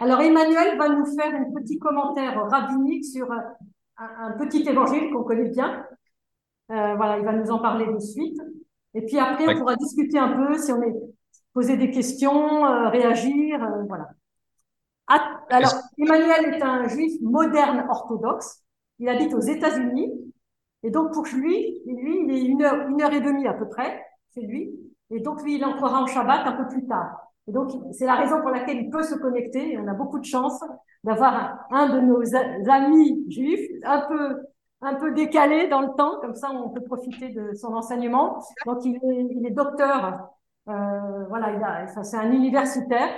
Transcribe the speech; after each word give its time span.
Alors 0.00 0.20
Emmanuel 0.20 0.78
va 0.78 0.88
nous 0.88 1.04
faire 1.04 1.34
un 1.34 1.52
petit 1.60 1.78
commentaire 1.78 2.42
rabbinique 2.48 3.04
sur 3.04 3.30
un, 3.30 3.44
un 3.98 4.32
petit 4.32 4.68
évangile 4.68 5.10
qu'on 5.12 5.24
connaît 5.24 5.50
bien. 5.50 5.86
Euh, 6.70 6.94
voilà, 6.94 7.18
il 7.18 7.24
va 7.24 7.32
nous 7.32 7.50
en 7.50 7.58
parler 7.58 7.86
de 7.86 7.98
suite. 7.98 8.40
Et 8.94 9.02
puis 9.02 9.18
après, 9.18 9.54
on 9.54 9.58
pourra 9.58 9.76
discuter 9.76 10.18
un 10.18 10.32
peu 10.32 10.56
si 10.58 10.72
on 10.72 10.82
est 10.82 10.94
poser 11.52 11.76
des 11.76 11.90
questions, 11.90 12.64
euh, 12.64 12.88
réagir, 12.88 13.62
euh, 13.62 13.82
voilà. 13.88 14.08
alors, 15.50 15.74
Emmanuel 15.98 16.54
est 16.54 16.62
un 16.62 16.86
juif 16.86 17.20
moderne 17.20 17.86
orthodoxe. 17.88 18.62
Il 18.98 19.08
habite 19.08 19.34
aux 19.34 19.40
États-Unis. 19.40 20.12
Et 20.82 20.90
donc, 20.90 21.12
pour 21.12 21.24
lui, 21.26 21.82
lui, 21.86 22.20
il 22.24 22.30
est 22.30 22.42
une 22.42 22.62
heure, 22.62 22.88
une 22.88 23.02
heure 23.02 23.12
et 23.12 23.20
demie 23.20 23.46
à 23.46 23.52
peu 23.52 23.68
près, 23.68 24.02
c'est 24.28 24.40
lui. 24.40 24.72
Et 25.10 25.20
donc, 25.20 25.42
lui, 25.42 25.56
il 25.56 25.64
entrera 25.64 26.02
en 26.02 26.06
Shabbat 26.06 26.46
un 26.46 26.52
peu 26.52 26.68
plus 26.68 26.86
tard. 26.86 27.29
Et 27.50 27.52
donc, 27.52 27.72
c'est 27.90 28.06
la 28.06 28.14
raison 28.14 28.40
pour 28.42 28.50
laquelle 28.50 28.76
il 28.76 28.90
peut 28.90 29.02
se 29.02 29.16
connecter. 29.16 29.76
On 29.76 29.88
a 29.88 29.92
beaucoup 29.92 30.20
de 30.20 30.24
chance 30.24 30.62
d'avoir 31.02 31.66
un, 31.72 31.88
de 31.88 31.98
nos 32.00 32.22
amis 32.70 33.24
juifs 33.28 33.68
un 33.82 34.06
peu, 34.06 34.36
un 34.82 34.94
peu 34.94 35.12
décalé 35.12 35.66
dans 35.66 35.80
le 35.80 35.88
temps. 35.98 36.20
Comme 36.20 36.36
ça, 36.36 36.52
on 36.52 36.68
peut 36.68 36.84
profiter 36.84 37.30
de 37.30 37.52
son 37.54 37.74
enseignement. 37.74 38.40
Donc, 38.66 38.84
il 38.84 38.94
est, 38.94 39.26
il 39.34 39.44
est 39.44 39.50
docteur. 39.50 40.28
Euh, 40.68 41.24
voilà, 41.28 41.88
c'est 42.04 42.16
un 42.16 42.30
universitaire. 42.30 43.08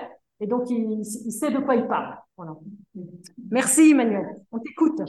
Et 0.41 0.47
donc, 0.47 0.71
il, 0.71 1.03
il, 1.03 1.33
sait 1.33 1.51
de 1.51 1.59
quoi 1.59 1.75
il 1.77 1.87
parle. 1.87 2.17
Voilà. 2.39 2.55
Merci, 3.51 3.91
Emmanuel. 3.91 4.41
On 4.51 4.61
t'écoute. 4.61 5.03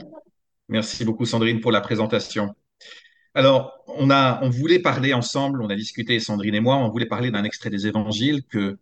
Merci 0.68 1.06
beaucoup, 1.06 1.24
Sandrine, 1.24 1.62
pour 1.62 1.72
la 1.72 1.80
présentation. 1.80 2.54
Alors, 3.32 3.72
on, 3.86 4.10
a, 4.10 4.38
on 4.42 4.50
voulait 4.50 4.80
parler 4.80 5.14
ensemble, 5.14 5.62
on 5.62 5.70
a 5.70 5.76
discuté, 5.76 6.20
Sandrine 6.20 6.56
et 6.56 6.60
moi, 6.60 6.76
on 6.76 6.90
voulait 6.90 7.06
parler 7.06 7.30
d'un 7.30 7.44
extrait 7.44 7.70
des 7.70 7.86
évangiles 7.86 8.44
que 8.44 8.78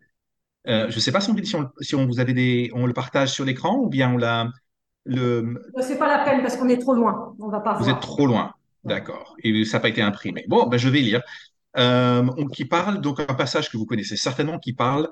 euh, 0.67 0.89
je 0.89 0.95
ne 0.95 0.99
sais 0.99 1.11
pas, 1.11 1.21
si, 1.21 1.31
on, 1.55 1.69
si 1.81 1.95
on, 1.95 2.05
vous 2.05 2.19
avez 2.19 2.33
des, 2.33 2.71
on 2.73 2.85
le 2.85 2.93
partage 2.93 3.29
sur 3.29 3.45
l'écran 3.45 3.77
ou 3.77 3.89
bien 3.89 4.13
on 4.13 4.17
l'a. 4.17 4.47
Le... 5.05 5.61
C'est 5.81 5.97
pas 5.97 6.07
la 6.07 6.23
peine 6.23 6.41
parce 6.41 6.55
qu'on 6.55 6.69
est 6.69 6.77
trop 6.77 6.93
loin. 6.93 7.35
On 7.39 7.49
va 7.49 7.59
pas 7.59 7.73
Vous 7.73 7.89
êtes 7.89 7.99
trop 7.99 8.25
loin. 8.25 8.53
D'accord. 8.83 9.35
Et 9.43 9.65
ça 9.65 9.77
n'a 9.77 9.81
pas 9.81 9.89
été 9.89 10.01
imprimé. 10.01 10.45
Bon, 10.47 10.67
ben, 10.67 10.77
je 10.77 10.89
vais 10.89 10.99
lire. 10.99 11.21
Euh, 11.77 12.29
qui 12.53 12.65
parle, 12.65 13.01
donc 13.01 13.19
un 13.19 13.33
passage 13.33 13.69
que 13.69 13.77
vous 13.77 13.85
connaissez 13.85 14.15
certainement, 14.15 14.59
qui 14.59 14.73
parle 14.73 15.09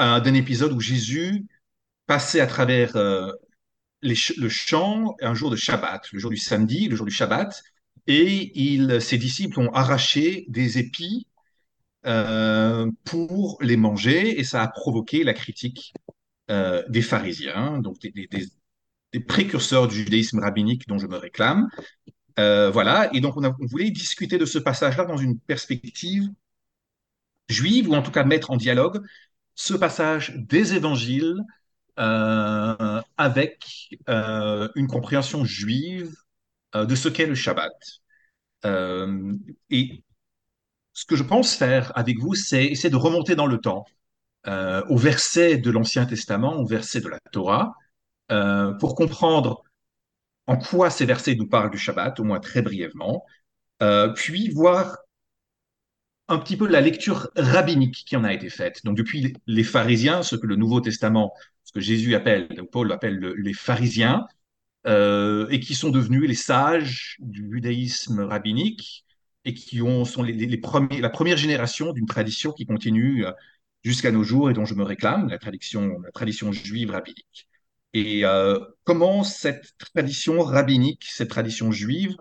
euh, 0.00 0.20
d'un 0.20 0.34
épisode 0.34 0.72
où 0.72 0.80
Jésus 0.80 1.46
passait 2.06 2.40
à 2.40 2.46
travers 2.46 2.96
euh, 2.96 3.32
les, 4.02 4.14
le 4.36 4.48
champ 4.48 5.16
un 5.20 5.34
jour 5.34 5.50
de 5.50 5.56
Shabbat, 5.56 6.12
le 6.12 6.18
jour 6.18 6.30
du 6.30 6.36
samedi, 6.36 6.88
le 6.88 6.96
jour 6.96 7.06
du 7.06 7.12
Shabbat, 7.12 7.62
et 8.06 8.52
il, 8.54 9.00
ses 9.00 9.18
disciples 9.18 9.58
ont 9.58 9.72
arraché 9.72 10.44
des 10.48 10.78
épis 10.78 11.26
euh, 12.06 12.90
pour 13.04 13.56
les 13.62 13.78
manger 13.78 14.38
et 14.38 14.44
ça 14.44 14.62
a 14.62 14.68
provoqué 14.68 15.24
la 15.24 15.32
critique 15.32 15.94
euh, 16.50 16.82
des 16.88 17.00
pharisiens, 17.00 17.78
donc 17.78 17.98
des, 18.00 18.28
précurseurs 19.26 19.88
du 19.88 19.96
judaïsme 19.96 20.40
rabbinique 20.40 20.86
dont 20.86 20.98
je 20.98 21.06
me 21.06 21.16
réclame. 21.16 21.68
Euh, 22.38 22.70
voilà, 22.70 23.08
et 23.14 23.20
donc 23.20 23.36
on, 23.38 23.66
voulait 23.66 23.90
discuter 23.90 24.36
de 24.36 24.44
ce 24.44 24.58
passage-là 24.58 25.06
dans 25.06 25.16
une 25.16 25.38
perspective 25.38 26.28
juive, 27.48 27.88
ou 27.88 27.94
en 27.94 28.02
tout 28.02 28.10
cas 28.10 28.24
mettre 28.24 28.50
en 28.50 28.56
dialogue 28.56 29.00
ce 29.54 29.74
passage 29.74 30.34
des 30.36 30.74
évangiles 30.74 31.40
avec 31.96 33.94
une 34.08 34.88
compréhension 34.88 35.44
juive 35.44 36.14
de 36.74 36.94
ce 36.94 37.08
qu'est 37.08 37.26
le 37.26 37.34
Shabbat. 37.34 37.72
et 39.70 40.03
ce 40.94 41.04
que 41.04 41.16
je 41.16 41.22
pense 41.22 41.54
faire 41.54 41.92
avec 41.96 42.18
vous, 42.18 42.34
c'est 42.34 42.64
essayer 42.64 42.90
de 42.90 42.96
remonter 42.96 43.34
dans 43.36 43.46
le 43.46 43.58
temps, 43.58 43.84
euh, 44.46 44.82
au 44.88 44.96
verset 44.96 45.58
de 45.58 45.70
l'Ancien 45.70 46.06
Testament, 46.06 46.54
au 46.56 46.66
verset 46.66 47.00
de 47.00 47.08
la 47.08 47.18
Torah, 47.32 47.74
euh, 48.32 48.72
pour 48.74 48.94
comprendre 48.94 49.62
en 50.46 50.56
quoi 50.56 50.90
ces 50.90 51.06
versets 51.06 51.34
nous 51.34 51.48
parlent 51.48 51.70
du 51.70 51.78
Shabbat, 51.78 52.20
au 52.20 52.24
moins 52.24 52.40
très 52.40 52.62
brièvement, 52.62 53.24
euh, 53.82 54.08
puis 54.14 54.50
voir 54.50 54.98
un 56.28 56.38
petit 56.38 56.56
peu 56.56 56.66
la 56.66 56.80
lecture 56.80 57.28
rabbinique 57.36 58.04
qui 58.06 58.16
en 58.16 58.24
a 58.24 58.32
été 58.32 58.48
faite. 58.48 58.80
Donc 58.84 58.96
depuis 58.96 59.34
les 59.46 59.64
pharisiens, 59.64 60.22
ce 60.22 60.36
que 60.36 60.46
le 60.46 60.56
Nouveau 60.56 60.80
Testament, 60.80 61.34
ce 61.64 61.72
que 61.72 61.80
Jésus 61.80 62.14
appelle, 62.14 62.48
Paul 62.72 62.92
appelle 62.92 63.18
les 63.18 63.52
pharisiens, 63.52 64.26
euh, 64.86 65.48
et 65.50 65.60
qui 65.60 65.74
sont 65.74 65.90
devenus 65.90 66.28
les 66.28 66.34
sages 66.34 67.16
du 67.20 67.48
judaïsme 67.50 68.20
rabbinique, 68.20 69.03
et 69.44 69.54
qui 69.54 69.82
ont, 69.82 70.04
sont 70.04 70.22
les, 70.22 70.32
les 70.32 70.56
premiers, 70.58 71.00
la 71.00 71.10
première 71.10 71.36
génération 71.36 71.92
d'une 71.92 72.06
tradition 72.06 72.52
qui 72.52 72.66
continue 72.66 73.26
euh, 73.26 73.32
jusqu'à 73.82 74.10
nos 74.10 74.22
jours 74.22 74.50
et 74.50 74.54
dont 74.54 74.64
je 74.64 74.74
me 74.74 74.82
réclame, 74.82 75.28
la 75.28 75.38
tradition, 75.38 75.98
la 76.00 76.10
tradition 76.10 76.52
juive 76.52 76.90
rabbinique. 76.90 77.48
Et 77.92 78.24
euh, 78.24 78.58
comment 78.84 79.22
cette 79.22 79.74
tradition 79.78 80.42
rabbinique, 80.42 81.04
cette 81.08 81.30
tradition 81.30 81.70
juive, 81.70 82.16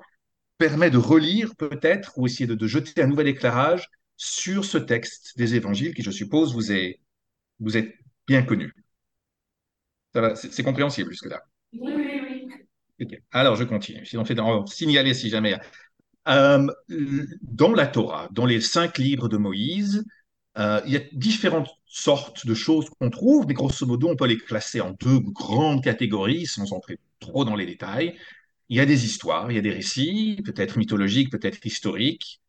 permet 0.57 0.91
de 0.91 0.97
relire 0.97 1.55
peut-être 1.55 2.13
ou 2.17 2.27
essayer 2.27 2.47
de, 2.47 2.55
de, 2.55 2.67
jeter 2.67 3.01
un 3.01 3.07
nouvel 3.07 3.27
éclairage 3.27 3.89
sur 4.17 4.65
ce 4.65 4.77
texte 4.77 5.37
des 5.37 5.55
évangiles 5.55 5.93
qui, 5.95 6.03
je 6.03 6.11
suppose, 6.11 6.53
vous 6.53 6.71
est, 6.71 6.99
vous 7.59 7.75
êtes 7.75 7.95
bien 8.27 8.43
connu? 8.43 8.73
C'est 10.35 10.63
compréhensible 10.63 11.09
jusque-là. 11.09 11.41
Oui, 11.73 11.91
oui, 11.95 12.21
oui. 12.23 12.47
Okay. 13.01 13.23
Alors, 13.31 13.55
je 13.55 13.63
continue. 13.63 14.05
Sinon, 14.05 14.25
fait 14.25 14.37
signaler 14.67 15.15
si 15.15 15.29
jamais 15.29 15.59
euh, 16.27 16.67
dans 17.41 17.73
la 17.73 17.87
Torah, 17.87 18.29
dans 18.31 18.45
les 18.45 18.61
cinq 18.61 18.97
livres 18.97 19.27
de 19.29 19.37
Moïse, 19.37 20.05
euh, 20.57 20.81
il 20.85 20.93
y 20.93 20.97
a 20.97 21.01
différentes 21.13 21.69
sortes 21.85 22.45
de 22.45 22.53
choses 22.53 22.89
qu'on 22.89 23.09
trouve, 23.09 23.45
mais 23.47 23.53
grosso 23.53 23.85
modo, 23.85 24.09
on 24.09 24.15
peut 24.15 24.27
les 24.27 24.37
classer 24.37 24.81
en 24.81 24.91
deux 24.91 25.19
grandes 25.19 25.83
catégories, 25.83 26.45
sans 26.45 26.73
entrer 26.73 26.99
trop 27.19 27.45
dans 27.45 27.55
les 27.55 27.65
détails. 27.65 28.17
Il 28.69 28.77
y 28.77 28.79
a 28.79 28.85
des 28.85 29.05
histoires, 29.05 29.51
il 29.51 29.55
y 29.55 29.57
a 29.57 29.61
des 29.61 29.71
récits, 29.71 30.41
peut-être 30.45 30.77
mythologiques, 30.77 31.31
peut-être 31.31 31.65
historiques. 31.65 32.41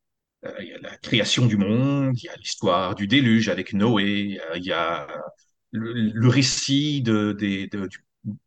Euh, 0.45 0.53
il 0.61 0.69
y 0.69 0.73
a 0.75 0.79
la 0.81 0.97
création 0.99 1.47
du 1.47 1.57
monde, 1.57 2.19
il 2.19 2.27
y 2.27 2.29
a 2.29 2.37
l'histoire 2.37 2.95
du 2.95 3.07
déluge 3.09 3.49
avec 3.49 3.73
Noé, 3.73 4.39
il 4.57 4.65
y 4.65 4.73
a 4.73 5.07
le, 5.73 6.29
récit 6.29 7.03
de, 7.03 7.33
de, 7.33 7.67
de, 7.71 7.89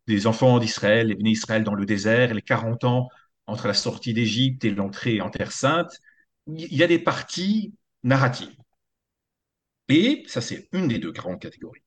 des 0.07 0.27
enfants 0.27 0.59
d'Israël, 0.59 1.07
les 1.07 1.15
bénis 1.15 1.31
Israël 1.31 1.63
dans 1.63 1.73
le 1.73 1.85
désert, 1.85 2.33
les 2.33 2.41
40 2.41 2.83
ans 2.85 3.09
entre 3.47 3.67
la 3.67 3.73
sortie 3.73 4.13
d'Égypte 4.13 4.65
et 4.65 4.71
l'entrée 4.71 5.21
en 5.21 5.29
Terre 5.29 5.51
Sainte, 5.51 5.91
il 6.47 6.73
y 6.73 6.83
a 6.83 6.87
des 6.87 6.99
parties 6.99 7.73
narratives. 8.03 8.55
Et 9.89 10.23
ça, 10.27 10.41
c'est 10.41 10.67
une 10.73 10.87
des 10.87 10.99
deux 10.99 11.11
grandes 11.11 11.39
catégories. 11.39 11.81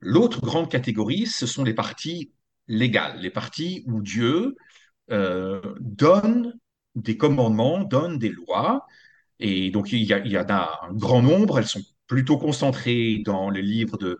L'autre 0.00 0.40
grande 0.40 0.70
catégorie, 0.70 1.26
ce 1.26 1.46
sont 1.46 1.64
les 1.64 1.74
parties 1.74 2.32
légales, 2.68 3.20
les 3.20 3.30
parties 3.30 3.84
où 3.86 4.00
Dieu 4.02 4.56
euh, 5.10 5.60
donne 5.80 6.54
des 6.94 7.16
commandements, 7.16 7.84
donne 7.84 8.18
des 8.18 8.30
lois. 8.30 8.86
Et 9.38 9.70
donc, 9.70 9.92
il 9.92 10.02
y, 10.02 10.12
a, 10.12 10.18
il 10.24 10.36
en 10.38 10.46
a 10.48 10.80
un 10.88 10.94
grand 10.94 11.22
nombre, 11.22 11.58
elles 11.58 11.66
sont 11.66 11.82
plutôt 12.06 12.38
concentrées 12.38 13.22
dans 13.24 13.50
les 13.50 13.62
livres 13.62 13.98
de 13.98 14.18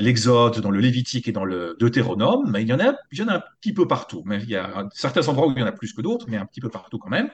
l'Exode, 0.00 0.60
dans 0.60 0.70
le 0.70 0.80
Lévitique 0.80 1.28
et 1.28 1.32
dans 1.32 1.44
le 1.44 1.76
Deutéronome, 1.78 2.50
mais 2.50 2.62
il 2.62 2.68
y 2.68 2.72
en 2.72 2.80
a, 2.80 2.94
il 3.12 3.18
y 3.18 3.22
en 3.22 3.28
a 3.28 3.34
un 3.36 3.42
petit 3.60 3.72
peu 3.72 3.86
partout. 3.86 4.22
Mais 4.26 4.38
il 4.42 4.50
y 4.50 4.56
a 4.56 4.88
certains 4.92 5.26
endroits 5.28 5.48
où 5.48 5.52
il 5.52 5.58
y 5.58 5.62
en 5.62 5.66
a 5.66 5.72
plus 5.72 5.92
que 5.92 6.02
d'autres, 6.02 6.26
mais 6.28 6.36
un 6.36 6.46
petit 6.46 6.60
peu 6.60 6.70
partout 6.70 6.98
quand 6.98 7.10
même. 7.10 7.30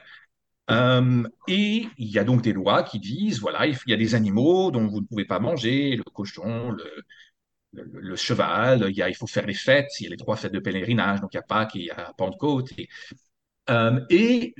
Euh, 0.69 1.23
et 1.47 1.87
il 1.97 2.07
y 2.07 2.19
a 2.19 2.23
donc 2.23 2.41
des 2.41 2.53
lois 2.53 2.83
qui 2.83 2.99
disent, 2.99 3.39
voilà, 3.39 3.67
il 3.67 3.77
y 3.87 3.93
a 3.93 3.97
des 3.97 4.15
animaux 4.15 4.71
dont 4.71 4.87
vous 4.87 5.01
ne 5.01 5.05
pouvez 5.05 5.25
pas 5.25 5.39
manger, 5.39 5.95
le 5.95 6.03
cochon, 6.03 6.71
le, 7.73 8.15
cheval, 8.15 8.91
il, 8.95 9.15
faut 9.15 9.27
faire 9.27 9.45
les 9.45 9.53
fêtes, 9.53 9.87
il 9.99 10.03
y 10.05 10.07
a 10.07 10.09
les 10.09 10.17
trois 10.17 10.35
fêtes 10.35 10.53
de 10.53 10.59
pèlerinage, 10.59 11.21
donc 11.21 11.33
il 11.33 11.37
y 11.37 11.39
a 11.39 11.43
Pâques 11.43 11.75
et 11.75 11.79
il 11.79 11.85
y 11.85 11.91
a 11.91 12.13
Pentecôte. 12.17 12.71
Et, 12.77 12.89
euh, 13.69 14.01
et 14.09 14.55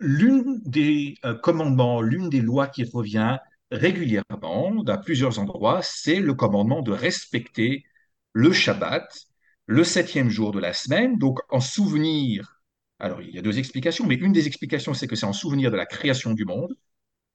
l'une 0.00 0.60
des 0.64 1.16
euh, 1.24 1.34
commandements, 1.34 2.02
l'une 2.02 2.28
des 2.28 2.40
lois 2.40 2.66
qui 2.68 2.84
revient, 2.84 3.38
régulièrement, 3.72 4.82
dans 4.84 4.98
plusieurs 4.98 5.38
endroits, 5.38 5.80
c'est 5.82 6.20
le 6.20 6.34
commandement 6.34 6.82
de 6.82 6.92
respecter 6.92 7.84
le 8.32 8.52
Shabbat, 8.52 9.26
le 9.66 9.84
septième 9.84 10.30
jour 10.30 10.52
de 10.52 10.60
la 10.60 10.72
semaine, 10.72 11.18
donc 11.18 11.40
en 11.50 11.60
souvenir. 11.60 12.62
Alors, 12.98 13.22
il 13.22 13.30
y 13.30 13.38
a 13.38 13.42
deux 13.42 13.58
explications, 13.58 14.06
mais 14.06 14.14
une 14.14 14.32
des 14.32 14.46
explications, 14.46 14.94
c'est 14.94 15.06
que 15.08 15.16
c'est 15.16 15.26
en 15.26 15.32
souvenir 15.32 15.70
de 15.70 15.76
la 15.76 15.86
création 15.86 16.34
du 16.34 16.44
monde. 16.44 16.76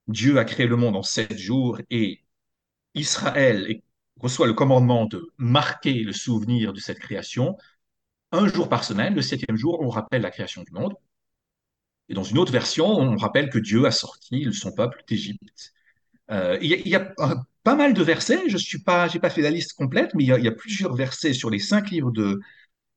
Dieu 0.07 0.39
a 0.39 0.45
créé 0.45 0.67
le 0.67 0.77
monde 0.77 0.95
en 0.95 1.03
sept 1.03 1.37
jours 1.37 1.79
et 1.89 2.23
Israël 2.95 3.81
reçoit 4.17 4.47
le 4.47 4.53
commandement 4.53 5.05
de 5.05 5.27
marquer 5.37 6.03
le 6.03 6.13
souvenir 6.13 6.73
de 6.73 6.79
cette 6.79 6.99
création. 6.99 7.57
Un 8.31 8.47
jour 8.47 8.69
par 8.69 8.83
semaine, 8.83 9.15
le 9.15 9.21
septième 9.21 9.57
jour, 9.57 9.79
on 9.81 9.89
rappelle 9.89 10.21
la 10.23 10.31
création 10.31 10.63
du 10.63 10.71
monde. 10.73 10.95
Et 12.09 12.13
dans 12.13 12.23
une 12.23 12.37
autre 12.37 12.51
version, 12.51 12.87
on 12.87 13.15
rappelle 13.17 13.49
que 13.49 13.59
Dieu 13.59 13.85
a 13.85 13.91
sorti 13.91 14.51
son 14.53 14.73
peuple 14.73 15.03
d'Égypte. 15.07 15.73
Euh, 16.31 16.57
il, 16.61 16.87
y 16.87 16.95
a, 16.95 17.13
a, 17.19 17.35
pas 17.63 17.75
mal 17.75 17.93
de 17.93 18.03
versets, 18.03 18.49
je 18.49 18.57
suis 18.57 18.79
pas, 18.79 19.07
j'ai 19.07 19.19
pas 19.19 19.29
fait 19.29 19.41
la 19.41 19.49
liste 19.49 19.73
complète, 19.73 20.13
mais 20.15 20.23
il 20.23 20.27
y 20.27 20.47
a, 20.47 20.51
plusieurs 20.51 20.95
versets 20.95 21.33
sur 21.33 21.49
les 21.49 21.59
cinq 21.59 21.89
livres 21.91 22.11
de, 22.11 22.39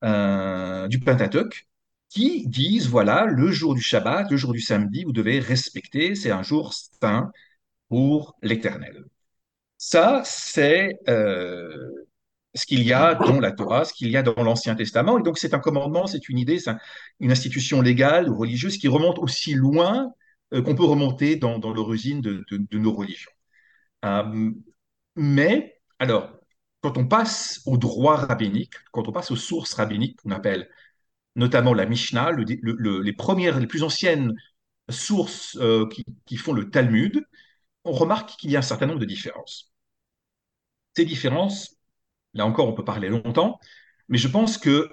euh, 0.04 0.88
du 0.88 0.98
Pentateuque 1.00 1.68
qui 2.08 2.46
disent, 2.48 2.88
voilà, 2.88 3.26
le 3.26 3.50
jour 3.52 3.74
du 3.74 3.80
Shabbat, 3.80 4.30
le 4.30 4.36
jour 4.36 4.52
du 4.52 4.60
samedi, 4.60 5.04
vous 5.04 5.12
devez 5.12 5.38
respecter, 5.40 6.14
c'est 6.14 6.30
un 6.32 6.42
jour 6.42 6.74
saint 6.74 7.30
pour 7.88 8.36
l'Éternel. 8.42 9.04
Ça, 9.78 10.22
c'est 10.24 10.98
euh, 11.08 11.90
ce 12.54 12.66
qu'il 12.66 12.82
y 12.82 12.92
a 12.92 13.14
dans 13.14 13.40
la 13.40 13.52
Torah, 13.52 13.84
ce 13.84 13.92
qu'il 13.92 14.10
y 14.10 14.16
a 14.16 14.22
dans 14.22 14.42
l'Ancien 14.42 14.74
Testament. 14.74 15.18
Et 15.18 15.22
donc, 15.22 15.38
c'est 15.38 15.54
un 15.54 15.60
commandement, 15.60 16.06
c'est 16.06 16.28
une 16.28 16.38
idée, 16.38 16.58
c'est 16.58 16.72
une 17.20 17.32
institution 17.32 17.80
légale 17.80 18.28
ou 18.28 18.36
religieuse 18.36 18.76
qui 18.78 18.88
remonte 18.88 19.18
aussi 19.18 19.54
loin 19.54 20.08
euh, 20.08 20.14
qu'on 20.52 20.74
peut 20.74 20.84
remonter 20.84 21.36
dans, 21.36 21.58
l'origine 21.72 22.20
de, 22.20 22.78
nos 22.78 22.92
religions. 22.92 23.30
Euh, 24.04 24.50
mais, 25.16 25.80
alors, 25.98 26.30
quand 26.80 26.98
on 26.98 27.06
passe 27.06 27.62
au 27.66 27.76
droit 27.76 28.16
rabbinique, 28.16 28.74
quand 28.92 29.08
on 29.08 29.12
passe 29.12 29.30
aux 29.30 29.36
sources 29.36 29.74
rabbiniques 29.74 30.20
qu'on 30.22 30.30
appelle 30.30 30.68
notamment 31.36 31.74
la 31.74 31.86
Mishnah, 31.86 32.32
les 32.32 33.12
premières, 33.12 33.60
les 33.60 33.66
plus 33.66 33.82
anciennes 33.82 34.34
sources 34.88 35.56
euh, 35.60 35.88
qui, 35.88 36.04
qui, 36.26 36.36
font 36.36 36.52
le 36.52 36.70
Talmud, 36.70 37.24
on 37.84 37.92
remarque 37.92 38.30
qu'il 38.38 38.50
y 38.50 38.56
a 38.56 38.60
un 38.60 38.62
certain 38.62 38.86
nombre 38.86 39.00
de 39.00 39.04
différences. 39.06 39.72
Ces 40.96 41.04
différences, 41.04 41.80
Là 42.34 42.46
encore, 42.46 42.68
on 42.68 42.72
peut 42.72 42.84
parler 42.84 43.08
longtemps, 43.08 43.58
mais 44.08 44.18
je 44.18 44.28
pense 44.28 44.58
que 44.58 44.90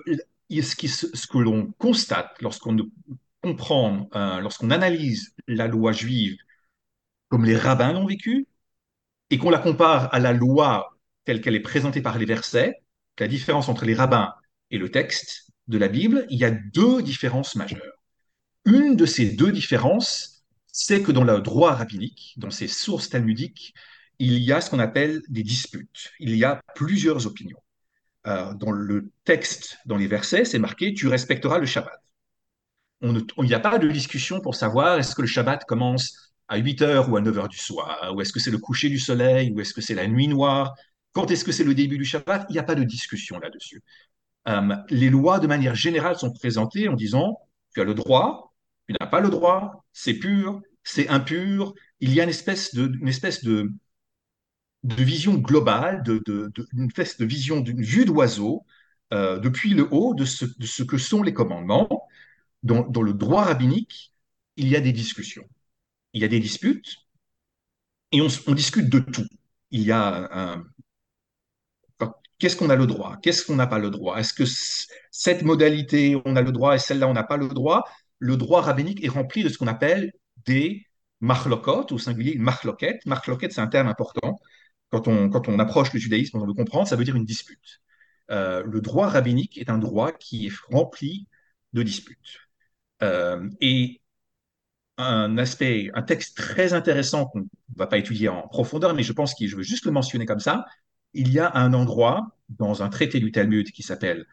ce, 0.50 1.27
que 1.27 1.38
l'on 1.38 1.71
constate 1.74 2.42
lorsqu'on 2.42 2.77
euh, 4.16 4.40
lorsqu'on 4.40 4.72
analyse 4.72 5.34
la 5.48 5.68
loi 5.68 5.92
juive 5.92 6.38
comme 7.30 7.46
les 7.46 7.58
rabbins 7.58 7.94
l'ont 7.94 8.06
vécu, 8.06 8.48
et 9.30 9.38
qu'on 9.38 9.50
la 9.50 9.60
compare 9.60 10.14
à 10.14 10.20
la 10.20 10.34
loi 10.34 10.98
telle 11.26 11.42
qu'elle 11.42 11.56
est 11.56 11.60
présentée 11.60 12.02
par 12.02 12.18
les 12.18 12.26
versets, 12.26 12.82
la 13.20 13.28
différence 13.28 13.68
entre 13.70 13.86
les 13.86 13.96
rabbins 13.96 14.34
et 14.72 14.78
le 14.78 14.90
texte 14.90 15.52
de 15.68 15.78
la 15.78 15.88
Bible, 15.88 16.26
il 16.30 16.40
y 16.40 16.46
a 16.46 16.52
deux 16.52 17.02
différences 17.02 17.56
majeures. 17.56 18.00
Une 18.66 18.96
de 18.96 19.06
ces 19.06 19.32
deux 19.32 19.52
différences, 19.52 20.46
c'est 20.68 21.02
que 21.02 21.12
dans 21.12 21.24
le 21.24 21.42
droit 21.42 21.74
rabbinique, 21.74 22.34
dans 22.38 22.52
ces 22.52 22.68
sources 22.68 23.10
talmudiques, 23.10 23.74
il 24.20 24.38
y 24.40 24.52
a 24.52 24.62
ce 24.62 24.70
qu'on 24.70 24.80
appelle 24.80 25.22
des 25.30 25.44
disputes. 25.44 26.12
Il 26.20 26.36
y 26.36 26.44
a 26.44 26.62
plusieurs 26.76 27.28
opinions. 27.28 27.62
Euh, 28.28 28.54
dans 28.54 28.72
le 28.72 29.12
texte, 29.26 29.78
dans 29.86 29.98
les 29.98 30.08
versets, 30.08 30.46
c'est 30.46 30.60
marqué 30.60 30.94
Tu 30.94 31.08
respecteras 31.08 31.60
le 31.60 31.66
Shabbat. 31.66 32.02
Il 33.02 33.26
n'y 33.40 33.54
a 33.54 33.60
pas 33.60 33.78
de 33.78 33.88
discussion 33.90 34.40
pour 34.40 34.56
savoir 34.56 34.98
est-ce 34.98 35.16
que 35.16 35.22
le 35.22 35.28
Shabbat 35.28 35.66
commence 35.66 36.34
à 36.48 36.58
8 36.58 36.82
h 36.82 37.10
ou 37.10 37.18
à 37.18 37.22
9 37.22 37.36
h 37.36 37.50
du 37.50 37.58
soir, 37.58 38.12
ou 38.16 38.22
est-ce 38.22 38.34
que 38.34 38.40
c'est 38.40 38.52
le 38.52 38.58
coucher 38.58 38.90
du 38.90 39.00
soleil, 39.00 39.52
ou 39.52 39.60
est-ce 39.60 39.74
que 39.74 39.82
c'est 39.82 39.94
la 39.94 40.08
nuit 40.08 40.28
noire, 40.28 40.74
quand 41.12 41.30
est-ce 41.32 41.44
que 41.44 41.52
c'est 41.52 41.64
le 41.64 41.74
début 41.74 41.98
du 41.98 42.06
Shabbat. 42.06 42.46
Il 42.50 42.54
n'y 42.54 42.60
a 42.60 42.64
pas 42.64 42.76
de 42.76 42.84
discussion 42.84 43.40
là-dessus. 43.40 43.82
Euh, 44.48 44.76
les 44.90 45.10
lois, 45.10 45.40
de 45.40 45.48
manière 45.48 45.76
générale, 45.76 46.18
sont 46.18 46.32
présentées 46.32 46.88
en 46.88 46.94
disant 46.94 47.40
Tu 47.74 47.82
as 47.82 47.84
le 47.84 47.94
droit, 47.94 48.54
tu 48.88 48.96
n'as 49.00 49.08
pas 49.08 49.20
le 49.20 49.30
droit, 49.30 49.84
c'est 49.94 50.14
pur, 50.14 50.62
c'est 50.84 51.10
impur. 51.10 51.74
Il 52.00 52.14
y 52.14 52.22
a 52.22 52.24
une 52.24 52.30
espèce 52.30 52.74
de, 52.74 52.92
une 53.02 53.08
espèce 53.08 53.44
de, 53.44 53.72
de 54.84 55.04
vision 55.04 55.36
globale, 55.36 56.04
de, 56.04 56.22
de, 56.26 56.52
une 56.74 56.88
de 56.88 57.26
vision 57.26 57.60
d'une 57.60 57.82
vue 57.82 58.06
d'oiseau 58.06 58.66
euh, 59.14 59.40
depuis 59.40 59.74
le 59.74 59.88
haut 59.92 60.14
de 60.14 60.26
ce, 60.26 60.46
de 60.46 60.66
ce, 60.66 60.84
que 60.84 60.98
sont 60.98 61.24
les 61.24 61.34
commandements. 61.34 62.08
Dans, 62.68 63.02
le 63.02 63.14
droit 63.14 63.46
rabbinique, 63.46 64.14
il 64.58 64.68
y 64.68 64.75
a 64.75 64.81
des 64.81 64.92
discussions, 64.92 65.48
il 66.14 66.22
y 66.22 66.25
a 66.25 66.28
des 66.28 66.40
disputes, 66.40 66.98
et 68.12 68.22
on, 68.22 68.54
discute 68.54 68.90
de 68.90 69.00
tout. 69.00 69.28
Il 69.72 69.81
y 69.84 69.92
a 69.92 70.58
qu'est-ce 72.40 72.56
qu'on 72.56 72.69
a 72.69 72.75
le 72.75 72.88
droit, 72.88 73.18
qu'est-ce 73.22 73.46
qu'on 73.46 73.56
n'a 73.56 73.68
pas 73.68 73.80
le 73.80 73.90
droit, 73.90 74.18
est-ce 74.18 74.34
que 74.34 74.44
cette 75.12 75.44
modalité 75.44 76.19
on 76.25 76.36
a 76.36 76.42
le 76.42 76.52
droit 76.52 76.75
et 76.75 76.80
celle-là 76.80 77.08
on 77.08 77.14
n'a 77.14 77.24
pas 77.24 77.38
le 77.38 77.48
droit? 77.48 77.84
Le 78.19 78.38
droit 78.38 78.62
rabbinique 78.62 79.04
est 79.04 79.10
rempli 79.10 79.44
de 79.44 79.50
ce 79.50 79.58
qu'on 79.58 79.68
appelle 79.68 80.12
des 80.46 80.86
marlokot, 81.22 81.88
au 81.92 81.98
singulier 81.98 82.38
marloket. 82.38 83.06
Marloket, 83.06 83.52
c'est 83.52 83.62
un 83.62 83.68
terme 83.68 83.88
important 83.88 84.40
quand 84.90 85.08
on, 85.08 85.30
quand 85.30 85.50
on 85.50 85.60
approche 85.60 85.94
le 85.94 86.00
judaïsme, 86.00 86.38
on 86.38 86.46
le 86.46 86.54
comprend, 86.54 86.86
ça 86.86 86.96
veut 86.96 87.04
dire 87.04 87.16
une 87.16 87.25
dispute. 87.25 87.81
Euh, 88.31 88.63
le 88.63 88.81
droit 88.81 89.08
rabbinique 89.10 89.58
est 89.58 89.70
un 89.70 89.78
droit 89.78 90.12
qui 90.12 90.48
est 90.48 90.54
rempli 90.70 91.28
de 91.74 91.84
disputes. 91.84 92.47
Euh, 93.04 93.50
et 93.62 94.02
un 94.98 95.38
aspect, 95.38 95.92
un 95.94 96.02
texte 96.02 96.38
très 96.38 96.74
intéressant 96.74 97.28
qu'on 97.28 97.42
ne 97.42 97.46
va 97.76 97.88
pas 97.88 97.98
étudier 97.98 98.30
en 98.30 98.48
profondeur, 98.48 98.94
mais 98.96 99.04
je 99.04 99.14
pense 99.14 99.36
que 99.36 99.48
je 99.48 99.56
veux 99.56 99.64
juste 99.64 99.86
le 99.86 99.92
mentionner 99.92 100.26
comme 100.26 100.40
ça. 100.40 100.66
Il 101.14 101.32
y 101.32 101.40
a 101.40 101.52
un 101.56 101.74
endroit 101.74 102.36
dans 102.50 102.84
un 102.84 102.90
traité 102.90 103.20
du 103.20 103.32
Talmud 103.32 103.72
qui 103.72 103.84
s'appelle 103.84 104.26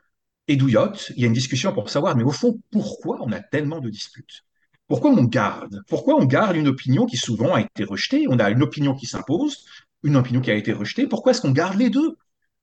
Eduyot. 0.49 0.93
Il 1.17 1.21
y 1.21 1.25
a 1.25 1.27
une 1.27 1.35
discussion 1.35 1.73
pour 1.73 1.91
savoir, 1.91 2.17
mais 2.17 2.23
au 2.23 2.31
fond, 2.31 2.61
pourquoi 2.71 3.19
on 3.21 3.33
a 3.33 3.41
tellement 3.41 3.81
de 3.81 3.91
disputes? 3.91 4.45
Pourquoi 4.87 5.11
on 5.11 5.25
garde? 5.25 5.83
Pourquoi 5.89 6.17
on 6.17 6.25
garde 6.25 6.57
une 6.57 6.69
opinion 6.69 7.07
qui 7.07 7.17
souvent 7.17 7.55
a 7.55 7.61
été 7.61 7.85
rejetée? 7.85 8.27
On 8.29 8.39
a 8.39 8.51
une 8.51 8.63
opinion 8.63 8.95
qui 8.95 9.07
s'impose, 9.07 9.65
une 10.03 10.17
opinion 10.17 10.41
qui 10.41 10.51
a 10.51 10.55
été 10.55 10.73
rejetée. 10.73 11.07
Pourquoi 11.07 11.33
est-ce 11.33 11.41
qu'on 11.41 11.53
garde 11.53 11.79
les 11.79 11.91
deux? 11.91 12.17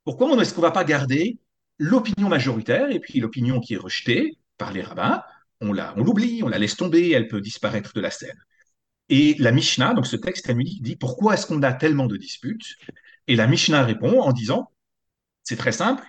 Pourquoi 0.04 0.28
est-ce 0.42 0.54
qu'on 0.54 0.62
ne 0.62 0.68
va 0.68 0.72
pas 0.72 0.84
garder 0.84 1.40
l'opinion 1.78 2.30
majoritaire 2.30 2.92
et 2.92 3.00
puis 3.00 3.20
l'opinion 3.20 3.60
qui 3.60 3.74
est 3.76 3.78
rejetée 3.78 4.38
par 4.58 4.72
les 4.72 4.82
rabbins? 4.82 5.24
On 5.62 5.74
l'oublie, 5.74 6.42
on, 6.44 6.48
la 6.48 6.58
laisse 6.58 6.76
tomber, 6.76 7.12
elle 7.12 7.28
peut 7.28 7.42
disparaître 7.42 7.94
de 7.94 8.02
la 8.02 8.12
scène. 8.12 8.38
Et 9.10 9.36
la 9.40 9.52
Mishnah, 9.52 9.94
donc 9.94 10.08
ce 10.08 10.16
texte 10.16 10.46
talmudique, 10.46 10.82
dit 10.82 10.96
pourquoi 10.96 11.36
est-ce 11.36 11.46
qu'on 11.46 11.62
a 11.64 11.74
tellement 11.74 12.08
de 12.08 12.18
disputes? 12.18 12.76
Et 13.28 13.36
la 13.36 13.48
Mishnah 13.48 13.84
répond 13.84 14.22
en 14.22 14.32
disant 14.32 14.72
c'est 15.44 15.58
très 15.58 15.72
simple. 15.72 16.06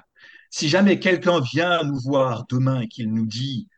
Si 0.51 0.69
jamais 0.69 1.01
quelqu'un 1.01 1.41
vient 1.41 1.83
nous 1.85 1.99
voir 1.99 2.47
demain 2.49 2.83
et 2.83 2.89
qu'il 2.89 3.13
nous 3.13 3.27
dit 3.27 3.69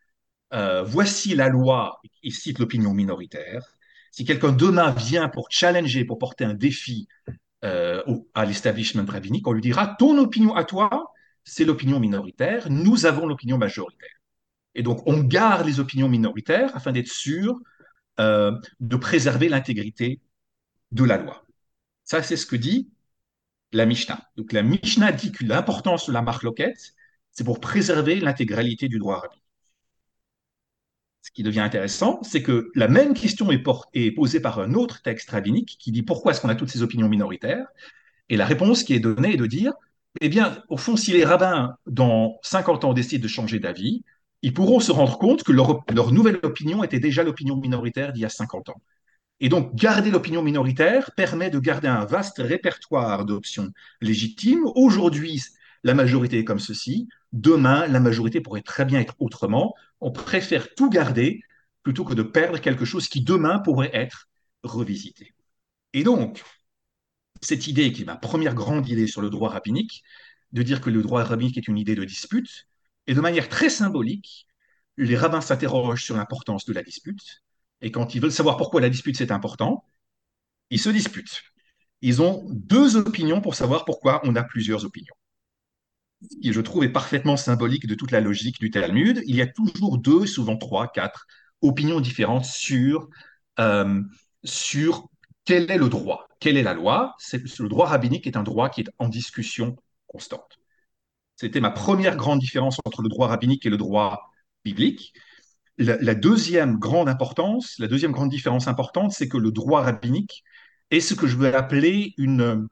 euh, 0.53 0.83
voici 0.83 1.35
la 1.35 1.49
loi, 1.49 2.01
il 2.23 2.33
cite 2.33 2.59
l'opinion 2.59 2.93
minoritaire. 2.93 3.63
Si 4.11 4.25
quelqu'un 4.25 4.51
demain 4.51 4.91
vient 4.91 5.27
pour 5.27 5.47
challenger, 5.49 6.05
pour 6.05 6.17
porter 6.17 6.45
un 6.45 6.53
défi 6.53 7.07
euh, 7.63 8.03
à 8.33 8.45
l'establishment 8.45 9.05
rabbinique, 9.05 9.47
on 9.47 9.51
lui 9.53 9.61
dira 9.61 9.95
ton 9.99 10.17
opinion 10.17 10.55
à 10.55 10.63
toi, 10.63 11.11
c'est 11.43 11.65
l'opinion 11.65 11.99
minoritaire, 11.99 12.69
nous 12.69 13.05
avons 13.05 13.25
l'opinion 13.25 13.57
majoritaire. 13.57 14.14
Et 14.75 14.83
donc, 14.83 15.01
on 15.07 15.23
garde 15.23 15.65
les 15.65 15.79
opinions 15.79 16.09
minoritaires 16.09 16.75
afin 16.75 16.91
d'être 16.91 17.07
sûr 17.07 17.59
euh, 18.19 18.51
de 18.79 18.95
préserver 18.95 19.49
l'intégrité 19.49 20.21
de 20.91 21.03
la 21.03 21.17
loi. 21.17 21.45
Ça, 22.03 22.21
c'est 22.21 22.37
ce 22.37 22.45
que 22.45 22.55
dit 22.55 22.89
la 23.71 23.85
Mishnah. 23.85 24.21
Donc, 24.37 24.51
la 24.53 24.63
Mishnah 24.63 25.11
dit 25.11 25.31
que 25.31 25.43
l'importance 25.43 26.07
de 26.07 26.13
la 26.13 26.21
marque 26.21 26.43
loquette, 26.43 26.93
c'est 27.31 27.43
pour 27.43 27.59
préserver 27.59 28.19
l'intégralité 28.19 28.87
du 28.87 28.99
droit 28.99 29.19
rabbinique 29.19 29.45
ce 31.25 31.31
qui 31.31 31.41
devient 31.41 31.61
intéressant, 31.61 32.19
c'est 32.21 32.43
que 32.43 32.69
la 32.75 32.87
même 32.87 33.15
question 33.15 33.49
est, 33.51 34.11
posée 34.11 34.39
par 34.39 34.59
un 34.59 34.75
autre 34.75 35.01
texte 35.01 35.31
rabbinique 35.31 35.75
qui 35.79 35.91
dit 35.91 36.03
pourquoi 36.03 36.31
est-ce 36.31 36.39
qu'on 36.41 36.49
a 36.49 36.55
toutes 36.55 36.69
ces 36.69 36.83
opinions 36.83 37.09
minoritaires 37.09 37.65
Et 38.29 38.37
la 38.37 38.45
réponse 38.45 38.83
qui 38.83 38.93
est 38.93 38.99
donnée 38.99 39.33
est 39.33 39.37
de 39.37 39.47
dire, 39.47 39.73
eh 40.21 40.29
bien, 40.29 40.63
au 40.69 40.77
fond, 40.77 40.95
si 40.95 41.13
les 41.13 41.25
rabbins, 41.25 41.77
dans 41.87 42.37
50 42.43 42.83
ans, 42.83 42.93
décident 42.93 43.23
de 43.23 43.27
changer 43.27 43.57
d'avis, 43.59 44.03
ils 44.41 44.53
pourront 44.53 44.79
se 44.79 44.91
rendre 44.91 45.17
compte 45.17 45.43
que 45.43 45.51
leur, 45.51 46.11
nouvelle 46.11 46.39
opinion 46.43 46.83
était 46.83 46.99
déjà 46.99 47.23
l'opinion 47.23 47.57
minoritaire 47.57 48.13
d'il 48.13 48.21
y 48.21 48.25
a 48.25 48.29
50 48.29 48.69
ans. 48.69 48.81
Et 49.39 49.49
donc, 49.49 49.75
garder 49.75 50.11
l'opinion 50.11 50.41
minoritaire 50.41 51.11
permet 51.15 51.49
de 51.49 51.59
garder 51.59 51.87
un 51.87 52.05
vaste 52.05 52.37
répertoire 52.37 53.25
d'options 53.25 53.71
légitimes. 54.01 54.65
Aujourd'hui, 54.75 55.43
la 55.83 55.93
majorité 55.93 56.39
est 56.39 56.45
comme 56.45 56.59
ceci, 56.59 57.09
demain, 57.33 57.87
la 57.87 57.99
majorité 57.99 58.39
pourrait 58.39 58.61
très 58.61 58.85
bien 58.85 58.99
être 58.99 59.15
autrement. 59.19 59.73
On 59.99 60.11
préfère 60.11 60.73
tout 60.73 60.89
garder 60.89 61.41
plutôt 61.83 62.05
que 62.05 62.13
de 62.13 62.23
perdre 62.23 62.59
quelque 62.59 62.85
chose 62.85 63.07
qui 63.07 63.21
demain 63.21 63.59
pourrait 63.59 63.91
être 63.93 64.27
revisité. 64.63 65.35
Et 65.93 66.03
donc, 66.03 66.43
cette 67.41 67.67
idée, 67.67 67.91
qui 67.91 68.01
est 68.03 68.05
ma 68.05 68.15
première 68.15 68.55
grande 68.55 68.87
idée 68.89 69.07
sur 69.07 69.21
le 69.21 69.29
droit 69.29 69.49
rabbinique, 69.49 70.03
de 70.51 70.63
dire 70.63 70.81
que 70.81 70.89
le 70.89 71.01
droit 71.01 71.23
rabbinique 71.23 71.57
est 71.57 71.67
une 71.67 71.77
idée 71.77 71.95
de 71.95 72.03
dispute, 72.03 72.67
et 73.07 73.13
de 73.13 73.21
manière 73.21 73.49
très 73.49 73.69
symbolique, 73.69 74.47
les 74.97 75.15
rabbins 75.17 75.41
s'interrogent 75.41 76.03
sur 76.03 76.15
l'importance 76.15 76.65
de 76.65 76.73
la 76.73 76.83
dispute, 76.83 77.43
et 77.81 77.91
quand 77.91 78.15
ils 78.15 78.21
veulent 78.21 78.31
savoir 78.31 78.57
pourquoi 78.57 78.81
la 78.81 78.89
dispute 78.89 79.17
c'est 79.17 79.31
important, 79.31 79.85
ils 80.69 80.79
se 80.79 80.89
disputent. 80.89 81.41
Ils 82.01 82.21
ont 82.21 82.45
deux 82.49 82.97
opinions 82.97 83.41
pour 83.41 83.55
savoir 83.55 83.85
pourquoi 83.85 84.21
on 84.23 84.35
a 84.35 84.43
plusieurs 84.43 84.85
opinions 84.85 85.15
qui 86.41 86.53
je 86.53 86.61
trouve 86.61 86.83
est 86.83 86.89
parfaitement 86.89 87.37
symbolique 87.37 87.87
de 87.87 87.95
toute 87.95 88.11
la 88.11 88.21
logique 88.21 88.59
du 88.59 88.71
Talmud, 88.71 89.21
il 89.25 89.35
y 89.35 89.41
a 89.41 89.47
toujours 89.47 89.97
deux, 89.97 90.25
souvent 90.25 90.57
trois, 90.57 90.87
quatre 90.87 91.27
opinions 91.61 91.99
différentes 91.99 92.45
sur, 92.45 93.09
euh, 93.59 94.01
sur 94.43 95.09
quel 95.45 95.69
est 95.69 95.77
le 95.77 95.89
droit, 95.89 96.27
quelle 96.39 96.57
est 96.57 96.63
la 96.63 96.73
loi. 96.73 97.15
Le 97.31 97.67
droit 97.67 97.87
rabbinique 97.87 98.27
est 98.27 98.37
un 98.37 98.43
droit 98.43 98.69
qui 98.69 98.81
est 98.81 98.89
en 98.97 99.07
discussion 99.07 99.75
constante. 100.07 100.57
C'était 101.35 101.61
ma 101.61 101.71
première 101.71 102.15
grande 102.15 102.39
différence 102.39 102.79
entre 102.85 103.01
le 103.01 103.09
droit 103.09 103.27
rabbinique 103.27 103.65
et 103.65 103.69
le 103.69 103.77
droit 103.77 104.31
biblique. 104.63 105.13
La, 105.77 106.15
deuxième 106.15 106.79
grande 106.79 107.09
importance, 107.09 107.77
la 107.79 107.87
deuxième 107.87 108.13
grande 108.13 108.29
différence 108.29 108.67
importante, 108.67 109.11
c'est 109.11 109.27
que 109.27 109.37
le 109.37 109.51
droit 109.51 109.81
rabbinique 109.81 110.43
est 110.89 111.01
ce 111.01 111.13
que 111.13 111.27
je 111.27 111.35
veux 111.35 111.53
appeler 111.53 112.13
une, 112.17 112.67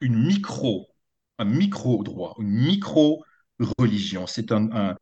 une 0.00 0.24
micro 0.24 0.94
un 1.38 1.44
micro-droit, 1.44 2.34
une 2.38 2.50
micro-religion. 2.50 4.26
C'est 4.26 4.52
un, 4.52 4.96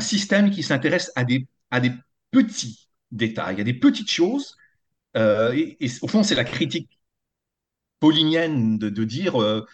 système 0.00 0.50
qui 0.50 0.62
s'intéresse 0.62 1.12
à 1.14 1.24
des, 1.24 1.46
à 1.70 1.80
des 1.80 1.92
petits 2.30 2.88
détails, 3.12 3.60
à 3.60 3.64
des 3.64 3.74
petites 3.74 4.10
choses. 4.10 4.56
Euh, 5.16 5.52
et, 5.52 5.88
au 6.02 6.08
fond, 6.08 6.22
c'est 6.22 6.34
la 6.34 6.44
critique 6.44 6.98
paulinienne 8.00 8.78
de, 8.78 9.04
dire 9.04 9.40
euh, 9.40 9.64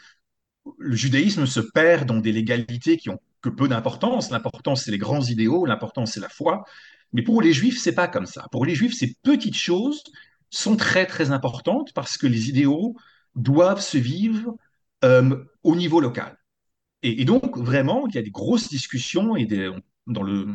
le 0.79 0.97
judaïsme 0.97 1.47
se 1.47 1.61
perd 1.61 2.07
dans 2.07 2.19
des 2.19 2.33
légalités 2.33 2.97
qui 2.97 3.11
ont 3.11 3.19
que 3.43 3.49
peu 3.49 3.69
d'importance. 3.69 4.31
L'importance, 4.31 4.85
c'est 4.85 4.90
les 4.90 4.99
grands 4.99 5.23
idéaux, 5.23 5.67
l'importance, 5.67 6.12
c'est 6.12 6.21
la 6.21 6.29
foi. 6.29 6.64
Mais 7.12 7.23
pour 7.23 7.43
les 7.43 7.52
juifs, 7.52 7.79
c'est 7.81 7.95
pas 7.95 8.09
comme 8.09 8.26
ça. 8.26 8.47
Pour 8.52 8.64
les 8.64 8.75
juifs, 8.75 8.95
ces 8.95 9.14
petites 9.23 9.57
choses 9.57 10.02
sont 10.50 10.76
très, 10.76 11.07
très 11.07 11.31
importantes 11.31 11.93
parce 11.95 12.17
que 12.17 12.26
les 12.26 12.49
idéaux 12.49 12.97
doivent 13.35 13.81
se 13.81 13.99
vivre 13.99 14.57
euh, 15.05 15.37
au 15.62 15.76
niveau 15.76 16.00
local. 16.00 16.37
Et, 17.02 17.25
donc, 17.25 17.57
vraiment, 17.57 18.07
il 18.09 18.14
y 18.14 18.19
a 18.19 18.23
des 18.23 18.31
grosses 18.31 18.69
discussions 18.69 19.35
et 19.35 19.49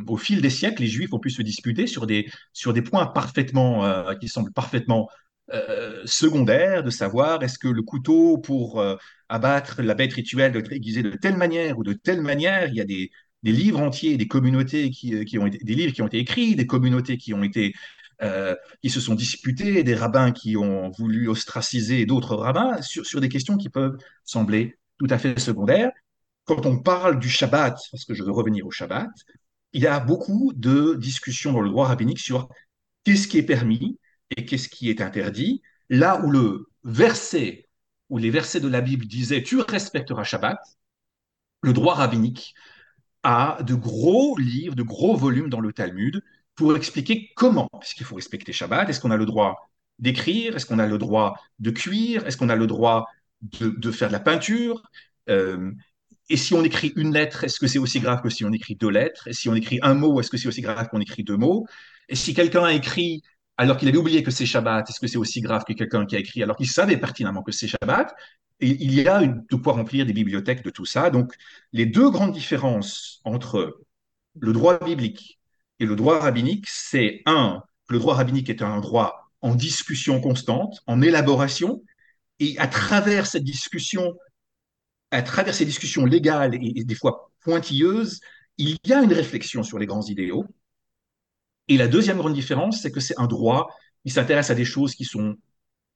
au 0.07 0.17
fil 0.17 0.41
des 0.41 0.51
siècles, 0.51 0.83
les 0.83 0.87
juifs 0.87 1.11
ont 1.11 1.19
pu 1.19 1.31
se 1.31 1.41
disputer 1.41 1.87
sur 1.87 2.05
des, 2.05 2.29
sur 2.53 2.71
des 2.71 2.83
points 2.83 3.07
parfaitement, 3.07 3.83
euh, 3.83 4.13
qui 4.13 4.27
semblent 4.27 4.53
parfaitement 4.53 5.09
euh, 5.53 6.01
secondaires, 6.05 6.83
de 6.83 6.89
savoir 6.89 7.43
est-ce 7.43 7.59
que 7.59 7.67
le 7.67 7.83
couteau 7.83 8.37
pour 8.37 8.79
euh, 8.79 8.95
abattre 9.29 9.81
la 9.81 9.93
bête 9.93 10.13
rituelle 10.13 10.51
doit 10.51 10.61
être 10.61 10.73
aiguisé 10.73 11.03
de 11.03 11.11
telle 11.11 11.37
manière 11.37 11.77
ou 11.77 11.83
de 11.83 11.93
telle 11.93 12.21
manière. 12.21 12.67
Il 12.69 12.75
y 12.75 12.81
a 12.81 12.85
des, 12.85 13.11
des 13.43 13.51
livres 13.51 13.79
entiers, 13.79 14.17
des 14.17 14.27
communautés 14.27 14.89
qui, 14.89 15.23
qui, 15.25 15.37
ont 15.37 15.45
été, 15.45 15.59
des 15.63 15.75
livres 15.75 15.93
qui 15.93 16.01
ont 16.01 16.07
été 16.07 16.17
écrits, 16.19 16.55
des 16.55 16.65
communautés 16.65 17.17
qui 17.17 17.33
ont 17.33 17.43
été 17.43 17.73
euh, 18.21 18.55
qui 18.81 18.89
se 18.89 19.01
sont 19.01 19.13
disputés, 19.13 19.83
des 19.83 19.93
rabbins 19.93 20.31
qui 20.31 20.55
ont 20.55 20.89
voulu 20.97 21.27
ostraciser 21.27 22.05
d'autres 22.05 22.35
rabbins 22.35 22.81
sur, 22.81 23.05
sur 23.05 23.19
des 23.19 23.27
questions 23.27 23.57
qui 23.57 23.67
peuvent 23.67 23.97
sembler 24.23 24.77
tout 24.99 25.07
à 25.09 25.17
fait 25.17 25.37
secondaires. 25.37 25.91
Quand 26.45 26.65
on 26.65 26.79
parle 26.79 27.19
du 27.19 27.29
Shabbat, 27.29 27.77
parce 27.91 28.05
que 28.05 28.13
je 28.13 28.23
veux 28.23 28.31
revenir 28.31 28.65
au 28.65 28.71
Shabbat, 28.71 29.09
il 29.73 29.81
y 29.81 29.87
a 29.87 29.99
beaucoup 29.99 30.53
de 30.55 30.95
discussions 30.95 31.51
dans 31.51 31.59
le 31.59 31.69
droit 31.69 31.87
rabbinique 31.87 32.19
sur 32.19 32.47
qu'est-ce 33.03 33.27
qui 33.27 33.37
est 33.37 33.43
permis 33.43 33.99
et 34.35 34.45
qu'est-ce 34.45 34.69
qui 34.69 34.89
est 34.89 35.01
interdit? 35.01 35.61
Là 35.89 36.21
où 36.23 36.31
le 36.31 36.67
verset, 36.83 37.67
où 38.09 38.17
les 38.17 38.29
versets 38.29 38.59
de 38.59 38.67
la 38.67 38.81
Bible 38.81 39.05
disaient 39.05 39.43
tu 39.43 39.59
respecteras 39.59 40.23
Shabbat, 40.23 40.59
le 41.61 41.73
droit 41.73 41.95
rabbinique 41.95 42.53
a 43.23 43.57
de 43.63 43.73
gros 43.73 44.37
livres, 44.37 44.75
de 44.75 44.83
gros 44.83 45.15
volumes 45.15 45.49
dans 45.49 45.59
le 45.59 45.73
Talmud 45.73 46.23
pour 46.55 46.75
expliquer 46.75 47.31
comment. 47.35 47.69
Est-ce 47.81 47.95
qu'il 47.95 48.05
faut 48.05 48.15
respecter 48.15 48.53
Shabbat? 48.53 48.89
Est-ce 48.89 48.99
qu'on 48.99 49.11
a 49.11 49.17
le 49.17 49.25
droit 49.25 49.69
d'écrire? 49.99 50.55
Est-ce 50.55 50.65
qu'on 50.65 50.79
a 50.79 50.87
le 50.87 50.97
droit 50.97 51.35
de 51.59 51.71
cuire? 51.71 52.25
Est-ce 52.27 52.37
qu'on 52.37 52.49
a 52.49 52.55
le 52.55 52.67
droit 52.67 53.07
de, 53.41 53.91
faire 53.91 54.09
de 54.09 54.13
la 54.13 54.19
peinture? 54.19 54.83
Euh, 55.29 55.71
et 56.29 56.37
si 56.37 56.53
on 56.53 56.63
écrit 56.63 56.93
une 56.95 57.13
lettre, 57.13 57.43
est-ce 57.43 57.59
que 57.59 57.67
c'est 57.67 57.79
aussi 57.79 57.99
grave 57.99 58.21
que 58.21 58.29
si 58.29 58.45
on 58.45 58.51
écrit 58.51 58.75
deux 58.75 58.89
lettres? 58.89 59.27
Et 59.27 59.33
si 59.33 59.49
on 59.49 59.55
écrit 59.55 59.79
un 59.81 59.93
mot, 59.93 60.19
est-ce 60.19 60.29
que 60.29 60.37
c'est 60.37 60.47
aussi 60.47 60.61
grave 60.61 60.87
qu'on 60.89 61.01
écrit 61.01 61.23
deux 61.23 61.37
mots? 61.37 61.67
Et 62.09 62.15
si 62.15 62.33
quelqu'un 62.33 62.63
a 62.63 62.73
écrit 62.73 63.21
alors 63.57 63.77
qu'il 63.77 63.87
avait 63.87 63.97
oublié 63.97 64.23
que 64.23 64.31
c'est 64.31 64.45
Shabbat, 64.45 64.89
est-ce 64.89 64.99
que 64.99 65.07
c'est 65.07 65.17
aussi 65.17 65.41
grave 65.41 65.63
que 65.65 65.73
quelqu'un 65.73 66.05
qui 66.05 66.15
a 66.15 66.19
écrit 66.19 66.43
alors 66.43 66.57
qu'il 66.57 66.69
savait 66.69 66.97
pertinemment 66.97 67.43
que 67.43 67.51
c'est 67.51 67.67
Shabbat 67.67 68.13
Et 68.59 68.69
il 68.69 68.93
y 68.93 69.07
a 69.07 69.25
de 69.25 69.55
quoi 69.55 69.73
remplir 69.73 70.05
des 70.05 70.13
bibliothèques 70.13 70.63
de 70.63 70.69
tout 70.69 70.85
ça. 70.85 71.09
Donc, 71.09 71.33
les 71.71 71.85
deux 71.85 72.09
grandes 72.09 72.33
différences 72.33 73.21
entre 73.23 73.79
le 74.39 74.53
droit 74.53 74.79
biblique 74.79 75.39
et 75.79 75.85
le 75.85 75.95
droit 75.95 76.19
rabbinique, 76.19 76.67
c'est 76.67 77.21
un, 77.25 77.63
le 77.89 77.99
droit 77.99 78.15
rabbinique 78.15 78.49
est 78.49 78.61
un 78.61 78.79
droit 78.79 79.31
en 79.41 79.55
discussion 79.55 80.21
constante, 80.21 80.81
en 80.87 81.01
élaboration, 81.01 81.83
et 82.39 82.57
à 82.57 82.67
travers 82.67 83.27
cette 83.27 83.43
discussion, 83.43 84.15
à 85.11 85.21
travers 85.21 85.53
ces 85.53 85.65
discussions 85.65 86.05
légales 86.05 86.55
et, 86.55 86.83
des 86.83 86.95
fois 86.95 87.31
pointilleuses, 87.41 88.19
il 88.57 88.77
y 88.85 88.93
a 88.93 89.01
une 89.01 89.13
réflexion 89.13 89.63
sur 89.63 89.79
les 89.79 89.85
grands 89.85 90.05
idéaux. 90.05 90.45
Et 91.67 91.77
la 91.77 91.87
deuxième 91.87 92.17
grande 92.17 92.33
différence, 92.33 92.81
c'est 92.81 92.91
que 92.91 92.99
c'est 92.99 93.19
un 93.19 93.27
droit 93.27 93.69
qui 94.03 94.11
s'intéresse 94.11 94.49
à 94.49 94.55
des 94.55 94.65
choses 94.65 94.95
qui 94.95 95.05
sont 95.05 95.35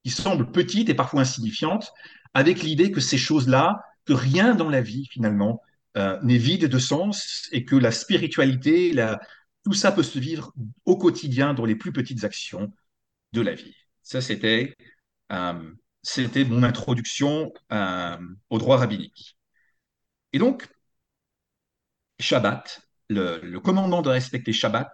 qui 0.02 0.10
semblent 0.10 0.50
petites 0.50 0.88
et 0.88 0.94
parfois 0.94 1.20
insignifiantes, 1.20 1.92
avec 2.32 2.62
l'idée 2.62 2.90
que 2.90 3.00
ces 3.00 3.18
choses-là, 3.18 3.84
que 4.06 4.14
rien 4.14 4.54
dans 4.54 4.70
la 4.70 4.80
vie 4.80 5.06
finalement 5.10 5.60
euh, 5.98 6.18
n'est 6.22 6.38
vide 6.38 6.66
de 6.66 6.78
sens 6.78 7.48
et 7.52 7.64
que 7.64 7.76
la 7.76 7.92
spiritualité, 7.92 8.94
tout 9.64 9.74
ça 9.74 9.92
peut 9.92 10.02
se 10.02 10.18
vivre 10.18 10.54
au 10.86 10.96
quotidien 10.96 11.52
dans 11.52 11.66
les 11.66 11.76
plus 11.76 11.92
petites 11.92 12.24
actions 12.24 12.72
de 13.32 13.42
la 13.42 13.54
vie. 13.54 13.74
Ça, 14.02 14.20
c'était 14.20 14.74
euh, 15.32 15.72
c'était 16.02 16.44
mon 16.44 16.62
introduction 16.62 17.52
euh, 17.72 18.16
au 18.48 18.58
droit 18.58 18.78
rabbinique. 18.78 19.36
Et 20.32 20.38
donc, 20.38 20.68
Shabbat, 22.18 22.80
le, 23.08 23.40
le, 23.42 23.60
commandement 23.60 24.02
de 24.02 24.08
respecter 24.08 24.52
Shabbat, 24.52 24.92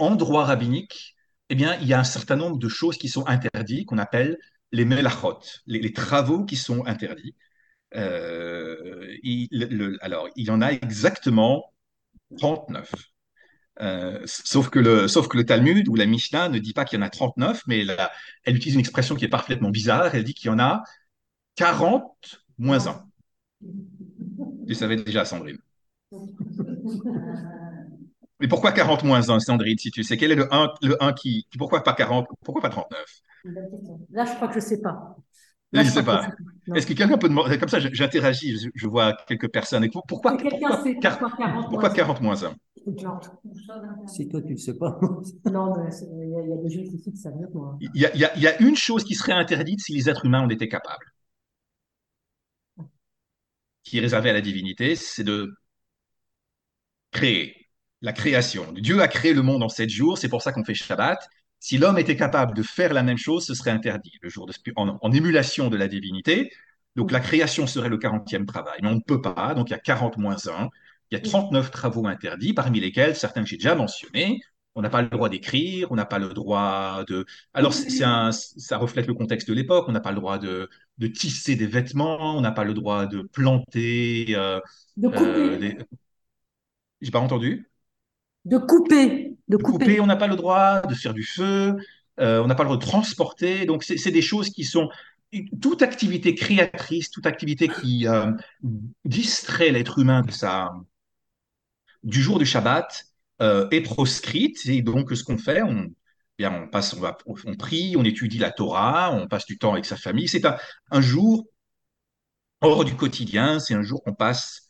en 0.00 0.16
droit 0.16 0.44
rabbinique, 0.44 1.16
eh 1.50 1.54
bien, 1.54 1.76
il 1.80 1.88
y 1.88 1.94
a 1.94 2.00
un 2.00 2.04
certain 2.04 2.36
nombre 2.36 2.58
de 2.58 2.68
choses 2.68 2.96
qui 2.96 3.08
sont 3.08 3.26
interdites, 3.26 3.86
qu'on 3.86 3.98
appelle 3.98 4.38
les 4.72 4.84
melachot, 4.84 5.40
les, 5.66 5.92
travaux 5.92 6.44
qui 6.44 6.56
sont 6.56 6.86
interdits. 6.86 7.34
Euh, 7.96 9.16
il, 9.22 9.98
alors, 10.00 10.28
il 10.36 10.46
y 10.46 10.50
en 10.50 10.62
a 10.62 10.70
exactement 10.70 11.72
39. 12.38 12.92
Euh, 13.80 14.20
sauf, 14.26 14.68
que 14.68 14.78
le, 14.78 15.44
Talmud 15.44 15.88
ou 15.88 15.96
la 15.96 16.06
Mishnah 16.06 16.48
ne 16.50 16.58
dit 16.58 16.72
pas 16.72 16.84
qu'il 16.84 16.98
y 16.98 17.02
en 17.02 17.06
a 17.06 17.10
39, 17.10 17.62
mais 17.66 17.84
elle 18.44 18.56
utilise 18.56 18.74
une 18.74 18.80
expression 18.80 19.14
qui 19.16 19.24
est 19.24 19.28
parfaitement 19.28 19.70
bizarre. 19.70 20.14
Elle 20.14 20.24
dit 20.24 20.34
qu'il 20.34 20.48
y 20.48 20.50
en 20.50 20.58
a 20.58 20.82
40 21.56 22.04
moins 22.58 22.86
1. 22.86 23.04
Tu 24.68 24.74
savais 24.74 24.96
déjà, 24.96 25.24
Sandrine. 25.24 25.58
Mais 28.40 28.48
pourquoi 28.48 28.72
40 28.72 29.04
moins 29.04 29.28
1, 29.28 29.38
Sandrine, 29.40 29.78
si 29.78 29.90
tu 29.90 30.02
sais? 30.02 30.16
Quel 30.16 30.32
est 30.32 30.36
le 30.36 30.52
1, 30.52 30.72
le 30.82 31.02
1 31.02 31.12
qui. 31.12 31.46
Pourquoi 31.58 31.82
pas 31.82 31.92
40 31.92 32.26
Pourquoi 32.44 32.62
pas 32.62 32.70
39 32.70 33.04
Là, 34.10 34.24
je 34.24 34.34
crois 34.34 34.48
que 34.48 34.54
je 34.54 34.58
ne 34.58 34.64
sais 34.64 34.80
pas. 34.80 35.16
Là, 35.72 35.82
je 35.82 35.88
ne 35.88 35.92
sais 35.92 36.02
pas. 36.02 36.28
Est-ce 36.74 36.86
que 36.86 36.94
quelqu'un 36.94 37.16
peut 37.16 37.28
demander 37.28 37.58
Comme 37.58 37.68
ça, 37.68 37.78
j'interagis, 37.78 38.58
je, 38.58 38.68
je, 38.74 38.88
vois 38.88 39.16
quelques 39.28 39.50
personnes. 39.52 39.88
Pourquoi, 39.90 40.36
pourquoi, 40.36 40.50
pourquoi, 40.50 40.82
40, 41.00 41.70
pourquoi 41.70 41.90
40 41.90 42.20
moins 42.20 42.44
1 42.44 42.54
si 44.06 44.26
toi, 44.28 44.40
tu 44.42 44.52
ne 44.52 44.56
sais 44.56 44.76
pas. 44.76 44.98
non, 45.44 45.74
mais 45.76 45.90
il 46.24 46.28
y, 46.28 46.48
y, 46.48 46.52
a 46.52 46.56
des 46.56 46.70
gens 46.70 46.82
qui 46.82 47.16
savent 47.16 47.36
mieux 47.36 47.46
que 47.46 47.52
moi. 47.52 47.76
Il 47.80 48.00
y, 48.00 48.06
a, 48.06 48.14
il, 48.14 48.40
y 48.40 48.42
y, 48.42 48.46
a, 48.46 48.60
une 48.62 48.74
chose 48.74 49.04
qui 49.04 49.14
serait 49.14 49.32
interdite 49.32 49.80
si 49.80 49.92
les 49.92 50.08
êtres 50.08 50.24
humains 50.24 50.40
en 50.40 50.48
étaient 50.48 50.68
capables, 50.68 51.04
qui 53.84 53.98
est 53.98 54.00
réservée 54.00 54.30
à 54.30 54.32
la 54.32 54.40
divinité, 54.40 54.96
c'est 54.96 55.24
de 55.24 55.54
créer 57.10 57.59
la 58.02 58.12
création. 58.12 58.72
Dieu 58.72 59.00
a 59.02 59.08
créé 59.08 59.32
le 59.34 59.42
monde 59.42 59.62
en 59.62 59.68
sept 59.68 59.90
jours, 59.90 60.18
c'est 60.18 60.28
pour 60.28 60.42
ça 60.42 60.52
qu'on 60.52 60.64
fait 60.64 60.74
Shabbat. 60.74 61.18
Si 61.58 61.76
l'homme 61.78 61.98
était 61.98 62.16
capable 62.16 62.54
de 62.54 62.62
faire 62.62 62.94
la 62.94 63.02
même 63.02 63.18
chose, 63.18 63.44
ce 63.46 63.54
serait 63.54 63.70
interdit, 63.70 64.18
le 64.22 64.30
jour 64.30 64.46
de, 64.46 64.54
en, 64.76 64.98
en 65.00 65.12
émulation 65.12 65.68
de 65.68 65.76
la 65.76 65.88
divinité. 65.88 66.50
Donc 66.96 67.12
la 67.12 67.20
création 67.20 67.66
serait 67.66 67.88
le 67.88 67.98
40e 67.98 68.46
travail, 68.46 68.78
mais 68.82 68.88
on 68.88 68.94
ne 68.94 69.00
peut 69.00 69.20
pas, 69.20 69.54
donc 69.54 69.68
il 69.70 69.72
y 69.72 69.76
a 69.76 69.78
40 69.78 70.16
moins 70.16 70.36
1. 70.48 70.68
Il 71.10 71.16
y 71.16 71.18
a 71.18 71.20
39 71.20 71.70
travaux 71.70 72.06
interdits, 72.06 72.54
parmi 72.54 72.80
lesquels 72.80 73.16
certains 73.16 73.42
que 73.42 73.48
j'ai 73.48 73.56
déjà 73.56 73.74
mentionnés. 73.74 74.40
On 74.76 74.82
n'a 74.82 74.90
pas 74.90 75.02
le 75.02 75.08
droit 75.08 75.28
d'écrire, 75.28 75.90
on 75.90 75.96
n'a 75.96 76.04
pas 76.04 76.20
le 76.20 76.28
droit 76.28 77.04
de. 77.08 77.26
Alors, 77.54 77.74
un, 78.02 78.30
ça 78.32 78.78
reflète 78.78 79.08
le 79.08 79.14
contexte 79.14 79.48
de 79.48 79.54
l'époque. 79.54 79.86
On 79.88 79.92
n'a 79.92 80.00
pas 80.00 80.12
le 80.12 80.16
droit 80.16 80.38
de, 80.38 80.68
de, 80.98 81.06
tisser 81.08 81.56
des 81.56 81.66
vêtements, 81.66 82.36
on 82.36 82.40
n'a 82.40 82.52
pas 82.52 82.64
le 82.64 82.74
droit 82.74 83.06
de 83.06 83.22
planter. 83.22 84.26
Euh, 84.36 84.60
de 84.96 85.08
couper. 85.08 85.24
Euh, 85.24 85.58
des... 85.58 85.78
J'ai 87.00 87.10
pas 87.10 87.18
entendu? 87.20 87.69
De 88.44 88.58
couper. 88.58 89.36
De 89.48 89.56
couper. 89.56 89.84
couper 89.84 90.00
on 90.00 90.06
n'a 90.06 90.16
pas 90.16 90.26
le 90.26 90.36
droit 90.36 90.80
de 90.82 90.94
faire 90.94 91.14
du 91.14 91.24
feu, 91.24 91.76
euh, 92.20 92.42
on 92.42 92.46
n'a 92.46 92.54
pas 92.54 92.62
le 92.62 92.68
droit 92.68 92.78
de 92.78 92.84
transporter. 92.84 93.66
Donc, 93.66 93.84
c'est 93.84 94.10
des 94.10 94.22
choses 94.22 94.50
qui 94.50 94.64
sont 94.64 94.88
toute 95.60 95.82
activité 95.82 96.34
créatrice, 96.34 97.10
toute 97.10 97.26
activité 97.26 97.68
qui 97.68 98.06
euh, 98.06 98.32
distrait 99.04 99.70
l'être 99.70 99.98
humain 99.98 100.22
de 100.22 100.30
sa, 100.30 100.70
du 102.02 102.20
jour 102.20 102.38
du 102.38 102.46
Shabbat 102.46 103.04
euh, 103.42 103.68
est 103.70 103.82
proscrite. 103.82 104.66
Et 104.66 104.82
donc, 104.82 105.14
ce 105.14 105.22
qu'on 105.22 105.38
fait, 105.38 105.62
on, 105.62 105.86
bien, 106.38 106.52
on, 106.52 106.68
passe, 106.68 106.94
on, 106.94 107.00
va, 107.00 107.16
on 107.26 107.54
prie, 107.54 107.94
on 107.96 108.04
étudie 108.04 108.38
la 108.38 108.50
Torah, 108.50 109.12
on 109.12 109.28
passe 109.28 109.46
du 109.46 109.58
temps 109.58 109.72
avec 109.72 109.84
sa 109.84 109.96
famille. 109.96 110.28
C'est 110.28 110.44
un, 110.44 110.56
un, 110.90 111.00
jour 111.00 111.46
hors 112.60 112.84
du 112.84 112.94
quotidien, 112.96 113.60
c'est 113.60 113.74
un 113.74 113.82
jour 113.82 114.02
qu'on 114.02 114.14
passe 114.14 114.62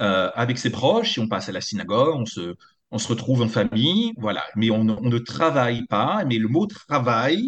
euh, 0.00 0.30
avec 0.34 0.58
ses 0.58 0.70
proches, 0.70 1.18
on 1.18 1.28
passe 1.28 1.48
à 1.48 1.52
la 1.52 1.60
synagogue, 1.60 2.16
on 2.16 2.26
se, 2.26 2.54
on 2.90 2.98
se 2.98 3.08
retrouve 3.08 3.42
en 3.42 3.48
famille, 3.48 4.12
voilà. 4.16 4.44
Mais 4.56 4.70
on, 4.70 4.84
ne 4.84 5.18
travaille 5.18 5.86
pas, 5.86 6.24
mais 6.24 6.38
le 6.38 6.48
mot 6.48 6.66
travail 6.66 7.46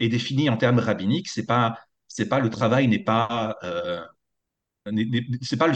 est 0.00 0.08
défini 0.08 0.50
en 0.50 0.56
termes 0.56 0.78
rabbiniques, 0.78 1.28
c'est 1.28 1.46
pas, 1.46 1.78
c'est 2.08 2.28
pas 2.28 2.40
le 2.40 2.50
travail 2.50 2.88
n'est 2.88 3.02
pas, 3.02 3.56
euh, 3.62 4.02
c'est 5.42 5.56
pas 5.56 5.72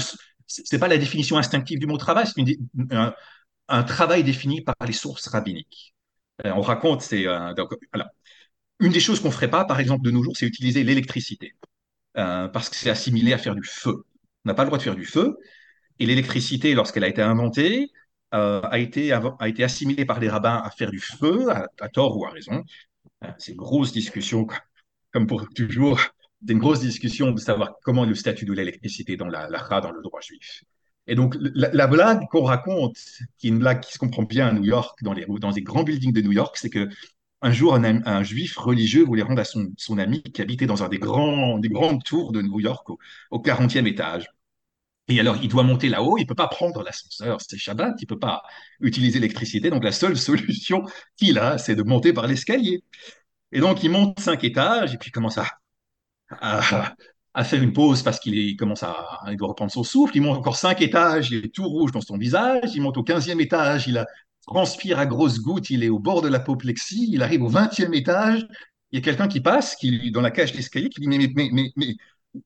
c'est 0.47 0.79
pas 0.81 0.89
la 0.89 0.99
définition 0.99 1.39
instinctive 1.39 1.79
du 1.79 1.87
mot 1.87 1.97
travail, 1.97 2.27
c'est 2.27 2.59
un, 3.69 3.83
travail 3.85 4.25
défini 4.25 4.63
par 4.63 4.75
les 4.85 4.93
sources 4.93 5.29
rabbiniques. 5.29 5.95
Euh, 6.45 6.53
on 6.57 6.61
raconte, 6.61 7.03
c'est 7.03 7.27
euh, 7.27 7.55
une 8.81 8.93
des 8.93 9.01
choses 9.01 9.21
qu'on 9.21 9.31
ferait 9.31 9.51
pas, 9.51 9.65
par 9.65 9.79
exemple, 9.81 10.05
de 10.05 10.11
nos 10.11 10.23
jours, 10.23 10.37
c'est 10.37 10.47
utiliser 10.47 10.83
l'électricité, 10.85 11.55
parce 12.15 12.69
que 12.69 12.77
c'est 12.77 12.91
assimilé 12.91 13.33
à 13.33 13.39
faire 13.39 13.55
du 13.55 13.63
feu. 13.63 14.05
On 14.45 14.49
n'a 14.49 14.55
pas 14.55 14.65
le 14.65 14.69
droit 14.69 14.79
de 14.79 14.83
faire 14.83 14.97
du 14.97 15.07
feu, 15.07 15.39
et 16.01 16.07
l'électricité, 16.07 16.75
lorsqu'elle 16.75 17.05
a 17.05 17.09
été 17.09 17.23
inventée, 17.23 17.91
euh, 18.35 18.61
a, 18.63 18.79
été, 18.79 19.13
a 19.13 19.49
été 19.49 19.65
assimilée 19.65 20.05
par 20.05 20.21
les 20.21 20.29
rabbins 20.29 20.61
à 20.65 20.71
faire 20.71 20.91
du 20.91 21.01
feu, 21.01 21.49
à, 21.51 21.89
tort 21.89 22.17
ou 22.17 22.25
à 22.25 22.31
raison. 22.31 22.65
C'est 23.39 23.53
une 23.53 23.59
grosse 23.59 23.93
discussion, 23.93 24.47
comme 25.13 25.27
pour 25.27 25.49
toujours, 25.51 26.01
c'est 26.47 26.53
une 26.53 26.59
grosse 26.59 26.81
discussion 26.81 27.33
de 27.33 27.41
savoir 27.41 27.75
comment 27.83 28.05
le 28.05 28.15
statut 28.15 28.45
de 28.45 28.53
l'électricité 28.53 29.17
dans 29.17 29.29
la 29.29 29.49
dans 29.49 29.91
le 29.91 30.03
droit 30.03 30.21
juif. 30.21 30.65
Et 31.07 31.15
donc, 31.15 31.37
la, 31.41 31.87
blague 31.87 32.29
qu'on 32.31 32.45
raconte, 32.45 32.97
qui 33.39 33.49
est 33.49 33.51
une 33.51 33.59
blague 33.59 33.81
qui 33.81 33.93
se 33.93 33.99
comprend 33.99 34.23
bien 34.23 34.47
à 34.47 34.53
New 34.53 34.65
York, 34.65 35.03
dans 35.03 35.13
les, 35.13 35.27
dans 35.27 35.51
les 35.51 35.63
grands 35.63 35.83
buildings 35.83 36.13
de 36.13 36.21
New 36.21 36.33
York, 36.33 36.57
c'est 36.57 36.71
que 36.71 36.89
un 37.43 37.53
jour, 37.53 37.75
un, 37.75 38.23
juif 38.23 38.57
religieux 38.59 39.03
voulait 39.05 39.23
rendre 39.23 39.41
à 39.41 39.45
son, 39.45 39.73
son, 39.77 39.99
ami 39.99 40.23
qui 40.23 40.43
habitait 40.43 40.67
dans 40.67 40.83
un 40.83 40.89
des, 40.89 40.99
grands, 40.99 41.59
des 41.59 41.71
grandes 41.71 42.05
tours 42.05 42.33
de 42.33 42.43
New 42.43 42.61
York 42.61 42.87
au, 43.31 43.39
40e 43.39 43.87
étage. 43.87 44.29
Et 45.11 45.19
alors, 45.19 45.37
il 45.43 45.49
doit 45.49 45.65
monter 45.65 45.89
là-haut, 45.89 46.17
il 46.19 46.23
ne 46.23 46.27
peut 46.27 46.37
pas 46.37 46.47
prendre 46.47 46.85
l'ascenseur, 46.85 47.39
c'est 47.41 47.59
Shabbat, 47.59 47.95
il 48.01 48.05
ne 48.05 48.09
peut 48.09 48.19
pas 48.19 48.43
utiliser 48.81 49.19
l'électricité. 49.19 49.69
Donc, 49.69 49.83
la 49.83 49.93
seule 49.93 50.17
solution 50.31 50.85
qu'il 51.17 51.39
a, 51.39 51.59
c'est 51.59 51.75
de 51.75 51.83
monter 51.83 52.13
par 52.13 52.29
l'escalier. 52.29 52.85
Et 53.53 53.61
donc, 53.61 53.83
il 53.83 53.91
monte 53.91 54.21
cinq 54.21 54.45
étages 54.45 54.95
et 54.95 54.99
puis 54.99 55.09
il 55.09 55.13
commence 55.13 55.37
à, 55.39 55.49
à, 56.31 57.45
faire 57.45 57.63
une 57.63 57.73
pause 57.73 58.03
parce 58.05 58.21
qu'il 58.21 58.57
commence 58.57 58.85
à 58.85 59.21
il 59.29 59.37
doit 59.37 59.49
reprendre 59.49 59.73
son 59.73 59.83
souffle. 59.83 60.17
Il 60.17 60.23
monte 60.23 60.39
encore 60.39 60.57
cinq 60.57 60.81
étages, 60.81 61.33
il 61.33 61.45
est 61.47 61.55
tout 61.55 61.69
rouge 61.69 61.91
dans 61.91 62.01
son 62.01 62.17
visage. 62.17 62.71
Il 62.75 62.83
monte 62.83 62.97
au 62.97 63.03
quinzième 63.03 63.41
étage, 63.41 63.89
il 63.89 64.05
transpire 64.47 65.01
à 65.01 65.07
grosses 65.07 65.41
gouttes, 65.41 65.71
il 65.71 65.83
est 65.83 65.89
au 65.89 65.99
bord 65.99 66.23
de 66.23 66.29
l'apoplexie. 66.29 67.11
Il 67.13 67.23
arrive 67.23 67.43
au 67.43 67.49
vingtième 67.49 67.95
étage. 67.95 68.47
Il 68.93 68.99
y 68.99 69.03
a 69.03 69.05
quelqu'un 69.05 69.27
qui 69.29 69.41
passe, 69.41 69.75
qui 69.75 70.13
dans 70.13 70.21
la 70.21 70.31
cage 70.31 70.53
d'escalier, 70.53 70.89
qui 70.89 71.01
dit 71.01 71.09
mais, 71.09 71.19
mais, 71.35 71.73
mais, 71.77 71.97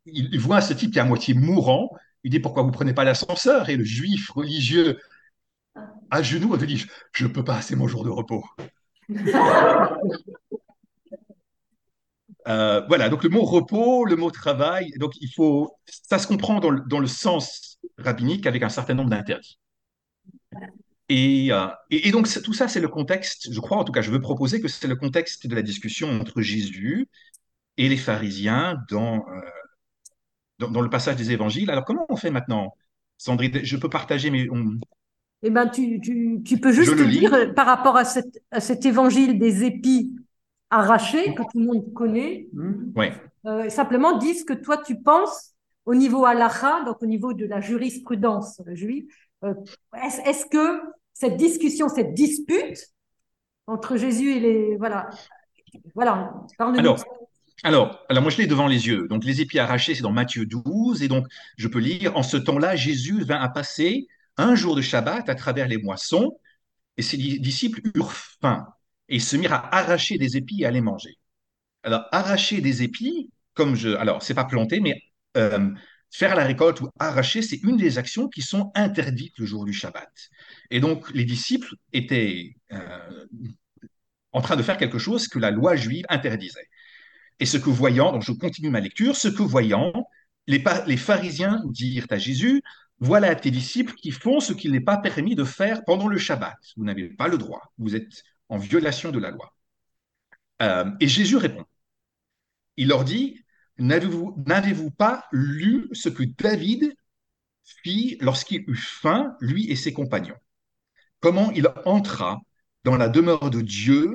il 0.06 0.38
voit 0.38 0.62
ce 0.62 0.72
type 0.72 0.92
qui 0.92 0.98
est 0.98 1.02
à 1.02 1.04
moitié 1.04 1.34
mourant. 1.34 1.90
Il 2.24 2.30
dit 2.30 2.40
pourquoi 2.40 2.62
vous 2.62 2.70
prenez 2.70 2.94
pas 2.94 3.04
l'ascenseur 3.04 3.68
Et 3.68 3.76
le 3.76 3.84
juif 3.84 4.30
religieux 4.30 4.98
à 6.10 6.22
genoux 6.22 6.54
a 6.54 6.58
dit 6.58 6.86
je 7.12 7.26
ne 7.26 7.32
peux 7.32 7.44
pas, 7.44 7.60
c'est 7.60 7.76
mon 7.76 7.86
jour 7.86 8.04
de 8.04 8.10
repos. 8.10 8.44
Euh, 12.46 12.82
voilà, 12.88 13.08
donc 13.08 13.24
le 13.24 13.30
mot 13.30 13.42
repos, 13.42 14.04
le 14.04 14.16
mot 14.16 14.30
travail, 14.30 14.92
donc 14.98 15.12
il 15.20 15.32
faut, 15.34 15.78
ça 15.86 16.18
se 16.18 16.26
comprend 16.26 16.60
dans 16.60 16.68
le, 16.68 16.82
dans 16.86 16.98
le 16.98 17.06
sens 17.06 17.78
rabbinique 17.96 18.46
avec 18.46 18.62
un 18.62 18.68
certain 18.68 18.92
nombre 18.92 19.08
d'interdits. 19.08 19.58
Et, 21.08 21.52
euh, 21.52 21.68
et, 21.90 22.10
donc 22.10 22.28
tout 22.42 22.52
ça, 22.52 22.68
c'est 22.68 22.80
le 22.80 22.88
contexte, 22.88 23.52
je 23.52 23.60
crois 23.60 23.78
en 23.78 23.84
tout 23.84 23.92
cas, 23.92 24.02
je 24.02 24.10
veux 24.10 24.20
proposer 24.20 24.60
que 24.60 24.68
c'est 24.68 24.88
le 24.88 24.96
contexte 24.96 25.46
de 25.46 25.54
la 25.54 25.62
discussion 25.62 26.10
entre 26.20 26.40
Jésus 26.42 27.08
et 27.76 27.88
les 27.88 27.96
pharisiens 27.96 28.76
dans, 28.90 29.26
euh, 29.28 29.40
dans, 30.58 30.70
dans, 30.70 30.80
le 30.80 30.90
passage 30.90 31.16
des 31.16 31.32
évangiles. 31.32 31.70
Alors 31.70 31.84
comment 31.84 32.06
on 32.08 32.16
fait 32.16 32.30
maintenant 32.30 32.74
Sandrine, 33.16 33.60
je 33.62 33.76
peux 33.76 33.88
partager 33.88 34.30
mes... 34.30 34.48
Eh 35.42 35.50
ben, 35.50 35.68
tu, 35.68 36.00
tu, 36.00 36.40
tu 36.44 36.58
peux 36.58 36.72
juste 36.72 37.00
dire 37.02 37.54
par 37.54 37.66
rapport 37.66 37.96
à, 37.96 38.04
cette, 38.04 38.42
à 38.50 38.60
cet 38.60 38.86
évangile 38.86 39.38
des 39.38 39.64
épis 39.64 40.14
arrachés 40.70 41.34
que 41.34 41.42
tout 41.42 41.58
le 41.58 41.66
monde 41.66 41.92
connaît. 41.92 42.48
Ouais. 42.96 43.12
Euh, 43.46 43.68
simplement, 43.68 44.16
dis 44.16 44.34
ce 44.34 44.44
que 44.44 44.54
toi 44.54 44.78
tu 44.78 45.00
penses 45.00 45.52
au 45.84 45.94
niveau 45.94 46.24
halakha, 46.24 46.84
donc 46.84 47.02
au 47.02 47.06
niveau 47.06 47.34
de 47.34 47.44
la 47.44 47.60
jurisprudence 47.60 48.62
juive. 48.72 49.06
Euh, 49.44 49.54
est-ce 50.02 50.46
que 50.46 50.80
cette 51.12 51.36
discussion, 51.36 51.88
cette 51.88 52.14
dispute 52.14 52.78
entre 53.66 53.96
Jésus 53.96 54.30
et 54.32 54.40
les 54.40 54.76
voilà, 54.76 55.10
voilà. 55.94 56.34
Alors, 56.58 57.04
alors, 57.64 58.04
alors, 58.10 58.22
moi 58.22 58.30
je 58.30 58.38
l'ai 58.38 58.46
devant 58.46 58.66
les 58.66 58.86
yeux. 58.86 59.08
Donc 59.08 59.24
les 59.24 59.40
épis 59.40 59.58
arrachés, 59.58 59.94
c'est 59.94 60.02
dans 60.02 60.12
Matthieu 60.12 60.46
12, 60.46 61.02
et 61.02 61.08
donc 61.08 61.26
je 61.56 61.66
peux 61.66 61.78
lire. 61.78 62.16
En 62.16 62.22
ce 62.22 62.36
temps-là, 62.36 62.76
Jésus 62.76 63.24
vint 63.24 63.40
à 63.40 63.48
passer 63.48 64.06
un 64.36 64.54
jour 64.54 64.76
de 64.76 64.82
Shabbat 64.82 65.28
à 65.28 65.34
travers 65.34 65.66
les 65.66 65.78
moissons, 65.78 66.38
et 66.96 67.02
ses 67.02 67.16
disciples 67.16 67.80
eurent 67.94 68.12
faim 68.12 68.66
et 69.08 69.18
se 69.18 69.36
mirent 69.36 69.54
à 69.54 69.76
arracher 69.76 70.18
des 70.18 70.36
épis 70.36 70.62
et 70.62 70.66
à 70.66 70.70
les 70.70 70.80
manger. 70.82 71.16
Alors, 71.82 72.06
arracher 72.12 72.60
des 72.60 72.82
épis, 72.82 73.30
comme 73.54 73.76
je. 73.76 73.90
Alors, 73.90 74.22
c'est 74.22 74.34
pas 74.34 74.44
planter, 74.44 74.80
mais 74.80 75.00
euh, 75.36 75.70
faire 76.10 76.34
la 76.36 76.44
récolte 76.44 76.80
ou 76.82 76.90
arracher, 76.98 77.42
c'est 77.42 77.62
une 77.62 77.76
des 77.76 77.98
actions 77.98 78.28
qui 78.28 78.42
sont 78.42 78.72
interdites 78.74 79.38
le 79.38 79.46
jour 79.46 79.64
du 79.64 79.72
Shabbat. 79.72 80.10
Et 80.70 80.80
donc, 80.80 81.10
les 81.14 81.24
disciples 81.24 81.74
étaient 81.92 82.56
euh, 82.72 83.26
en 84.32 84.42
train 84.42 84.56
de 84.56 84.62
faire 84.62 84.76
quelque 84.76 84.98
chose 84.98 85.28
que 85.28 85.38
la 85.38 85.50
loi 85.50 85.76
juive 85.76 86.04
interdisait. 86.08 86.68
Et 87.40 87.46
ce 87.46 87.56
que 87.56 87.70
voyant, 87.70 88.12
donc 88.12 88.22
je 88.22 88.32
continue 88.32 88.70
ma 88.70 88.80
lecture, 88.80 89.16
ce 89.16 89.28
que 89.28 89.42
voyant, 89.42 89.92
les, 90.46 90.96
pharisiens 90.96 91.62
dirent 91.66 92.06
à 92.10 92.18
Jésus, 92.18 92.62
voilà 92.98 93.34
tes 93.34 93.50
disciples 93.50 93.94
qui 93.94 94.10
font 94.10 94.40
ce 94.40 94.52
qu'il 94.52 94.72
n'est 94.72 94.80
pas 94.80 94.98
permis 94.98 95.34
de 95.34 95.44
faire 95.44 95.84
pendant 95.84 96.08
le 96.08 96.18
Shabbat. 96.18 96.56
Vous 96.76 96.84
n'avez 96.84 97.08
pas 97.08 97.28
le 97.28 97.38
droit. 97.38 97.72
Vous 97.78 97.96
êtes 97.96 98.22
en 98.48 98.58
violation 98.58 99.10
de 99.10 99.18
la 99.18 99.30
loi. 99.30 99.54
Euh, 100.62 100.90
et 101.00 101.08
Jésus 101.08 101.36
répond. 101.36 101.64
Il 102.76 102.88
leur 102.88 103.04
dit, 103.04 103.42
n'avez-vous 103.78 104.90
pas 104.90 105.24
lu 105.32 105.88
ce 105.92 106.08
que 106.08 106.22
David 106.22 106.94
fit 107.64 108.16
lorsqu'il 108.20 108.64
eut 108.68 108.76
faim, 108.76 109.36
lui 109.40 109.70
et 109.70 109.76
ses 109.76 109.92
compagnons? 109.92 110.36
Comment 111.20 111.50
il 111.52 111.68
entra 111.84 112.40
dans 112.84 112.96
la 112.96 113.08
demeure 113.08 113.50
de 113.50 113.60
Dieu 113.60 114.12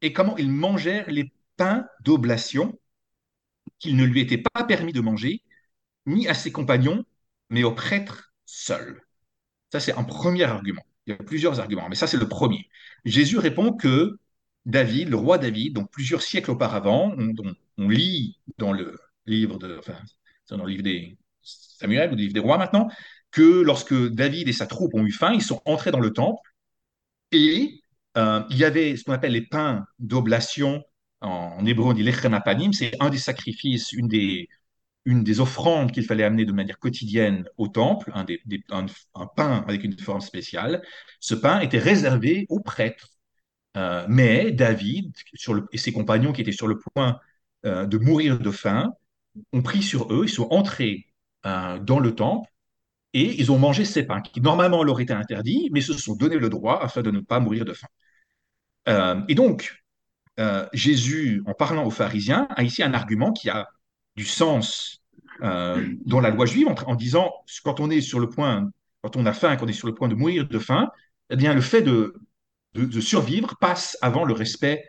et 0.00 0.12
comment 0.12 0.36
ils 0.36 0.50
mangèrent 0.50 1.10
les 1.10 1.32
pains 1.56 1.86
d'oblation 2.00 2.78
qu'il 3.78 3.96
ne 3.96 4.04
lui 4.04 4.20
était 4.20 4.38
pas 4.38 4.64
permis 4.64 4.92
de 4.92 5.00
manger, 5.00 5.42
ni 6.06 6.28
à 6.28 6.34
ses 6.34 6.52
compagnons, 6.52 7.04
mais 7.50 7.64
aux 7.64 7.74
prêtres 7.74 8.32
seuls. 8.44 9.02
Ça, 9.72 9.80
c'est 9.80 9.92
un 9.92 10.04
premier 10.04 10.44
argument. 10.44 10.84
Il 11.06 11.10
y 11.10 11.14
a 11.14 11.16
plusieurs 11.16 11.60
arguments, 11.60 11.88
mais 11.88 11.94
ça, 11.94 12.06
c'est 12.06 12.16
le 12.16 12.28
premier. 12.28 12.68
Jésus 13.04 13.38
répond 13.38 13.72
que 13.72 14.18
David, 14.64 15.08
le 15.08 15.16
roi 15.16 15.38
David, 15.38 15.74
donc 15.74 15.90
plusieurs 15.90 16.22
siècles 16.22 16.50
auparavant, 16.50 17.14
on, 17.78 17.88
lit 17.88 18.38
dans 18.58 18.72
le 18.72 18.98
livre 19.26 19.58
de, 19.58 19.80
livre 20.64 20.82
des 20.82 21.16
Samuel 21.42 22.12
ou 22.12 22.16
le 22.16 22.22
livre 22.22 22.34
des 22.34 22.40
rois 22.40 22.58
maintenant, 22.58 22.88
que 23.30 23.60
lorsque 23.60 23.94
David 23.94 24.48
et 24.48 24.52
sa 24.52 24.66
troupe 24.66 24.94
ont 24.94 25.04
eu 25.04 25.12
faim, 25.12 25.32
ils 25.34 25.42
sont 25.42 25.60
entrés 25.64 25.90
dans 25.90 26.00
le 26.00 26.12
temple 26.12 26.40
et 27.32 27.80
euh, 28.16 28.42
il 28.50 28.56
y 28.56 28.64
avait 28.64 28.96
ce 28.96 29.04
qu'on 29.04 29.12
appelle 29.12 29.32
les 29.32 29.46
pains 29.46 29.84
d'oblation 29.98 30.82
en, 31.26 31.64
hébreu, 31.66 31.86
on 31.90 31.92
dit 31.92 32.02
lechem 32.02 32.38
c'est 32.72 32.92
un 33.00 33.10
des 33.10 33.18
sacrifices, 33.18 33.92
une 33.92 34.08
des, 34.08 35.40
offrandes 35.40 35.92
qu'il 35.92 36.04
fallait 36.04 36.24
amener 36.24 36.44
de 36.44 36.52
manière 36.52 36.78
quotidienne 36.78 37.48
au 37.58 37.68
temple, 37.68 38.12
un, 38.14 39.26
pain 39.36 39.64
avec 39.68 39.84
une 39.84 39.98
forme 39.98 40.20
spéciale. 40.20 40.82
Ce 41.20 41.34
pain 41.34 41.60
était 41.60 41.78
réservé 41.78 42.46
aux 42.48 42.60
prêtres. 42.60 43.10
Euh, 43.76 44.06
mais 44.08 44.52
David 44.52 45.14
et 45.72 45.78
ses 45.78 45.92
compagnons 45.92 46.32
qui 46.32 46.40
étaient 46.40 46.52
sur 46.52 46.66
le 46.66 46.78
point 46.78 47.20
euh, 47.66 47.86
de 47.86 47.98
mourir 47.98 48.38
de 48.38 48.50
faim 48.50 48.94
ont 49.52 49.62
pris 49.62 49.82
sur 49.82 50.12
eux, 50.14 50.24
ils 50.24 50.30
sont 50.30 50.48
entrés 50.50 51.08
euh, 51.44 51.78
dans 51.78 52.00
le 52.00 52.14
temple 52.14 52.50
et 53.12 53.38
ils 53.40 53.52
ont 53.52 53.58
mangé 53.58 53.84
ces 53.84 54.04
pains 54.04 54.22
qui 54.22 54.40
normalement 54.40 54.82
leur 54.82 55.00
étaient 55.00 55.12
interdits, 55.12 55.68
mais 55.72 55.82
se 55.82 55.92
sont 55.94 56.16
donné 56.16 56.36
le 56.38 56.48
droit 56.48 56.80
afin 56.82 57.02
de 57.02 57.10
ne 57.10 57.20
pas 57.20 57.40
mourir 57.40 57.64
de 57.66 57.74
faim. 57.74 57.88
et 59.28 59.34
donc, 59.34 59.85
Jésus, 60.72 61.42
en 61.46 61.54
parlant 61.54 61.84
aux 61.84 61.90
pharisiens, 61.90 62.46
a 62.56 62.62
ici 62.62 62.82
un 62.82 62.92
argument 62.92 63.32
qui 63.32 63.48
a 63.48 63.68
du 64.16 64.24
sens 64.24 65.02
euh, 65.42 65.86
dans 66.06 66.20
la 66.20 66.30
loi 66.30 66.46
juive 66.46 66.68
en, 66.68 66.94
disant 66.94 67.30
quand 67.62 67.80
on 67.80 67.90
est 67.90 68.00
sur 68.00 68.18
le 68.18 68.28
point, 68.28 68.70
quand 69.02 69.16
on 69.16 69.26
a 69.26 69.32
faim, 69.32 69.56
quand 69.56 69.66
on 69.66 69.68
est 69.68 69.72
sur 69.72 69.86
le 69.86 69.94
point 69.94 70.08
de 70.08 70.14
mourir 70.14 70.48
de 70.48 70.58
faim, 70.58 70.90
eh 71.30 71.36
bien 71.36 71.52
le 71.52 71.60
fait 71.60 71.82
de, 71.82 72.14
survivre 73.00 73.56
passe 73.60 73.96
avant 74.00 74.24
le 74.24 74.32
respect 74.32 74.84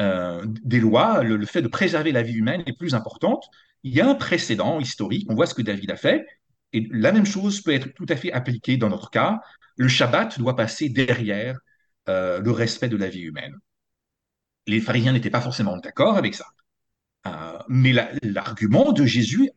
euh, 0.00 0.44
des 0.46 0.80
lois, 0.80 1.22
le, 1.22 1.46
fait 1.46 1.62
de 1.62 1.68
préserver 1.68 2.10
la 2.12 2.22
vie 2.22 2.34
humaine 2.34 2.62
est 2.66 2.76
plus 2.76 2.94
importante. 2.94 3.44
Il 3.84 3.94
y 3.94 4.00
a 4.00 4.08
un 4.08 4.14
précédent 4.14 4.80
historique, 4.80 5.26
on 5.30 5.34
voit 5.34 5.46
ce 5.46 5.54
que 5.54 5.62
David 5.62 5.90
a 5.90 5.96
fait, 5.96 6.26
et 6.72 6.88
la 6.90 7.12
même 7.12 7.26
chose 7.26 7.60
peut 7.60 7.72
être 7.72 7.94
tout 7.94 8.06
à 8.08 8.16
fait 8.16 8.32
appliquée 8.32 8.76
dans 8.76 8.88
notre 8.88 9.10
cas. 9.10 9.40
Le 9.76 9.86
Shabbat 9.86 10.38
doit 10.38 10.56
passer 10.56 10.88
derrière 10.88 11.56
euh, 12.08 12.40
le 12.40 12.50
respect 12.50 12.88
de 12.88 12.96
la 12.96 13.08
vie 13.08 13.22
humaine. 13.22 13.54
Les 14.66 14.80
pharisiens 14.80 15.12
n'étaient 15.12 15.30
pas 15.30 15.40
forcément 15.40 15.76
d'accord 15.76 16.16
avec 16.16 16.34
ça. 16.34 16.46
Euh, 17.26 17.58
mais 17.68 17.92
l'argument 18.22 18.92
de 18.92 19.04
Jésus 19.04 19.50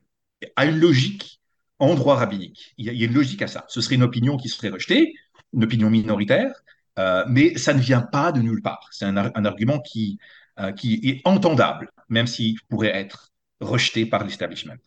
a 0.55 0.65
une 0.65 0.79
logique 0.79 1.41
en 1.79 1.95
droit 1.95 2.15
rabbinique. 2.15 2.73
Il 2.77 2.85
y, 2.85 3.03
a, 3.03 3.05
une 3.05 3.13
logique 3.13 3.41
à 3.41 3.47
ça. 3.47 3.65
Ce 3.67 3.81
serait 3.81 3.95
une 3.95 4.03
opinion 4.03 4.37
qui 4.37 4.49
serait 4.49 4.69
rejetée, 4.69 5.13
une 5.53 5.63
opinion 5.63 5.89
minoritaire, 5.89 6.63
euh, 6.97 7.23
mais 7.27 7.57
ça 7.57 7.73
ne 7.73 7.79
vient 7.79 8.01
pas 8.01 8.31
de 8.31 8.41
nulle 8.41 8.61
part. 8.61 8.87
C'est 8.91 9.05
un, 9.05 9.17
argument 9.17 9.79
qui, 9.79 10.17
euh, 10.59 10.71
qui 10.71 11.01
est 11.03 11.21
entendable, 11.25 11.91
même 12.09 12.25
s'il 12.25 12.59
pourrait 12.69 12.95
être 12.95 13.31
rejeté 13.59 14.05
par 14.05 14.23
l'establishment. 14.23 14.77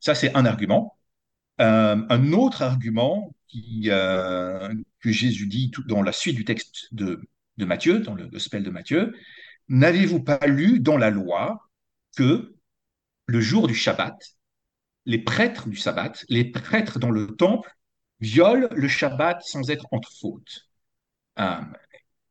Ça, 0.00 0.14
c'est 0.14 0.34
un 0.34 0.46
argument. 0.46 0.96
un 1.58 2.32
autre 2.32 2.62
argument 2.62 3.34
que 3.50 5.10
Jésus 5.10 5.46
dit 5.46 5.70
dans 5.86 6.02
la 6.02 6.12
suite 6.12 6.36
du 6.36 6.44
texte 6.44 6.88
de, 6.92 7.20
de 7.56 7.64
Matthieu, 7.64 8.00
dans 8.00 8.14
le 8.14 8.26
gospel 8.26 8.62
de 8.62 8.70
Matthieu, 8.70 9.14
n'avez-vous 9.68 10.22
pas 10.22 10.46
lu 10.46 10.80
dans 10.80 10.96
la 10.96 11.10
loi 11.10 11.68
que 12.16 12.54
le 13.26 13.40
jour 13.40 13.68
du 13.68 13.74
Shabbat, 13.74 14.16
les 15.06 15.18
prêtres 15.18 15.68
du 15.68 15.76
Sabbat, 15.76 16.12
les 16.28 16.50
prêtres 16.50 16.98
dans 16.98 17.10
le 17.10 17.28
temple, 17.36 17.70
violent 18.20 18.68
le 18.72 18.88
Shabbat 18.88 19.42
sans 19.42 19.70
être 19.70 19.86
entre 19.90 20.10
faute. 20.20 20.68
Euh, 21.38 21.60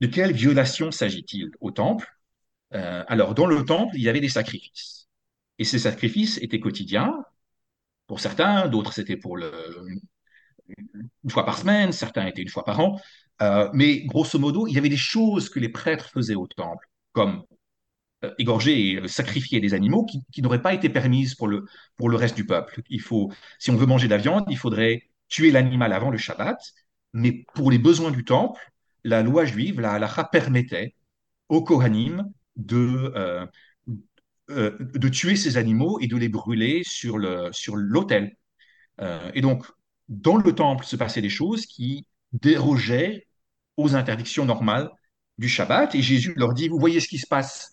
de 0.02 0.08
quelle 0.08 0.34
violation 0.34 0.92
s'agit-il 0.92 1.52
au 1.60 1.72
temple? 1.72 2.08
Euh, 2.74 3.04
Alors, 3.08 3.34
dans 3.36 3.48
le 3.48 3.64
temple, 3.66 3.96
il 3.96 4.02
y 4.04 4.10
avait 4.10 4.20
des 4.20 4.30
sacrifices. 4.30 5.08
Et 5.60 5.64
ces 5.64 5.80
sacrifices 5.80 6.38
étaient 6.40 6.60
quotidiens. 6.60 7.14
Pour 8.08 8.20
certains, 8.20 8.68
d'autres 8.68 8.94
c'était 8.94 9.18
pour 9.18 9.38
une 11.24 11.30
fois 11.30 11.46
par 11.46 11.58
semaine, 11.58 11.92
certains 11.92 12.26
étaient 12.28 12.42
une 12.42 12.50
fois 12.50 12.64
par 12.64 12.80
an. 12.80 13.00
Euh, 13.42 13.70
mais 13.74 14.02
grosso 14.06 14.40
modo, 14.40 14.68
il 14.68 14.74
y 14.74 14.78
avait 14.78 14.90
des 14.90 14.98
choses 14.98 15.50
que 15.50 15.60
les 15.60 15.70
prêtres 15.70 16.10
faisaient 16.10 16.36
au 16.36 16.48
temple, 16.48 16.88
comme 17.18 17.44
euh, 18.24 18.34
égorger 18.38 18.76
et 18.80 19.08
sacrifier 19.08 19.60
des 19.60 19.74
animaux 19.74 20.06
qui, 20.06 20.42
n'auraient 20.42 20.62
pas 20.62 20.74
été 20.74 20.90
permises 20.90 21.34
pour 21.36 21.48
le, 21.48 21.66
pour 21.98 22.10
le 22.10 22.18
reste 22.18 22.36
du 22.36 22.46
peuple. 22.46 22.82
Il 22.90 23.02
faut, 23.02 23.32
si 23.60 23.72
on 23.72 23.78
veut 23.78 23.86
manger 23.94 24.08
de 24.08 24.16
la 24.16 24.22
viande, 24.26 24.46
il 24.50 24.58
faudrait 24.58 25.04
tuer 25.28 25.52
l'animal 25.52 25.94
avant 25.94 26.12
le 26.12 26.18
Shabbat, 26.18 26.60
mais 27.14 27.46
pour 27.56 27.72
les 27.72 27.80
besoins 27.80 28.12
du 28.12 28.24
temple, 28.24 28.62
la 29.04 29.24
loi 29.24 29.46
juive, 29.46 29.80
la 29.82 29.94
halacha, 29.94 30.24
permettait 30.26 30.94
aux 31.50 31.64
Kohanim 31.64 32.32
de, 32.56 33.12
euh, 33.16 33.46
euh, 34.50 34.78
de 34.80 35.10
tuer 35.10 35.36
ces 35.36 35.58
animaux 35.58 36.00
et 36.00 36.08
de 36.08 36.18
les 36.18 36.30
brûler 36.30 36.82
sur 36.84 37.18
l'autel. 37.18 38.36
Euh, 39.02 39.32
et 39.34 39.42
donc, 39.42 39.66
dans 40.10 40.38
le 40.38 40.56
temple 40.56 40.86
se 40.86 40.96
passaient 40.96 41.22
des 41.22 41.30
choses 41.30 41.66
qui 41.66 42.08
dérogeaient 42.34 43.28
aux 43.78 43.96
interdictions 43.96 44.46
normales 44.46 44.90
du 45.38 45.50
Shabbat. 45.50 45.96
Et 45.96 46.02
Jésus 46.02 46.34
leur 46.36 46.54
dit, 46.54 46.68
vous 46.68 46.80
voyez 46.80 47.00
ce 47.00 47.08
qui 47.08 47.18
se 47.18 47.28
passe 47.28 47.72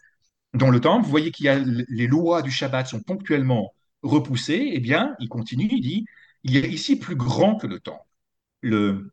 dans 0.55 0.71
le 0.71 0.81
temple, 0.81 1.05
vous 1.05 1.11
voyez 1.11 1.31
qu'il 1.33 1.47
y 1.47 1.49
a 1.49 1.59
les 1.59 2.07
lois 2.07 2.43
du 2.43 2.51
Shabbat 2.51 2.87
sont 2.87 3.01
ponctuellement 3.03 3.75
repoussées. 4.03 4.71
Eh 4.73 4.81
bien, 4.81 5.17
il 5.19 5.29
continue, 5.29 5.69
il 5.71 5.81
dit, 5.81 6.07
il 6.45 6.53
y 6.57 6.59
a 6.63 6.67
ici 6.67 6.97
plus 6.97 7.17
grand 7.17 7.57
que 7.57 7.67
le 7.67 7.81
temple. 7.81 8.07
Le, 8.63 9.13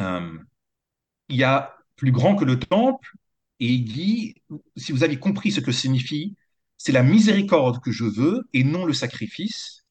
euh, 0.00 0.38
il 1.28 1.36
y 1.36 1.44
a 1.44 1.76
plus 1.96 2.12
grand 2.12 2.36
que 2.36 2.44
le 2.44 2.58
temple, 2.58 3.12
et 3.60 3.66
il 3.66 3.84
dit, 3.84 4.34
si 4.76 4.92
vous 4.92 5.02
avez 5.04 5.18
compris 5.18 5.50
ce 5.50 5.60
que 5.60 5.72
signifie, 5.72 6.36
c'est 6.76 6.92
la 6.92 7.02
miséricorde 7.02 7.82
que 7.82 7.90
je 7.90 8.04
veux 8.04 8.48
et 8.52 8.64
non 8.64 8.84
le 8.84 8.92
sacrifice. 8.92 9.84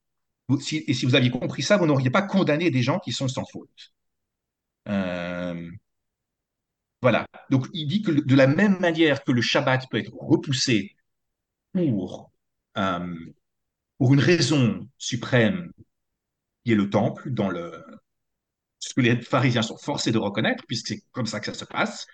Et 0.71 0.93
si 0.93 1.06
vous 1.06 1.15
aviez 1.15 1.30
compris 1.32 1.63
ça, 1.63 1.78
vous 1.78 1.86
n'auriez 1.86 2.10
pas 2.10 2.21
condamné 2.21 2.71
des 2.71 2.82
gens 2.82 3.00
qui 3.00 3.12
sont 3.12 3.28
sans 3.28 3.45
faute. 3.45 3.93
Euh, 4.88 5.69
voilà. 7.02 7.26
Donc, 7.50 7.68
il 7.74 7.88
dit 7.88 8.02
que 8.02 8.12
de 8.12 8.36
la 8.36 8.48
même 8.48 8.80
manière 8.80 9.24
que 9.24 9.32
le 9.32 9.42
Shabbat 9.42 9.88
peut 9.90 9.98
être 9.98 10.14
repoussé 10.14 10.96
pour, 11.74 12.32
euh, 12.78 13.16
pour 13.98 14.14
une 14.14 14.20
raison 14.20 14.88
suprême, 14.98 15.72
qui 16.66 16.72
est 16.72 16.76
le 16.76 16.90
temple, 16.90 17.30
dans 17.30 17.50
le, 17.50 17.72
ce 18.80 18.94
que 18.94 19.02
les 19.02 19.22
pharisiens 19.22 19.62
sont 19.62 19.78
forcés 19.78 20.12
de 20.12 20.18
reconnaître, 20.18 20.64
puisque 20.68 20.88
c'est 20.88 21.02
comme 21.12 21.28
ça 21.28 21.40
que 21.40 21.46
ça 21.46 21.54
se 21.54 21.66
passe, 21.66 22.08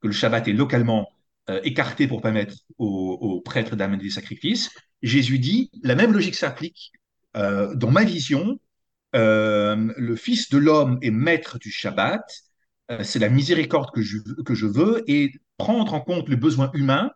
que 0.00 0.06
le 0.06 0.12
Shabbat 0.12 0.46
est 0.46 0.52
localement 0.52 1.08
euh, 1.50 1.60
écarté 1.64 2.06
pour 2.06 2.22
permettre 2.22 2.54
aux, 2.78 3.40
prêtres 3.44 3.74
d'amener 3.74 4.02
des 4.04 4.10
sacrifices. 4.10 4.70
Jésus 5.02 5.38
dit, 5.38 5.70
la 5.82 5.96
même 5.96 6.12
logique 6.12 6.36
s'applique 6.36 6.92
euh, 7.36 7.74
dans 7.74 7.90
ma 7.90 8.04
vision. 8.04 8.60
Le 9.14 10.14
Fils 10.16 10.48
de 10.50 10.58
l'homme 10.58 10.98
est 11.02 11.10
maître 11.10 11.58
du 11.58 11.70
Shabbat. 11.72 12.22
C'est 13.02 13.18
la 13.18 13.28
miséricorde 13.28 13.90
que 13.92 14.02
je, 14.02 14.18
que 14.44 14.54
je 14.54 14.66
veux 14.66 15.04
et 15.10 15.32
prendre 15.56 15.94
en 15.94 16.00
compte 16.00 16.28
le 16.28 16.36
besoin 16.36 16.70
humain 16.72 17.10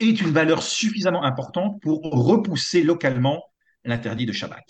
est 0.00 0.20
une 0.20 0.30
valeur 0.30 0.62
suffisamment 0.62 1.24
importante 1.24 1.80
pour 1.80 2.02
repousser 2.02 2.82
localement 2.82 3.44
l'interdit 3.84 4.26
de 4.26 4.32
Shabbat. 4.32 4.64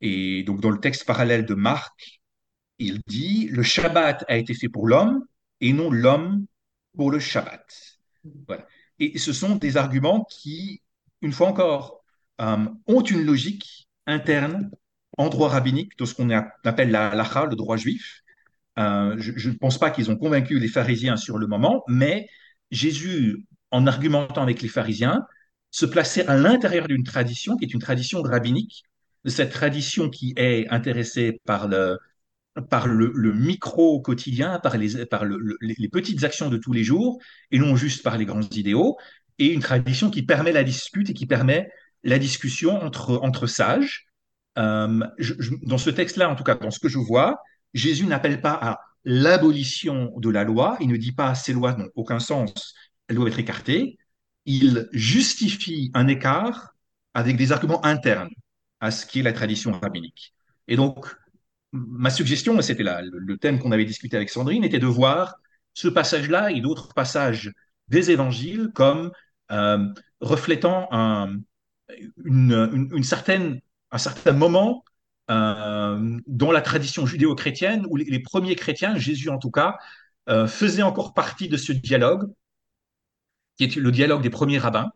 et 0.00 0.42
donc 0.44 0.60
dans 0.60 0.70
le 0.70 0.78
texte 0.78 1.04
parallèle 1.04 1.44
de 1.44 1.54
Marc, 1.54 2.20
il 2.78 3.00
dit, 3.06 3.48
le 3.48 3.62
Shabbat 3.62 4.24
a 4.28 4.36
été 4.36 4.54
fait 4.54 4.68
pour 4.68 4.88
l'homme 4.88 5.24
et 5.60 5.72
non 5.72 5.90
l'homme 5.90 6.46
pour 6.96 7.10
le 7.10 7.18
Shabbat. 7.18 7.66
Voilà. 8.46 8.66
Et 8.98 9.18
ce 9.18 9.32
sont 9.32 9.56
des 9.56 9.76
arguments 9.76 10.24
qui, 10.24 10.82
une 11.20 11.32
fois 11.32 11.48
encore, 11.48 12.02
euh, 12.40 12.66
ont 12.86 13.02
une 13.02 13.24
logique 13.24 13.88
interne 14.06 14.70
en 15.20 15.28
droit 15.28 15.50
rabbinique 15.50 15.98
de 15.98 16.06
ce 16.06 16.14
qu'on 16.14 16.30
appelle 16.30 16.90
la 16.90 17.10
halacha, 17.10 17.44
le 17.44 17.54
droit 17.54 17.76
juif. 17.76 18.22
Euh, 18.78 19.14
je 19.18 19.50
ne 19.50 19.54
pense 19.54 19.78
pas 19.78 19.90
qu'ils 19.90 20.10
ont 20.10 20.16
convaincu 20.16 20.58
les 20.58 20.68
pharisiens 20.68 21.16
sur 21.16 21.36
le 21.36 21.46
moment, 21.46 21.84
mais 21.88 22.26
Jésus, 22.70 23.44
en 23.70 23.86
argumentant 23.86 24.42
avec 24.42 24.62
les 24.62 24.68
pharisiens, 24.68 25.26
se 25.70 25.84
plaçait 25.84 26.26
à 26.26 26.36
l'intérieur 26.36 26.86
d'une 26.86 27.04
tradition 27.04 27.56
qui 27.56 27.66
est 27.66 27.74
une 27.74 27.80
tradition 27.80 28.22
rabbinique, 28.22 28.84
de 29.24 29.30
cette 29.30 29.52
tradition 29.52 30.08
qui 30.08 30.32
est 30.36 30.66
intéressée 30.70 31.38
par 31.44 31.68
le, 31.68 31.98
par 32.70 32.86
le, 32.88 33.12
micro 33.34 34.00
quotidien, 34.00 34.58
par, 34.58 34.78
les, 34.78 35.04
par 35.04 35.26
les 35.26 35.88
petites 35.90 36.24
actions 36.24 36.48
de 36.48 36.56
tous 36.56 36.72
les 36.72 36.82
jours, 36.82 37.20
et 37.50 37.58
non 37.58 37.76
juste 37.76 38.02
par 38.02 38.16
les 38.16 38.24
grands 38.24 38.48
idéaux, 38.52 38.96
et 39.38 39.48
une 39.52 39.60
tradition 39.60 40.10
qui 40.10 40.22
permet 40.22 40.52
la 40.52 40.64
dispute 40.64 41.10
et 41.10 41.14
qui 41.14 41.26
permet 41.26 41.70
la 42.04 42.18
discussion 42.18 42.82
entre, 42.82 43.20
entre 43.22 43.46
sages. 43.46 44.09
Euh, 44.58 45.00
dans 45.62 45.78
ce 45.78 45.90
texte-là, 45.90 46.28
en 46.30 46.34
tout 46.34 46.44
cas, 46.44 46.54
dans 46.56 46.70
ce 46.70 46.78
que 46.78 46.88
je 46.88 46.98
vois, 46.98 47.40
Jésus 47.74 48.06
n'appelle 48.06 48.40
pas 48.40 48.52
à 48.52 48.80
l'abolition 49.04 50.12
de 50.16 50.30
la 50.30 50.44
loi, 50.44 50.76
il 50.80 50.88
ne 50.88 50.96
dit 50.96 51.12
pas 51.12 51.34
ces 51.34 51.52
lois 51.52 51.74
n'ont 51.74 51.88
aucun 51.94 52.18
sens, 52.18 52.74
elles 53.08 53.16
doivent 53.16 53.28
être 53.28 53.38
écartées, 53.38 53.98
il 54.44 54.88
justifie 54.92 55.90
un 55.94 56.08
écart 56.08 56.74
avec 57.14 57.36
des 57.36 57.52
arguments 57.52 57.84
internes 57.84 58.30
à 58.80 58.90
ce 58.90 59.06
qui 59.06 59.20
est 59.20 59.22
la 59.22 59.32
tradition 59.32 59.72
rabbinique. 59.72 60.34
Et 60.68 60.76
donc, 60.76 61.14
ma 61.72 62.10
suggestion, 62.10 62.58
et 62.58 62.62
c'était 62.62 62.82
le, 62.84 63.36
thème 63.38 63.58
qu'on 63.58 63.72
avait 63.72 63.84
discuté 63.84 64.16
avec 64.16 64.30
Sandrine, 64.30 64.64
était 64.64 64.78
de 64.78 64.86
voir 64.86 65.36
ce 65.74 65.88
passage-là 65.88 66.50
et 66.50 66.60
d'autres 66.60 66.94
passages 66.94 67.52
des 67.88 68.10
évangiles 68.10 68.70
comme 68.74 69.12
euh, 69.50 69.86
reflétant 70.20 70.88
un, 70.92 71.36
une, 72.24 73.02
certaine, 73.02 73.60
un 73.92 73.98
certain 73.98 74.32
moment 74.32 74.84
euh, 75.30 76.18
dans 76.26 76.52
la 76.52 76.60
tradition 76.60 77.06
judéo-chrétienne 77.06 77.86
où 77.88 77.96
les, 77.96 78.20
premiers 78.20 78.56
chrétiens, 78.56 78.96
Jésus 78.96 79.28
en 79.28 79.38
tout 79.38 79.50
cas, 79.50 79.78
euh, 80.28 80.46
faisaient 80.46 80.82
encore 80.82 81.14
partie 81.14 81.48
de 81.48 81.56
ce 81.56 81.72
dialogue, 81.72 82.30
qui 83.56 83.64
est 83.64 83.76
le 83.76 83.90
dialogue 83.92 84.22
des 84.22 84.30
premiers 84.30 84.58
rabbins. 84.58 84.90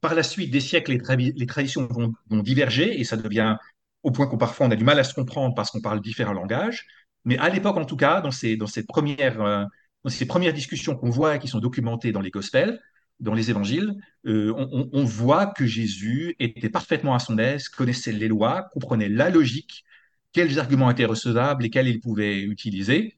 par 0.00 0.14
la 0.14 0.22
suite 0.22 0.50
des 0.50 0.60
siècles, 0.60 0.92
les, 0.92 1.46
traditions 1.46 1.86
vont, 1.88 2.42
diverger 2.42 3.00
et 3.00 3.04
ça 3.04 3.16
devient 3.16 3.56
au 4.02 4.10
point 4.10 4.26
qu'on 4.26 4.38
parfois 4.38 4.66
on 4.66 4.70
a 4.70 4.76
du 4.76 4.84
mal 4.84 4.98
à 4.98 5.04
se 5.04 5.14
comprendre 5.14 5.54
parce 5.54 5.70
qu'on 5.70 5.80
parle 5.80 6.00
différents 6.00 6.32
langages. 6.32 6.86
Mais 7.24 7.38
à 7.38 7.48
l'époque, 7.48 7.76
en 7.76 7.84
tout 7.84 7.96
cas, 7.96 8.20
dans 8.20 8.30
ces, 8.30 8.56
dans 8.56 8.66
cette 8.66 8.86
première, 8.86 9.40
euh, 9.40 9.64
dans 10.04 10.10
ces 10.10 10.26
premières 10.26 10.52
discussions 10.52 10.96
qu'on 10.96 11.10
voit 11.10 11.36
et 11.36 11.38
qui 11.38 11.48
sont 11.48 11.60
documentées 11.60 12.12
dans 12.12 12.20
les 12.20 12.30
Gospels, 12.30 12.80
dans 13.22 13.34
les 13.34 13.50
évangiles, 13.50 13.94
euh, 14.26 14.52
on, 14.92 15.04
voit 15.04 15.46
que 15.46 15.64
Jésus 15.64 16.34
était 16.40 16.68
parfaitement 16.68 17.14
à 17.14 17.20
son 17.20 17.38
aise, 17.38 17.68
connaissait 17.68 18.12
les 18.12 18.26
lois, 18.28 18.68
comprenait 18.72 19.08
la 19.08 19.30
logique, 19.30 19.84
quels 20.32 20.58
arguments 20.58 20.90
étaient 20.90 21.04
recevables, 21.04 21.62
lesquels 21.62 21.86
il 21.88 22.00
pouvait 22.00 22.42
utiliser. 22.42 23.14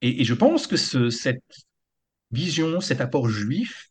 Et, 0.00 0.24
je 0.24 0.34
pense 0.34 0.66
que 0.66 0.76
ce, 0.76 1.10
cette 1.10 1.44
vision, 2.30 2.80
cet 2.80 3.02
apport 3.02 3.28
juif 3.28 3.90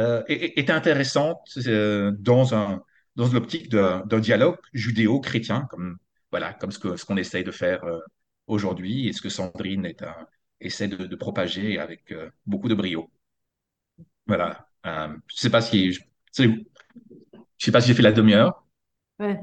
euh, 0.00 0.22
est, 0.28 0.58
est, 0.58 0.70
intéressante 0.70 1.46
euh, 1.66 2.10
dans 2.18 2.80
l'optique 3.16 3.68
d'un 3.70 4.20
dialogue 4.20 4.58
judéo-chrétien, 4.72 5.66
comme, 5.70 5.98
voilà, 6.30 6.54
comme 6.54 6.72
ce 6.72 6.78
qu'on 6.78 6.96
ce 6.96 7.20
essaye 7.20 7.44
de 7.44 7.52
faire 7.52 7.82
aujourd'hui 8.46 9.08
et 9.08 9.12
ce 9.12 9.20
que 9.20 9.28
Sandrine 9.28 9.92
essaie 10.60 10.88
de, 10.88 11.06
de, 11.06 11.16
propager 11.16 11.78
avec 11.78 12.14
beaucoup 12.46 12.68
de 12.68 12.74
brio. 12.74 13.10
Voilà. 14.26 14.71
Euh, 14.86 15.08
je 15.28 15.36
sais 15.36 15.50
pas 15.50 15.60
si 15.60 15.92
je, 15.92 16.00
je 16.36 16.54
sais 17.58 17.72
pas 17.72 17.80
si 17.80 17.88
j'ai 17.88 17.94
fait 17.94 18.02
la 18.02 18.12
demi-heure. 18.12 18.64
Ouais. 19.18 19.38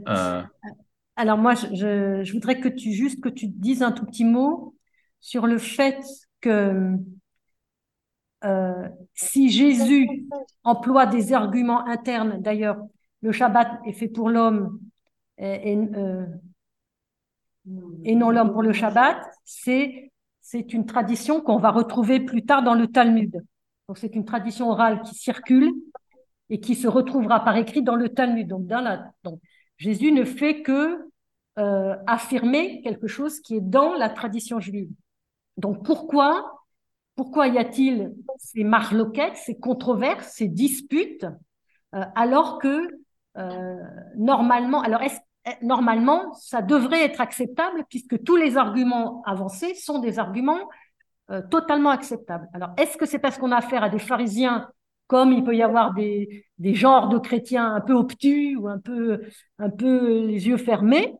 Alors 1.16 1.38
moi, 1.38 1.54
je, 1.54 2.22
je, 2.24 2.34
voudrais 2.34 2.60
que 2.60 2.70
tu 2.70 2.94
juste 2.94 3.22
que 3.22 3.30
tu 3.30 3.48
dises 3.48 3.84
un 3.84 3.92
tout 3.92 4.06
petit 4.06 4.26
mot 4.26 4.76
sur 5.20 5.48
le 5.48 5.58
fait 5.58 6.00
que 6.42 6.96
si 9.14 9.50
Jésus 9.50 10.08
emploie 10.64 11.06
des 11.06 11.34
arguments 11.34 11.86
internes, 11.88 12.42
d'ailleurs, 12.42 12.78
le 13.22 13.32
Shabbat 13.32 13.80
est 13.86 13.94
fait 13.94 14.08
pour 14.08 14.30
l'homme 14.30 14.80
et, 15.38 15.76
euh, 15.76 16.26
et, 18.04 18.16
non 18.16 18.30
l'homme 18.30 18.52
pour 18.52 18.64
le 18.64 18.74
Shabbat, 18.74 19.18
c'est 19.46 20.12
c'est 20.42 20.74
une 20.74 20.86
tradition 20.86 21.42
qu'on 21.42 21.58
va 21.58 21.70
retrouver 21.70 22.20
plus 22.20 22.44
tard 22.44 22.64
dans 22.64 22.74
le 22.74 22.88
Talmud. 22.88 23.44
Donc 23.90 23.98
c'est 23.98 24.16
une 24.16 24.24
tradition 24.24 24.70
orale 24.70 25.02
qui 25.02 25.16
circule 25.16 25.74
et 26.52 26.60
qui 26.60 26.76
se 26.76 26.88
retrouvera 26.88 27.44
par 27.44 27.58
écrit 27.58 27.82
dans 27.82 27.96
le 27.96 28.10
Talmud. 28.10 28.48
Donc, 28.48 29.40
Jésus 29.78 30.12
ne 30.12 30.26
fait 30.26 30.62
que 30.62 31.10
euh, 31.58 31.96
affirmer 32.06 32.84
quelque 32.84 33.08
chose 33.08 33.40
qui 33.40 33.56
est 33.56 33.62
dans 33.62 33.96
la 33.96 34.10
tradition 34.10 34.60
juive. 34.60 34.92
Donc 35.58 35.84
pourquoi 35.84 36.62
pourquoi 37.16 37.48
y 37.48 37.58
a-t-il 37.58 38.14
ces 38.38 38.64
marloquettes, 38.64 39.38
ces 39.38 39.58
controverses, 39.58 40.34
ces 40.36 40.48
disputes, 40.48 41.26
euh, 41.96 42.04
alors 42.16 42.60
que 42.60 42.88
euh, 43.38 43.76
normalement, 44.16 44.82
alors 44.84 45.02
normalement, 45.64 46.32
ça 46.34 46.62
devrait 46.62 47.04
être 47.04 47.22
acceptable 47.22 47.84
puisque 47.90 48.24
tous 48.24 48.36
les 48.36 48.56
arguments 48.56 49.24
avancés 49.26 49.74
sont 49.74 49.98
des 49.98 50.20
arguments 50.20 50.70
euh, 51.32 51.42
totalement 51.50 51.90
acceptables. 51.92 52.48
Alors, 52.54 52.70
est-ce 52.78 52.98
que 52.98 53.06
c'est 53.06 53.20
parce 53.20 53.38
qu'on 53.38 53.52
a 53.52 53.58
affaire 53.58 53.84
à 53.84 53.90
des 53.90 54.00
pharisiens 54.00 54.68
comme 55.08 55.32
il 55.32 55.44
peut 55.44 55.56
y 55.56 55.64
avoir 55.64 55.94
des, 55.96 56.46
des 56.60 56.76
genres 56.76 57.10
de 57.10 57.18
chrétiens 57.18 57.74
un 57.74 57.82
peu 57.82 57.94
obtus 57.94 58.56
ou 58.56 58.68
un 58.68 58.80
peu, 58.80 59.22
un 59.58 59.70
peu 59.70 60.26
les 60.26 60.48
yeux 60.48 60.58
fermés 60.58 61.16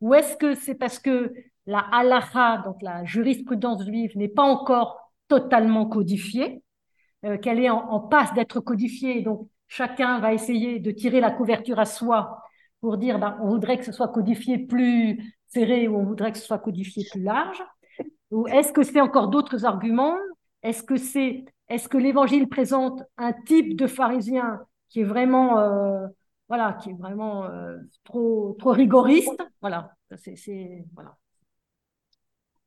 Ou 0.00 0.14
est-ce 0.14 0.36
que 0.36 0.54
c'est 0.54 0.74
parce 0.74 0.98
que 0.98 1.32
la 1.66 1.80
halacha, 1.92 2.58
donc 2.64 2.80
la 2.80 3.04
jurisprudence 3.04 3.84
juive, 3.84 4.16
n'est 4.16 4.28
pas 4.28 4.42
encore 4.42 5.12
totalement 5.28 5.86
codifiée, 5.86 6.62
euh, 7.24 7.36
qu'elle 7.38 7.60
est 7.60 7.70
en, 7.70 8.00
passe 8.00 8.32
d'être 8.34 8.60
codifiée, 8.60 9.22
donc 9.22 9.48
chacun 9.68 10.18
va 10.20 10.32
essayer 10.32 10.80
de 10.80 10.90
tirer 10.90 11.20
la 11.20 11.30
couverture 11.30 11.78
à 11.78 11.84
soi 11.84 12.40
pour 12.80 12.98
dire 12.98 13.18
ben, 13.18 13.38
on 13.42 13.48
voudrait 13.48 13.78
que 13.78 13.84
ce 13.84 13.92
soit 13.92 14.08
codifié 14.08 14.58
plus 14.58 15.34
serré 15.48 15.88
ou 15.88 15.96
on 15.96 16.04
voudrait 16.04 16.32
que 16.32 16.38
ce 16.38 16.44
soit 16.46 16.58
codifié 16.58 17.06
plus 17.10 17.22
large 17.22 17.62
Ou 18.30 18.48
est-ce 18.48 18.72
que 18.72 18.82
c'est 18.82 19.00
encore 19.00 19.28
d'autres 19.28 19.64
arguments? 19.64 20.16
Est-ce 20.62 20.82
que 20.82 20.96
c'est 20.96 21.44
est-ce 21.68 21.88
que 21.88 21.98
l'Évangile 21.98 22.48
présente 22.48 23.02
un 23.16 23.32
type 23.32 23.76
de 23.76 23.86
pharisien 23.86 24.60
qui 24.88 25.00
est 25.00 25.04
vraiment 25.04 25.58
euh, 25.58 26.06
voilà 26.48 26.74
qui 26.74 26.90
est 26.90 26.94
vraiment 26.94 27.44
euh, 27.44 27.76
trop 28.04 28.56
trop 28.58 28.72
rigoriste? 28.72 29.42
Voilà, 29.60 29.92
c'est. 30.16 30.84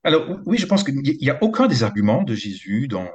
Alors 0.04 0.40
oui, 0.46 0.58
je 0.58 0.66
pense 0.66 0.84
qu'il 0.84 0.96
n'y 0.96 1.30
a 1.30 1.42
aucun 1.44 1.68
des 1.68 1.84
arguments 1.84 2.24
de 2.24 2.34
Jésus 2.34 2.88
dans 2.88 3.06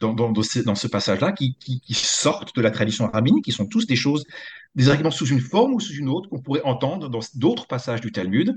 ce, 0.00 0.86
passage-là 0.88 1.32
qui, 1.32 1.56
sortent 1.94 2.54
de 2.56 2.60
la 2.60 2.70
tradition 2.70 3.06
rabbinique, 3.06 3.44
qui 3.44 3.52
sont 3.52 3.66
tous 3.66 3.86
des 3.86 3.96
choses, 3.96 4.24
des 4.74 4.88
arguments 4.88 5.10
sous 5.10 5.26
une 5.26 5.40
forme 5.40 5.74
ou 5.74 5.80
sous 5.80 5.94
une 5.94 6.08
autre 6.08 6.28
qu'on 6.28 6.40
pourrait 6.40 6.62
entendre 6.62 7.08
dans 7.08 7.20
d'autres 7.34 7.66
passages 7.66 8.00
du 8.00 8.10
Talmud 8.10 8.56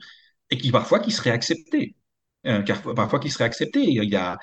et 0.49 0.57
qui 0.57 0.71
parfois 0.71 0.99
qui 0.99 1.11
seraient 1.11 1.31
acceptés. 1.31 1.95
Parfois 2.43 3.19
qui 3.19 3.29
seraient 3.29 3.45
acceptés. 3.45 3.81
Il 3.83 4.03
y 4.03 4.15
a, 4.15 4.37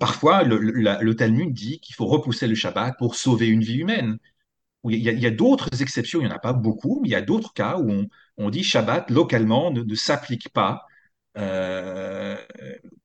parfois, 0.00 0.42
le, 0.44 1.12
Talmud 1.14 1.52
dit 1.52 1.80
qu'il 1.80 1.94
faut 1.94 2.06
repousser 2.06 2.46
le 2.46 2.54
Shabbat 2.54 2.96
pour 2.98 3.14
sauver 3.16 3.48
une 3.48 3.62
vie 3.62 3.78
humaine. 3.78 4.18
Il 4.84 4.96
y 5.00 5.26
a, 5.26 5.30
d'autres 5.30 5.82
exceptions, 5.82 6.20
il 6.20 6.26
n'y 6.26 6.32
en 6.32 6.36
a 6.36 6.38
pas 6.38 6.52
beaucoup, 6.52 7.00
mais 7.02 7.08
il 7.08 7.12
y 7.12 7.14
a 7.16 7.22
d'autres 7.22 7.52
cas 7.52 7.78
où 7.78 7.90
on, 7.90 8.08
on 8.38 8.50
dit 8.50 8.64
Shabbat 8.64 9.10
localement 9.10 9.70
ne, 9.72 9.94
s'applique 9.94 10.50
pas 10.50 10.86
euh, 11.36 12.36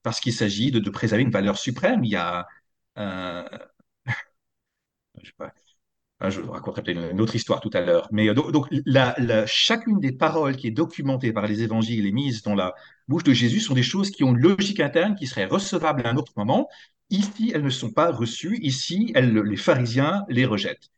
parce 0.03 0.19
qu'il 0.19 0.33
s'agit 0.33 0.71
de, 0.71 0.79
de, 0.79 0.89
préserver 0.89 1.23
une 1.23 1.31
valeur 1.31 1.57
suprême. 1.57 2.03
Il 2.05 2.12
y 2.12 2.15
a, 2.15 2.47
euh, 2.97 3.43
je 5.21 5.27
sais 5.27 5.33
pas, 5.38 5.53
ah, 6.19 6.30
je 6.30 6.41
raconterai 6.41 6.84
peut-être 6.84 7.12
une 7.12 7.19
autre 7.19 7.36
histoire 7.36 7.60
tout 7.60 7.69
à 7.73 7.82
l'heure. 7.82 8.08
Mais 8.12 8.30
euh, 8.30 8.34
donc, 8.34 8.69
chacune 9.45 9.99
des 9.99 10.13
paroles 10.13 10.56
qui 10.56 10.67
est 10.67 10.71
documentée 10.71 11.34
par 11.34 11.47
les 11.47 11.63
évangiles 11.63 12.06
et 12.06 12.12
mise 12.12 12.43
dans 12.43 12.56
la 12.56 12.73
bouche 13.08 13.23
de 13.23 13.34
Jésus 13.34 13.60
sont 13.60 13.73
des 13.73 13.84
choses 13.84 14.10
qui 14.10 14.23
ont 14.23 14.32
une 14.32 14.39
logique 14.39 14.80
interne 14.80 15.15
qui 15.15 15.28
serait 15.28 15.45
recevable 15.45 16.06
à 16.06 16.10
un 16.10 16.15
autre 16.15 16.32
moment. 16.38 16.69
Ici, 17.10 17.52
elles 17.54 17.63
ne 17.63 17.69
sont 17.69 17.91
pas 17.91 18.12
reçues. 18.12 18.58
Ici, 18.62 19.13
les 19.15 19.58
pharisiens 19.58 20.23
les 20.30 20.45
rejettent. 20.45 20.89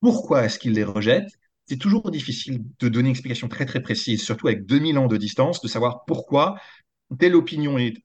Pourquoi 0.00 0.44
est-ce 0.44 0.58
qu'ils 0.58 0.72
les 0.72 0.84
rejettent? 0.84 1.32
C'est 1.66 1.78
toujours 1.78 2.10
difficile 2.10 2.64
de 2.80 2.88
donner 2.88 3.06
une 3.06 3.12
explication 3.12 3.48
très 3.48 3.66
très 3.66 3.80
précise, 3.80 4.22
surtout 4.22 4.48
avec 4.48 4.66
2000 4.66 4.98
ans 4.98 5.06
de 5.06 5.16
distance, 5.16 5.60
de 5.62 5.68
savoir 5.68 6.04
pourquoi 6.06 6.56
telle 7.18 7.36
opinion 7.36 7.78
est, 7.78 8.02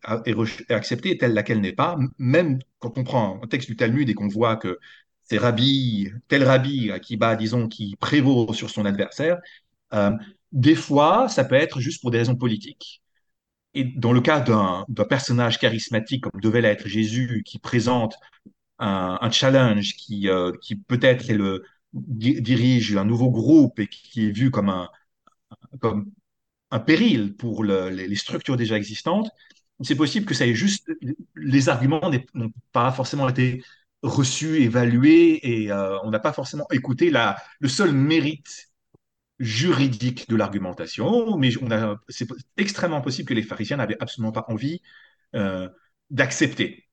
acceptée 0.69 1.11
et 1.11 1.17
telle 1.17 1.33
laquelle 1.33 1.61
n'est 1.61 1.73
pas, 1.73 1.97
même 2.19 2.59
quand 2.79 2.97
on 2.97 3.03
prend 3.03 3.41
un 3.43 3.47
texte 3.47 3.69
du 3.69 3.75
Talmud 3.75 4.07
et 4.09 4.13
qu'on 4.13 4.27
voit 4.27 4.57
que 4.57 4.77
c'est 5.27 5.37
Rabbi, 5.37 6.09
tel 6.27 6.43
Rabbi 6.43 6.91
Akiba, 6.91 7.35
disons, 7.35 7.67
qui 7.67 7.95
prévaut 7.97 8.53
sur 8.53 8.69
son 8.69 8.85
adversaire, 8.85 9.37
euh, 9.93 10.11
des 10.51 10.75
fois, 10.75 11.27
ça 11.29 11.43
peut 11.43 11.55
être 11.55 11.79
juste 11.79 12.01
pour 12.01 12.11
des 12.11 12.19
raisons 12.19 12.35
politiques. 12.35 13.01
Et 13.73 13.83
dans 13.83 14.13
le 14.13 14.21
cas 14.21 14.39
d'un 14.39 14.85
personnage 15.05 15.59
charismatique 15.59 16.23
comme 16.23 16.41
devait 16.41 16.61
l'être 16.61 16.87
Jésus, 16.87 17.43
qui 17.45 17.59
présente 17.59 18.15
un, 18.79 19.31
challenge, 19.31 19.95
qui, 19.95 20.29
euh, 20.29 20.51
qui 20.61 20.75
peut-être 20.75 21.25
dirige 21.93 22.95
un 22.95 23.05
nouveau 23.05 23.29
groupe 23.31 23.79
et 23.79 23.87
qui 23.87 24.27
est 24.27 24.31
vu 24.31 24.51
comme 24.51 24.69
un, 24.69 24.89
comme 25.79 26.11
un 26.71 26.79
péril 26.79 27.35
pour 27.35 27.63
les, 27.63 28.15
structures 28.15 28.57
déjà 28.57 28.77
existantes, 28.77 29.29
c'est 29.81 29.95
possible 29.95 30.25
que 30.25 30.33
ça 30.33 30.47
ait 30.47 30.55
juste 30.55 30.89
les 31.35 31.69
arguments 31.69 32.11
n'ont 32.33 32.51
pas 32.71 32.91
forcément 32.91 33.29
été 33.29 33.63
reçus, 34.03 34.61
évalués 34.61 35.39
et 35.43 35.71
euh, 35.71 35.97
on 36.03 36.11
n'a 36.11 36.19
pas 36.19 36.33
forcément 36.33 36.67
écouté 36.71 37.09
la, 37.09 37.37
le 37.59 37.67
seul 37.67 37.91
mérite 37.91 38.69
juridique 39.39 40.29
de 40.29 40.35
l'argumentation, 40.35 41.37
mais 41.37 41.51
c'est 42.09 42.27
extrêmement 42.57 43.01
possible 43.01 43.29
que 43.29 43.33
les 43.33 43.43
pharisiens 43.43 43.77
n'avaient 43.77 43.97
absolument 43.99 44.31
pas 44.31 44.45
envie 44.47 44.81
euh, 45.35 45.69
d'accepter, 46.09 46.87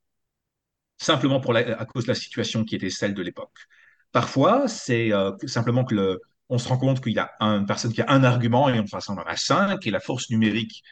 simplement 0.98 1.40
pour 1.40 1.56
à 1.56 1.86
cause 1.86 2.04
de 2.04 2.08
la 2.08 2.14
situation 2.14 2.64
qui 2.64 2.76
était 2.76 2.90
celle 2.90 3.14
de 3.14 3.22
l'époque. 3.22 3.66
Parfois, 4.12 4.68
c'est 4.68 5.12
euh, 5.12 5.32
simplement 5.46 5.84
que 5.84 5.94
le, 5.94 6.20
on 6.48 6.58
se 6.58 6.68
rend 6.68 6.78
compte 6.78 7.02
qu'il 7.02 7.14
y 7.14 7.18
a 7.18 7.32
une 7.40 7.66
personne 7.66 7.92
qui 7.92 8.02
a 8.02 8.10
un 8.10 8.24
argument 8.24 8.68
et 8.68 8.78
en 8.78 8.86
face 8.86 9.08
on 9.08 9.14
en 9.14 9.22
a 9.24 9.36
cinq, 9.36 9.86
et 9.86 9.90
la 9.90 10.00
force 10.00 10.30
numérique 10.30 10.82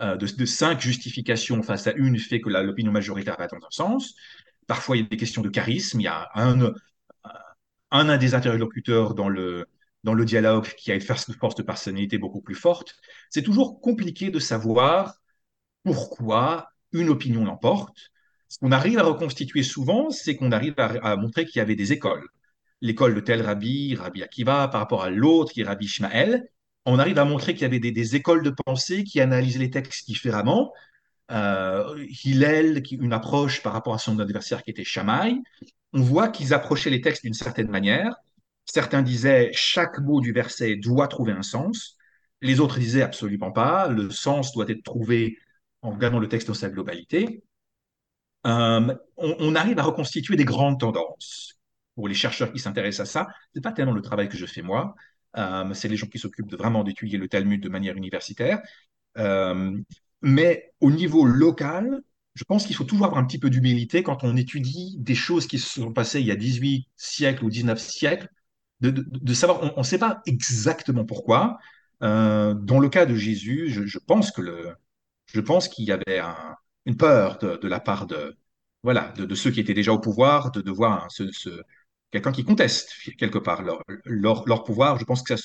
de, 0.00 0.46
cinq 0.46 0.80
justifications 0.80 1.62
face 1.62 1.86
à 1.86 1.92
une 1.92 2.18
fait 2.18 2.40
que 2.40 2.48
l'opinion 2.48 2.90
majoritaire 2.90 3.36
va 3.38 3.46
dans 3.46 3.58
un 3.58 3.70
sens. 3.70 4.16
Parfois, 4.72 4.96
il 4.96 5.02
y 5.02 5.06
a 5.06 5.08
des 5.08 5.16
questions 5.16 5.42
de 5.42 5.48
charisme. 5.48 6.00
Il 6.00 6.04
y 6.04 6.08
a 6.08 6.30
un, 6.34 6.72
un, 7.90 8.16
des 8.16 8.34
interlocuteurs 8.34 9.14
dans 9.14 9.28
le, 9.28 9.66
dans 10.04 10.14
le 10.14 10.24
dialogue 10.24 10.68
qui 10.76 10.90
a 10.92 10.94
une 10.94 11.00
force 11.00 11.26
de 11.56 11.62
personnalité 11.62 12.18
beaucoup 12.18 12.40
plus 12.40 12.54
forte. 12.54 12.96
C'est 13.30 13.42
toujours 13.42 13.80
compliqué 13.80 14.30
de 14.30 14.38
savoir 14.38 15.16
pourquoi 15.84 16.70
une 16.92 17.08
opinion 17.08 17.44
l'emporte. 17.44 18.10
Ce 18.48 18.58
qu'on 18.58 18.72
arrive 18.72 18.98
à 18.98 19.04
reconstituer 19.04 19.62
souvent, 19.62 20.10
c'est 20.10 20.36
qu'on 20.36 20.52
arrive 20.52 20.74
à 20.78 21.16
montrer 21.16 21.46
qu'il 21.46 21.58
y 21.58 21.62
avait 21.62 21.76
des 21.76 21.92
écoles 21.92 22.28
l'école 22.82 23.14
de 23.14 23.20
tel 23.20 23.40
rabbi, 23.40 23.94
Rabbi 23.94 24.22
Akiva, 24.22 24.68
par 24.68 24.80
rapport 24.80 25.02
à 25.04 25.10
l'autre 25.10 25.52
qui 25.52 25.62
est 25.62 25.64
Rabbi 25.64 25.86
Ishmael, 25.86 26.48
on 26.84 26.98
arrive 26.98 27.18
à 27.18 27.24
montrer 27.24 27.54
qu'il 27.54 27.62
y 27.62 27.64
avait 27.64 27.78
des, 27.78 28.16
écoles 28.16 28.42
de 28.42 28.50
pensée 28.50 29.04
qui 29.04 29.20
analysaient 29.20 29.60
les 29.60 29.70
textes 29.70 30.06
différemment. 30.06 30.72
Euh, 31.30 32.04
Hillel, 32.24 32.82
une 32.90 33.12
approche 33.12 33.62
par 33.62 33.72
rapport 33.72 33.94
à 33.94 33.98
son 33.98 34.18
adversaire 34.18 34.62
qui 34.62 34.70
était 34.70 34.84
Shammai. 34.84 35.36
On 35.92 36.02
voit 36.02 36.28
qu'ils 36.28 36.52
approchaient 36.52 36.90
les 36.90 37.00
textes 37.00 37.22
d'une 37.22 37.34
certaine 37.34 37.70
manière. 37.70 38.14
Certains 38.64 39.02
disaient 39.02 39.50
chaque 39.52 39.98
mot 40.00 40.20
du 40.20 40.32
verset 40.32 40.76
doit 40.76 41.08
trouver 41.08 41.32
un 41.32 41.42
sens. 41.42 41.96
Les 42.40 42.60
autres 42.60 42.78
disaient 42.78 43.02
absolument 43.02 43.52
pas. 43.52 43.88
Le 43.88 44.10
sens 44.10 44.52
doit 44.52 44.66
être 44.68 44.82
trouvé 44.82 45.38
en 45.82 45.90
regardant 45.90 46.18
le 46.18 46.28
texte 46.28 46.48
dans 46.48 46.54
sa 46.54 46.68
globalité. 46.68 47.42
Euh, 48.46 48.94
on, 49.16 49.54
arrive 49.54 49.78
à 49.78 49.82
reconstituer 49.82 50.36
des 50.36 50.44
grandes 50.44 50.80
tendances 50.80 51.58
pour 51.94 52.08
les 52.08 52.14
chercheurs 52.14 52.52
qui 52.52 52.58
s'intéressent 52.58 53.08
à 53.08 53.12
ça, 53.12 53.26
c'est 53.54 53.60
pas 53.60 53.72
tellement 53.72 53.92
le 53.92 54.02
travail 54.02 54.28
que 54.28 54.36
je 54.36 54.46
fais 54.46 54.62
moi, 54.62 54.94
euh, 55.36 55.72
c'est 55.74 55.88
les 55.88 55.96
gens 55.96 56.08
qui 56.08 56.18
s'occupent 56.18 56.52
vraiment 56.52 56.82
d'étudier 56.82 57.18
le 57.18 57.28
Talmud 57.28 57.62
de 57.62 57.68
manière 57.68 57.96
universitaire. 57.96 58.60
Mais 60.22 60.72
au 60.80 60.90
niveau 60.90 61.24
local, 61.24 62.02
je 62.34 62.44
pense 62.44 62.66
qu'il 62.66 62.76
faut 62.76 62.84
toujours 62.84 63.06
avoir 63.06 63.20
un 63.20 63.26
petit 63.26 63.38
peu 63.38 63.50
d'humilité 63.50 64.02
quand 64.02 64.24
on 64.24 64.36
étudie 64.36 64.96
des 64.98 65.14
choses 65.14 65.46
qui 65.46 65.58
se 65.58 65.80
sont 65.80 65.92
passées 65.92 66.20
il 66.20 66.26
y 66.26 66.30
a 66.30 66.36
18 66.36 66.86
siècles 66.96 67.44
ou 67.44 67.50
19 67.50 67.78
siècles, 67.78 68.28
de, 68.80 69.34
savoir, 69.34 69.76
on 69.76 69.80
ne 69.80 69.84
sait 69.84 69.98
pas 69.98 70.22
exactement 70.26 71.04
pourquoi. 71.04 71.58
Euh, 72.02 72.54
dans 72.54 72.80
le 72.80 72.88
cas 72.88 73.06
de 73.06 73.14
Jésus, 73.14 73.68
je, 73.70 73.98
pense 73.98 74.32
que 74.32 74.42
je 75.26 75.40
pense 75.40 75.68
qu'il 75.68 75.84
y 75.84 75.92
avait 75.92 76.20
une 76.86 76.96
peur 76.96 77.38
de, 77.38 77.68
la 77.68 77.78
part 77.78 78.06
de, 78.06 78.36
voilà, 78.82 79.12
de, 79.16 79.34
ceux 79.36 79.52
qui 79.52 79.60
étaient 79.60 79.74
déjà 79.74 79.92
au 79.92 80.00
pouvoir, 80.00 80.50
de, 80.50 80.70
voir 80.70 81.06
quelqu'un 82.10 82.32
qui 82.32 82.44
conteste 82.44 82.90
quelque 83.18 83.38
part 83.38 83.62
leur, 83.62 83.82
leur, 84.46 84.64
pouvoir. 84.64 84.98
Je 84.98 85.04
pense 85.04 85.22
que 85.22 85.36
ça, 85.36 85.42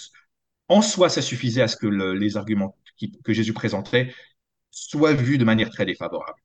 en 0.68 0.82
soi, 0.82 1.10
ça 1.10 1.22
suffisait 1.22 1.62
à 1.62 1.68
ce 1.68 1.78
que 1.78 1.88
les 1.88 2.38
arguments 2.38 2.76
que 3.24 3.34
Jésus 3.34 3.54
présentait 3.54 4.14
soient 4.78 5.14
vus 5.14 5.38
de 5.38 5.46
manière 5.46 5.70
très 5.70 5.86
défavorable 5.86 6.40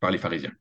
par 0.00 0.10
les 0.10 0.18
pharisiens. 0.18 0.52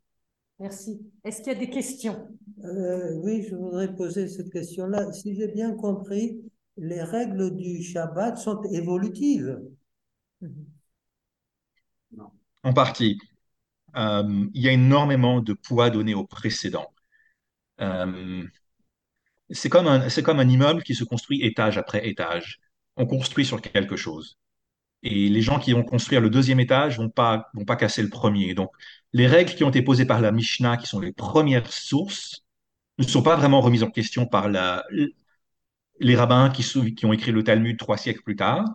Merci. 0.60 1.02
Est-ce 1.24 1.42
qu'il 1.42 1.54
y 1.54 1.56
a 1.56 1.60
des 1.60 1.70
questions? 1.70 2.28
Euh, 2.64 3.14
Oui, 3.24 3.46
je 3.50 3.56
voudrais 3.56 3.94
poser 3.96 4.28
cette 4.28 4.52
question-là. 4.52 5.12
Si 5.12 5.36
j'ai 5.36 5.48
bien 5.48 5.74
compris, 5.74 6.40
les 6.78 7.02
règles 7.02 7.56
du 7.56 7.82
Shabbat 7.82 8.38
sont 8.38 8.62
évolutives. 8.72 9.60
En 12.64 12.74
partie. 12.74 13.18
Euh, 13.96 14.46
il 14.54 14.62
y 14.62 14.70
a 14.70 14.72
énormément 14.72 15.42
de 15.42 15.54
poids 15.54 15.90
donné 15.90 16.14
au 16.14 16.26
précédent. 16.26 16.94
Euh, 17.82 18.44
c'est 19.50 19.70
comme, 19.70 19.88
un, 19.88 20.10
c'est 20.10 20.24
comme 20.24 20.40
un 20.40 20.48
immeuble 20.48 20.84
qui 20.84 20.96
se 20.96 21.04
construit 21.04 21.42
étage 21.42 21.78
après 21.78 22.08
étage. 22.08 22.60
On 22.96 23.06
construit 23.06 23.46
sur 23.46 23.62
quelque 23.62 23.96
chose. 23.96 24.38
Et 25.04 25.30
les 25.30 25.42
gens 25.42 25.60
qui 25.60 25.74
vont 25.74 25.84
construire 25.84 26.22
le 26.22 26.30
deuxième 26.30 26.60
étage 26.60 26.98
vont 26.98 27.10
pas, 27.10 27.50
vont 27.54 27.66
pas 27.66 27.76
casser 27.76 28.04
le 28.04 28.10
premier. 28.10 28.54
Donc, 28.54 28.70
les 29.14 29.28
règles 29.28 29.54
qui 29.56 29.64
ont 29.64 29.70
été 29.70 29.82
posées 29.82 30.06
par 30.06 30.22
la 30.22 30.32
Mishnah, 30.32 30.78
qui 30.78 30.88
sont 30.88 31.00
les 31.00 31.12
premières 31.12 31.72
sources, 31.72 32.44
ne 32.98 33.04
sont 33.04 33.24
pas 33.24 33.36
vraiment 33.36 33.62
remises 33.62 33.84
en 33.84 33.90
question 33.90 34.26
par 34.28 34.50
les 34.50 36.16
rabbins 36.16 36.50
qui, 36.50 36.64
qui 36.96 37.06
ont 37.06 37.14
écrit 37.14 37.32
le 37.32 37.44
Talmud 37.44 37.78
trois 37.78 37.98
siècles 37.98 38.22
plus 38.24 38.36
tard. 38.36 38.66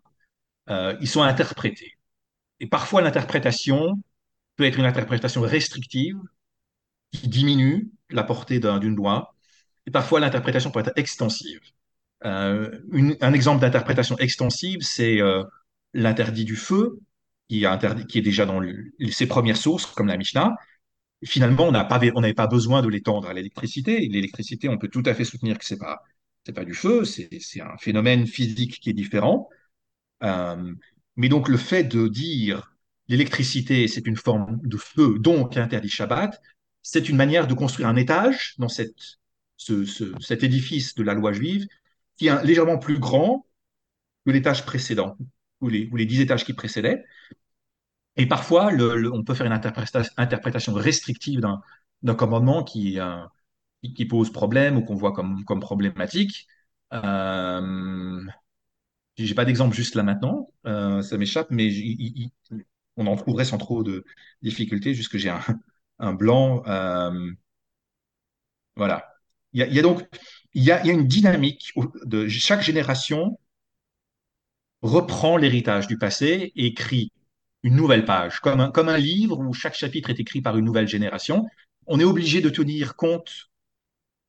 Euh, 0.69 0.97
ils 1.01 1.09
sont 1.09 1.23
interprétés. 1.23 1.97
Et 2.61 2.67
parfois, 2.67 3.03
l'interprétation 3.03 4.03
peut 4.57 4.65
être 4.65 4.79
une 4.79 4.87
interprétation 4.87 5.43
restrictive 5.43 6.17
qui 7.13 7.29
diminue 7.29 7.91
la 8.11 8.25
portée 8.25 8.59
d'une 8.59 8.97
loi, 8.97 9.35
et 9.87 9.91
parfois 9.91 10.21
l'interprétation 10.21 10.71
peut 10.71 10.81
être 10.81 10.93
extensive. 10.97 11.61
Euh, 12.25 12.81
un 13.21 13.33
exemple 13.33 13.61
d'interprétation 13.61 14.17
extensive, 14.19 14.81
c'est 14.81 15.21
euh, 15.21 15.45
l'interdit 15.97 16.45
du 16.45 16.57
feu, 16.57 17.01
qui, 17.49 17.65
est 17.65 18.23
déjà 18.23 18.47
dans 18.47 18.61
ses 19.11 19.27
premières 19.27 19.57
sources, 19.57 19.87
comme 19.87 20.09
la 20.09 20.17
Mishnah. 20.17 20.57
finalement, 21.25 21.65
on 21.69 21.73
n'avait 21.73 22.35
pas 22.35 22.47
besoin 22.47 22.83
de 22.83 22.89
l'étendre 22.89 23.29
à 23.29 23.35
l'électricité. 23.35 24.07
L'électricité, 24.09 24.69
on 24.69 24.79
peut 24.79 24.89
tout 24.89 25.03
à 25.07 25.15
fait 25.15 25.25
soutenir 25.25 25.59
que 25.59 25.65
ce 25.65 25.75
n'est 25.75 25.81
pas, 26.55 26.65
du 26.65 26.75
feu, 26.75 27.05
c'est 27.05 27.61
un 27.61 27.77
phénomène 27.79 28.27
physique 28.27 28.81
qui 28.81 28.91
est 28.91 28.95
différent. 28.95 29.49
Euh, 30.23 30.73
mais 31.17 31.29
donc, 31.29 31.49
le 31.49 31.57
fait 31.57 31.85
de 31.85 32.09
dire 32.09 32.77
l'électricité, 33.09 33.89
c'est 33.89 34.07
une 34.07 34.17
forme 34.17 34.61
de 34.63 34.77
feu, 34.77 35.19
donc 35.19 35.57
interdit 35.57 35.89
Shabbat, 35.89 36.41
c'est 36.83 37.09
une 37.09 37.17
manière 37.17 37.47
de 37.47 37.55
construire 37.55 37.89
un 37.89 37.97
étage 37.97 38.55
dans 38.59 38.69
cet 38.69 38.93
édifice 40.43 40.95
de 40.95 41.03
la 41.03 41.15
loi 41.15 41.33
juive 41.33 41.67
qui 42.17 42.29
est 42.29 42.45
légèrement 42.45 42.79
plus 42.79 42.99
grand 42.99 43.47
que 44.25 44.31
l'étage 44.31 44.65
précédent, 44.65 45.17
ou 45.61 45.69
les, 45.69 45.89
ou 45.93 45.97
les 45.97 46.07
dix 46.07 46.21
étages 46.21 46.45
qui 46.45 46.53
précédaient. 46.53 47.05
Et 48.17 48.27
parfois, 48.27 48.71
on 49.13 49.25
peut 49.25 49.35
faire 49.35 49.47
une 49.47 49.53
interprétation 49.53 50.75
restrictive 50.75 51.41
d'un 52.03 52.15
commandement 52.15 52.65
qui, 52.65 52.99
euh, 52.99 53.23
qui 53.95 54.07
pose 54.07 54.33
problème 54.33 54.77
ou 54.77 54.83
qu'on 54.83 54.95
voit 54.95 55.13
comme, 55.13 55.45
problématique. 55.61 56.47
Euh, 56.93 58.23
j'ai 59.17 59.35
pas 59.35 59.45
d'exemple 59.45 59.75
juste 59.75 59.95
là 59.95 60.03
maintenant, 60.03 60.51
euh, 60.67 61.03
ça 61.03 61.17
m'échappe, 61.19 61.49
mais 61.51 61.71
on 62.97 63.07
en 63.07 63.17
trouverait 63.17 63.45
sans 63.45 63.59
trop 63.59 63.83
de 63.83 64.05
difficultés, 64.43 64.95
juste 64.95 65.11
que 65.11 65.19
j'ai 65.19 65.33
un, 65.99 66.13
blanc. 66.15 66.63
Euh, 66.67 67.31
voilà. 68.77 69.07
Il 69.53 69.61
y, 69.73 69.79
a, 69.79 69.83
donc 69.83 70.07
y 70.55 70.71
a 70.71 70.85
une 70.85 71.07
dynamique 71.07 71.73
de 72.05 72.29
chaque 72.29 72.63
génération 72.63 73.39
reprend 74.83 75.37
l'héritage 75.37 75.87
du 75.87 75.99
passé 75.99 76.53
et 76.55 76.67
écrit 76.67 77.13
une 77.63 77.77
nouvelle 77.77 78.05
page, 78.05 78.41
comme 78.41 78.61
un, 78.61 78.71
comme 78.71 78.89
un 78.89 78.99
livre 78.99 79.39
où 79.39 79.53
chaque 79.53 79.75
chapitre 79.75 80.11
est 80.11 80.21
écrit 80.21 80.41
par 80.41 80.57
une 80.57 80.65
nouvelle 80.65 80.89
génération. 80.89 81.47
On 81.87 82.01
est 82.01 82.05
obligé 82.05 82.41
de 82.41 82.51
tenir 82.51 82.97
compte 82.97 83.51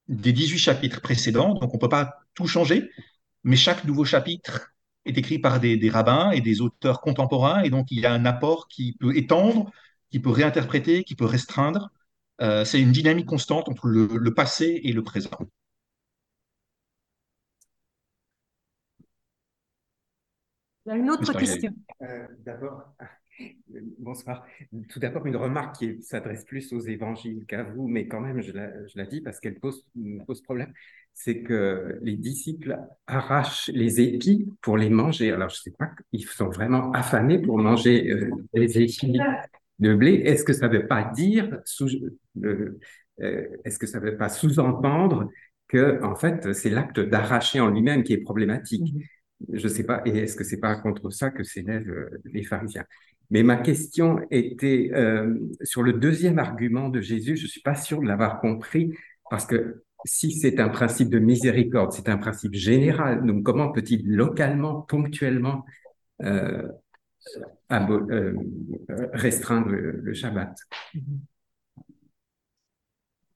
des 0.08 0.34
18 0.34 0.58
chapitres 0.58 1.02
précédents, 1.02 1.54
donc 1.54 1.74
on 1.74 1.78
ne 1.78 1.82
peut 1.82 1.90
pas 1.90 2.20
tout 2.34 2.48
changer, 2.48 2.90
mais 3.44 3.56
chaque 3.56 3.84
nouveau 3.86 4.06
chapitre 4.06 4.74
est 5.06 5.18
écrit 5.18 5.40
par 5.40 5.60
des, 5.60 5.90
rabbins 5.90 6.32
et 6.32 6.42
des 6.42 6.62
auteurs 6.62 7.02
contemporains, 7.02 7.62
et 7.64 7.70
donc 7.70 7.92
il 7.92 8.00
y 8.00 8.06
a 8.06 8.14
un 8.14 8.26
apport 8.26 8.68
qui 8.68 8.94
peut 9.00 9.16
étendre, 9.16 9.72
qui 10.12 10.20
peut 10.20 10.30
réinterpréter, 10.30 11.04
qui 11.04 11.16
peut 11.16 11.26
restreindre. 11.26 11.92
Euh, 12.42 12.66
c'est 12.66 12.80
une 12.80 12.92
dynamique 12.92 13.26
constante 13.26 13.70
entre 13.70 13.88
le, 13.88 14.34
passé 14.34 14.82
et 14.84 14.94
le 14.94 15.04
présent. 15.04 15.32
Il 20.88 20.90
y 20.90 20.94
a 20.94 20.96
une 20.96 21.10
autre 21.10 21.38
question. 21.38 21.72
Euh, 22.02 22.26
d'abord, 22.46 22.96
bonsoir. 24.00 24.46
Tout 24.90 25.00
d'abord, 25.00 25.26
une 25.26 25.36
remarque 25.36 25.76
qui 25.80 26.02
s'adresse 26.02 26.46
plus 26.46 26.72
aux 26.72 26.80
évangiles 26.80 27.46
qu'à 27.46 27.64
vous, 27.64 27.90
mais 27.90 28.08
quand 28.08 28.22
même, 28.22 28.42
je 28.42 28.54
la, 28.54 28.88
je 28.88 28.98
la 28.98 29.06
dis 29.06 29.20
parce 29.20 29.42
qu'elle 29.42 29.60
pose, 29.60 29.86
pose 30.26 30.42
problème 30.42 30.74
c'est 31.20 31.42
que 31.42 31.98
les 32.04 32.16
disciples 32.16 32.78
arrachent 33.08 33.72
les 33.74 34.02
épis 34.02 34.54
pour 34.62 34.78
les 34.78 34.92
manger. 34.92 35.32
Alors, 35.32 35.50
je 35.50 35.56
ne 35.56 35.62
sais 35.62 35.76
pas, 35.78 35.90
ils 36.12 36.24
sont 36.24 36.50
vraiment 36.50 36.92
affamés 36.92 37.42
pour 37.42 37.58
manger 37.58 38.12
euh, 38.12 38.30
les 38.54 38.78
épis 38.78 39.18
de 39.80 39.96
blé. 39.96 40.22
Est-ce 40.26 40.44
que 40.44 40.54
ça 40.54 40.68
ne 40.68 40.78
veut 40.78 40.86
pas 40.86 41.04
dire, 41.16 41.60
euh, 42.44 42.78
est-ce 43.66 43.80
que 43.80 43.88
ça 43.88 44.00
ne 44.00 44.06
veut 44.06 44.16
pas 44.16 44.30
sous-entendre 44.30 45.28
que, 45.68 46.04
en 46.04 46.16
fait, 46.16 46.54
c'est 46.54 46.70
l'acte 46.70 47.00
d'arracher 47.00 47.60
en 47.62 47.70
lui-même 47.70 48.04
qui 48.04 48.14
est 48.14 48.22
problématique? 48.22 48.94
Je 49.54 49.64
ne 49.64 49.72
sais 49.72 49.84
pas. 49.84 50.02
Et 50.06 50.18
est-ce 50.18 50.36
que 50.36 50.44
c'est 50.44 50.60
pas 50.60 50.76
contre 50.76 51.10
ça 51.10 51.30
que 51.30 51.44
s'élèvent 51.44 51.90
euh, 51.90 52.22
les 52.26 52.44
pharisiens? 52.44 52.86
Mais 53.30 53.44
ma 53.44 53.58
question 53.58 54.22
était 54.32 54.90
sur 55.64 55.84
le 55.84 55.92
deuxième 55.92 56.40
argument 56.40 56.88
de 56.88 57.02
Jésus. 57.02 57.36
Je 57.36 57.46
suis 57.46 57.60
pas 57.60 57.76
sûr 57.76 58.02
de 58.02 58.08
l'avoir 58.08 58.40
compris 58.40 58.94
parce 59.30 59.46
que 59.46 59.84
si 60.06 60.32
c'est 60.32 60.60
un 60.60 60.70
principe 60.70 61.10
de 61.10 61.20
miséricorde, 61.20 61.92
c'est 61.92 62.10
un 62.10 62.18
principe 62.18 62.54
général, 62.54 63.26
donc 63.26 63.44
comment 63.44 63.72
peut-il 63.72 64.10
localement, 64.10 64.82
ponctuellement 64.82 65.66
euh, 66.24 66.68
euh, 67.72 68.34
restreindre 69.14 69.70
le, 69.70 70.14
Shabbat? 70.14 70.56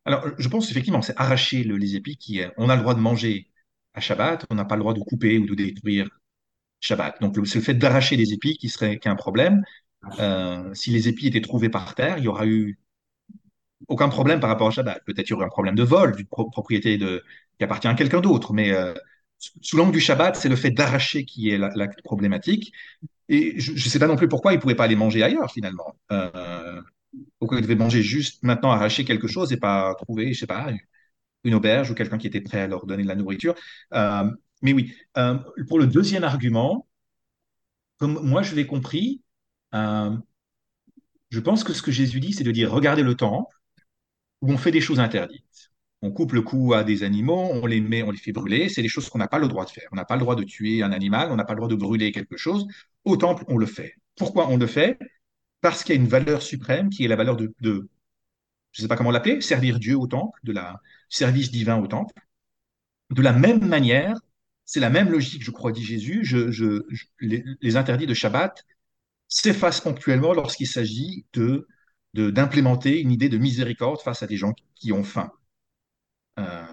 Alors, 0.05 0.27
je 0.37 0.47
pense 0.47 0.71
effectivement, 0.71 1.01
c'est 1.01 1.17
arracher 1.17 1.63
le, 1.63 1.77
les 1.77 1.95
épis 1.95 2.17
qui 2.17 2.41
On 2.57 2.69
a 2.69 2.75
le 2.75 2.81
droit 2.81 2.95
de 2.95 2.99
manger 2.99 3.50
à 3.93 3.99
Shabbat, 3.99 4.45
on 4.49 4.55
n'a 4.55 4.65
pas 4.65 4.75
le 4.75 4.81
droit 4.81 4.93
de 4.93 4.99
couper 4.99 5.37
ou 5.37 5.45
de 5.45 5.55
détruire 5.55 6.09
Shabbat. 6.79 7.21
Donc, 7.21 7.35
c'est 7.47 7.59
le 7.59 7.63
fait 7.63 7.73
d'arracher 7.73 8.15
les 8.15 8.33
épis 8.33 8.57
qui 8.57 8.69
serait 8.69 8.99
qui 8.99 9.09
un 9.09 9.15
problème. 9.15 9.63
Euh, 10.19 10.73
si 10.73 10.91
les 10.91 11.07
épis 11.07 11.27
étaient 11.27 11.41
trouvés 11.41 11.69
par 11.69 11.93
terre, 11.95 12.17
il 12.17 12.23
y 12.23 12.27
aura 12.27 12.45
eu 12.45 12.79
aucun 13.87 14.09
problème 14.09 14.39
par 14.39 14.49
rapport 14.49 14.67
au 14.67 14.71
Shabbat. 14.71 15.03
Peut-être 15.05 15.29
y 15.29 15.33
aurait 15.33 15.45
un 15.45 15.49
problème 15.49 15.75
de 15.75 15.83
vol 15.83 16.15
d'une 16.15 16.27
propriété 16.27 16.97
qui 16.97 17.63
appartient 17.63 17.87
à 17.87 17.93
quelqu'un 17.93 18.21
d'autre, 18.21 18.53
mais 18.53 18.71
euh, 18.71 18.93
sous 19.61 19.77
l'angle 19.77 19.91
du 19.91 19.99
Shabbat, 19.99 20.35
c'est 20.35 20.49
le 20.49 20.55
fait 20.55 20.71
d'arracher 20.71 21.25
qui 21.25 21.49
est 21.49 21.57
la, 21.57 21.87
problématique. 22.03 22.73
Et 23.29 23.59
je 23.59 23.73
ne 23.73 23.77
sais 23.77 23.99
pas 23.99 24.07
non 24.07 24.15
plus 24.15 24.27
pourquoi 24.27 24.53
ils 24.53 24.57
ne 24.57 24.61
pouvaient 24.61 24.75
pas 24.75 24.85
aller 24.85 24.95
manger 24.95 25.23
ailleurs 25.23 25.51
finalement. 25.51 25.95
Euh, 26.11 26.81
pourquoi 27.39 27.57
ils 27.57 27.61
devaient 27.61 27.75
manger 27.75 28.01
juste 28.01 28.43
maintenant, 28.43 28.71
arracher 28.71 29.05
quelque 29.05 29.27
chose 29.27 29.51
et 29.53 29.57
pas 29.57 29.95
trouver, 29.95 30.25
je 30.25 30.29
ne 30.29 30.33
sais 30.35 30.47
pas, 30.47 30.69
une 31.43 31.53
auberge 31.55 31.91
ou 31.91 31.95
quelqu'un 31.95 32.17
qui 32.17 32.27
était 32.27 32.41
prêt 32.41 32.61
à 32.61 32.67
leur 32.67 32.85
donner 32.85 33.03
de 33.03 33.07
la 33.07 33.15
nourriture. 33.15 33.55
Euh, 33.93 34.29
mais 34.61 34.73
oui, 34.73 34.93
euh, 35.17 35.37
pour 35.67 35.79
le 35.79 35.87
deuxième 35.87 36.23
argument, 36.23 36.87
comme 37.97 38.19
moi 38.23 38.41
je 38.43 38.55
l'ai 38.55 38.67
compris, 38.67 39.21
je 41.31 41.39
pense 41.39 41.63
que 41.63 41.73
ce 41.73 41.81
que 41.81 41.91
Jésus 41.91 42.19
dit, 42.19 42.33
c'est 42.33 42.43
de 42.43 42.51
dire 42.51 42.71
regardez 42.71 43.03
le 43.03 43.15
temps, 43.15 43.47
où 44.41 44.51
on 44.51 44.57
fait 44.57 44.71
des 44.71 44.81
choses 44.81 44.99
interdites. 44.99 45.71
On 46.01 46.11
coupe 46.11 46.33
le 46.33 46.41
cou 46.41 46.73
à 46.73 46.83
des 46.83 47.03
animaux, 47.03 47.49
on 47.53 47.65
les 47.67 47.79
met, 47.79 48.01
on 48.03 48.11
les 48.11 48.17
fait 48.17 48.31
brûler. 48.31 48.69
C'est 48.69 48.81
des 48.81 48.87
choses 48.87 49.09
qu'on 49.09 49.19
n'a 49.19 49.27
pas 49.27 49.39
le 49.39 49.47
droit 49.47 49.65
de 49.65 49.69
faire. 49.69 49.87
On 49.91 49.95
n'a 49.95 50.05
pas 50.05 50.15
le 50.15 50.21
droit 50.21 50.35
de 50.35 50.43
tuer 50.43 50.81
un 50.81 50.91
animal, 50.91 51.31
on 51.31 51.35
n'a 51.35 51.45
pas 51.45 51.53
le 51.53 51.57
droit 51.57 51.69
de 51.69 51.75
brûler 51.75 52.11
quelque 52.11 52.37
chose. 52.37 52.67
Au 53.05 53.17
temple, 53.17 53.43
on 53.47 53.57
le 53.57 53.67
fait. 53.67 53.95
Pourquoi 54.15 54.49
on 54.49 54.57
le 54.57 54.67
fait? 54.67 54.97
Parce 55.61 55.83
qu'il 55.83 55.95
y 55.95 55.97
a 55.99 56.01
une 56.01 56.07
valeur 56.07 56.41
suprême 56.41 56.89
qui 56.89 57.05
est 57.05 57.07
la 57.07 57.15
valeur 57.15 57.37
de, 57.37 57.53
je 58.71 58.81
ne 58.81 58.83
sais 58.83 58.87
pas 58.87 58.95
comment 58.95 59.11
l'appeler, 59.11 59.41
servir 59.41 59.79
Dieu 59.79 59.97
au 59.97 60.07
temple, 60.07 60.39
de 60.43 60.51
la 60.51 60.79
service 61.09 61.51
divin 61.51 61.77
au 61.77 61.87
temple. 61.87 62.13
De 63.09 63.21
la 63.21 63.33
même 63.33 63.67
manière, 63.67 64.17
c'est 64.65 64.79
la 64.79 64.89
même 64.89 65.09
logique, 65.09 65.43
je 65.43 65.51
crois, 65.51 65.71
dit 65.71 65.83
Jésus. 65.83 66.21
Je, 66.23 66.83
les, 67.19 67.43
les 67.61 67.75
interdits 67.75 68.07
de 68.07 68.13
Shabbat 68.13 68.65
s'effacent 69.27 69.81
ponctuellement 69.81 70.33
lorsqu'il 70.33 70.67
s'agit 70.67 71.25
de 71.33 71.67
d'implémenter 72.13 72.99
une 72.99 73.11
idée 73.11 73.29
de 73.29 73.37
miséricorde 73.37 74.01
face 74.01 74.21
à 74.21 74.27
des 74.27 74.35
gens 74.35 74.53
qui 74.75 74.91
ont 74.91 75.03
faim. 75.03 75.31
Euh, 76.39 76.65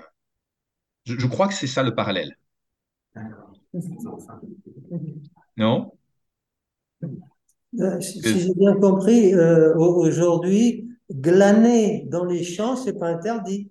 je, 1.04 1.26
crois 1.26 1.48
que 1.48 1.54
c'est 1.54 1.68
ça 1.68 1.82
le 1.82 1.94
parallèle. 1.94 2.36
Non? 5.56 5.92
Euh, 7.78 8.00
Si, 8.00 8.20
j'ai 8.22 8.54
bien 8.54 8.74
compris, 8.74 9.34
euh, 9.34 9.76
aujourd'hui, 9.76 10.87
glaner 11.10 12.04
dans 12.06 12.24
les 12.24 12.44
champs, 12.44 12.76
c'est 12.76 12.98
pas 12.98 13.08
interdit. 13.08 13.68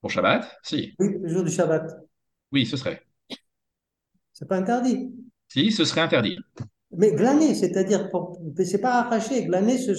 Pour 0.00 0.10
Shabbat? 0.10 0.58
Si. 0.62 0.94
Oui, 0.98 1.16
le 1.20 1.28
jour 1.28 1.44
du 1.44 1.50
Shabbat. 1.50 1.90
Oui, 2.52 2.66
ce 2.66 2.76
serait. 2.76 3.02
C'est 4.32 4.48
pas 4.48 4.56
interdit. 4.56 5.10
Si, 5.48 5.72
ce 5.72 5.84
serait 5.84 6.00
interdit. 6.02 6.38
Mais 6.96 7.12
glaner, 7.12 7.54
c'est-à-dire, 7.54 8.08
c'est 8.64 8.80
pas 8.80 9.00
arracher, 9.00 9.44
glaner, 9.44 9.76
ce 9.76 9.92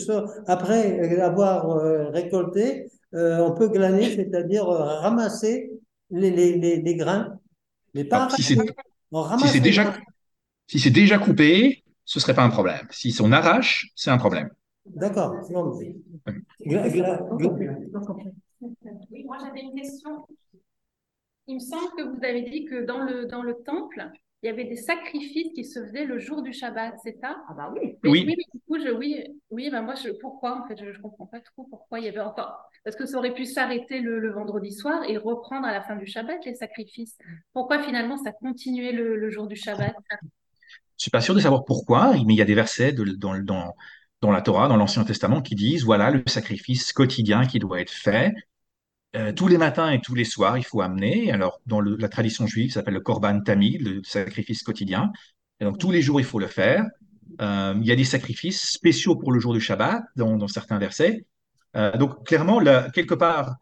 après 0.47 1.19
avoir 1.19 1.69
euh, 1.69 2.09
récolté, 2.09 2.87
euh, 3.13 3.39
on 3.39 3.53
peut 3.53 3.69
glaner, 3.69 4.15
c'est-à-dire 4.15 4.67
euh, 4.67 4.99
ramasser 4.99 5.69
les, 6.09 6.31
les, 6.31 6.81
les, 6.81 6.95
grains, 6.95 7.37
mais 7.93 8.05
pas 8.05 8.23
arracher. 8.23 8.41
Si 8.43 9.47
c'est 9.47 9.59
déjà, 9.59 9.95
si 10.67 10.79
c'est 10.79 10.89
déjà 10.89 11.19
coupé, 11.19 11.83
ce 12.05 12.19
serait 12.19 12.33
pas 12.33 12.43
un 12.43 12.49
problème. 12.49 12.87
Si 12.89 13.15
on 13.21 13.31
arrache, 13.31 13.91
c'est 13.95 14.09
un 14.09 14.17
problème. 14.17 14.49
D'accord. 14.95 15.35
Oui, 19.11 19.23
moi 19.25 19.37
j'avais 19.39 19.61
une 19.61 19.73
question. 19.75 20.25
Il 21.47 21.55
me 21.55 21.59
semble 21.59 21.89
que 21.97 22.03
vous 22.03 22.23
avez 22.23 22.43
dit 22.43 22.65
que 22.65 22.85
dans 22.85 23.03
le, 23.03 23.25
dans 23.25 23.41
le 23.41 23.55
temple, 23.55 24.11
il 24.41 24.45
y 24.45 24.49
avait 24.49 24.63
des 24.65 24.77
sacrifices 24.77 25.51
qui 25.53 25.65
se 25.65 25.83
faisaient 25.83 26.05
le 26.05 26.17
jour 26.19 26.41
du 26.41 26.53
Shabbat, 26.53 26.95
c'est 27.03 27.17
ça? 27.19 27.37
Ah 27.49 27.53
bah 27.53 27.73
oui. 27.73 27.97
oui. 28.03 28.23
Oui, 28.25 28.35
du 28.53 28.59
coup, 28.67 28.79
je, 28.79 28.89
oui, 28.91 29.25
oui, 29.49 29.69
bah 29.69 29.81
moi, 29.81 29.95
je, 29.95 30.11
pourquoi 30.11 30.63
en 30.63 30.67
fait, 30.67 30.77
je, 30.79 30.85
ne 30.85 31.01
comprends 31.01 31.25
pas 31.25 31.41
trop 31.41 31.65
pourquoi 31.69 31.99
il 31.99 32.05
y 32.05 32.07
avait 32.07 32.21
encore. 32.21 32.57
Parce 32.85 32.95
que 32.95 33.05
ça 33.05 33.17
aurait 33.17 33.33
pu 33.33 33.45
s'arrêter 33.45 33.99
le, 33.99 34.31
vendredi 34.31 34.71
soir 34.71 35.03
et 35.09 35.17
reprendre 35.17 35.67
à 35.67 35.73
la 35.73 35.81
fin 35.81 35.97
du 35.97 36.05
Shabbat 36.05 36.45
les 36.45 36.55
sacrifices. 36.55 37.17
Pourquoi 37.51 37.83
finalement 37.83 38.15
ça 38.15 38.31
continuait 38.31 38.93
le, 38.93 39.29
jour 39.29 39.47
du 39.47 39.57
Shabbat? 39.57 39.93
Je 40.21 41.03
suis 41.03 41.11
pas 41.11 41.21
sûr 41.21 41.35
de 41.35 41.39
savoir 41.39 41.65
pourquoi, 41.65 42.13
mais 42.13 42.33
il 42.33 42.37
y 42.37 42.41
a 42.41 42.45
des 42.45 42.55
versets 42.55 42.93
dans, 42.93 43.37
dans, 43.39 43.73
dans 44.21 44.31
la 44.31 44.41
Torah, 44.41 44.67
dans 44.67 44.77
l'Ancien 44.77 45.03
Testament, 45.03 45.41
qui 45.41 45.55
disent, 45.55 45.83
voilà 45.83 46.11
le 46.11 46.23
sacrifice 46.27 46.91
quotidien 46.93 47.45
qui 47.45 47.59
doit 47.59 47.79
être 47.79 47.91
fait. 47.91 48.33
Euh, 49.15 49.33
tous 49.33 49.47
les 49.47 49.57
matins 49.57 49.89
et 49.89 50.01
tous 50.01 50.13
les 50.13 50.25
soirs, 50.25 50.57
il 50.57 50.63
faut 50.63 50.81
amener. 50.81 51.31
Alors, 51.31 51.61
dans 51.65 51.81
la 51.81 52.09
tradition 52.09 52.45
juive, 52.45 52.69
ça 52.69 52.81
s'appelle 52.81 52.93
le 52.93 52.99
Korban 53.01 53.41
Tamid, 53.41 53.81
le 53.81 54.03
sacrifice 54.03 54.61
quotidien. 54.61 55.11
Et 55.59 55.65
donc, 55.65 55.79
tous 55.79 55.91
les 55.91 56.01
jours, 56.01 56.19
il 56.19 56.25
faut 56.25 56.39
le 56.39 56.47
faire. 56.47 56.85
Euh, 57.41 57.73
il 57.77 57.87
y 57.87 57.91
a 57.91 57.95
des 57.95 58.03
sacrifices 58.03 58.69
spéciaux 58.71 59.15
pour 59.15 59.31
le 59.31 59.39
jour 59.39 59.53
du 59.53 59.61
Shabbat 59.61 60.03
dans, 60.15 60.47
certains 60.47 60.77
versets. 60.77 61.25
Euh, 61.75 61.97
donc, 61.97 62.25
clairement, 62.25 62.61
quelque 62.93 63.15
part, 63.15 63.55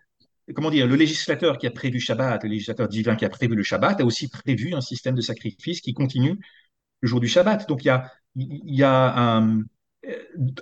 comment 0.53 0.69
dire, 0.69 0.87
le 0.87 0.95
législateur 0.95 1.57
qui 1.57 1.67
a 1.67 1.71
prévu 1.71 1.99
Shabbat, 1.99 2.43
le 2.43 2.49
législateur 2.49 2.89
divin 2.89 3.15
qui 3.15 3.25
a 3.25 3.29
prévu 3.29 3.55
le 3.55 3.63
Shabbat, 3.63 4.01
a 4.01 4.05
aussi 4.05 4.29
prévu 4.29 4.73
un 4.73 4.81
système 4.81 5.15
de 5.15 5.21
sacrifice 5.21 5.81
qui 5.81 5.93
continue 5.93 6.39
le 7.01 7.07
jour 7.07 7.21
du 7.21 7.27
Shabbat. 7.27 7.69
Donc, 7.69 7.85
il 7.85 7.87
y 7.87 7.91
a, 7.91 8.11
il 8.35 8.75
y 8.75 8.83
a 8.83 9.37
un, 9.37 9.61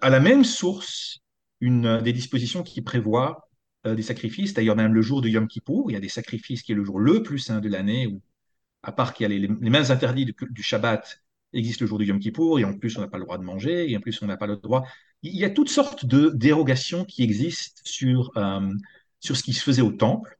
à 0.02 0.10
la 0.10 0.20
même 0.20 0.44
source 0.44 1.20
une, 1.62 2.02
des 2.02 2.14
dispositions 2.14 2.64
qui 2.64 2.82
prévoient 2.82 3.48
euh, 3.86 3.96
des 3.96 4.02
sacrifices. 4.02 4.54
D'ailleurs, 4.54 4.76
même 4.76 4.94
le 4.94 5.02
jour 5.02 5.22
de 5.22 5.30
Yom 5.30 5.48
Kippour, 5.48 5.90
il 5.90 5.94
y 5.94 5.98
a 5.98 6.00
des 6.00 6.10
sacrifices 6.10 6.64
qui 6.64 6.72
est 6.72 6.76
le 6.76 6.84
jour 6.84 7.00
le 7.00 7.24
plus 7.24 7.40
saint 7.40 7.60
de 7.60 7.70
l'année, 7.70 8.08
où, 8.08 8.22
à 8.84 8.92
part 8.92 9.14
qu'il 9.14 9.24
y 9.24 9.26
a 9.26 9.30
les, 9.30 9.40
les 9.40 9.70
mêmes 9.70 9.90
interdits 9.90 10.26
du, 10.26 10.64
Shabbat 10.64 11.22
existe 11.54 11.82
le 11.82 11.88
jour 11.88 11.98
du 11.98 12.06
Yom 12.06 12.20
Kippour, 12.20 12.60
et 12.60 12.66
en 12.66 12.78
plus, 12.78 12.98
on 12.98 13.02
n'a 13.02 13.08
pas 13.08 13.18
le 13.18 13.24
droit 13.24 13.38
de 13.38 13.44
manger, 13.44 13.90
et 13.90 13.96
en 13.98 14.02
plus, 14.02 14.22
on 14.22 14.28
n'a 14.28 14.38
pas 14.38 14.48
le 14.48 14.58
droit. 14.58 14.84
Il 15.22 15.36
y 15.36 15.46
a 15.46 15.50
toutes 15.50 15.70
sortes 15.70 16.06
de 16.06 16.32
dérogations 16.36 17.06
qui 17.06 17.24
existent 17.24 17.82
sur, 17.84 18.32
euh, 18.38 18.74
sur 19.20 19.38
ce 19.38 19.44
qui 19.44 19.54
se 19.54 19.64
faisait 19.64 19.82
au 19.82 19.92
temple. 19.92 20.38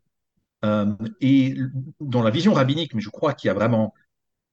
Euh, 0.64 0.96
et 1.22 1.56
dans 2.00 2.24
la 2.24 2.32
vision 2.32 2.54
rabbinique, 2.54 2.94
mais 2.94 3.02
je 3.02 3.10
crois 3.10 3.34
qu'il 3.34 3.48
y 3.48 3.52
a 3.52 3.54
vraiment 3.54 3.94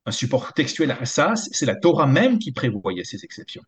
un 0.05 0.11
support 0.11 0.53
textuel 0.53 0.91
à 0.91 1.05
ça, 1.05 1.35
c'est 1.37 1.67
la 1.67 1.77
Torah 1.77 2.07
même 2.07 2.39
qui 2.39 2.53
prévoyait 2.53 3.05
ces 3.05 3.25
exceptions. 3.25 3.63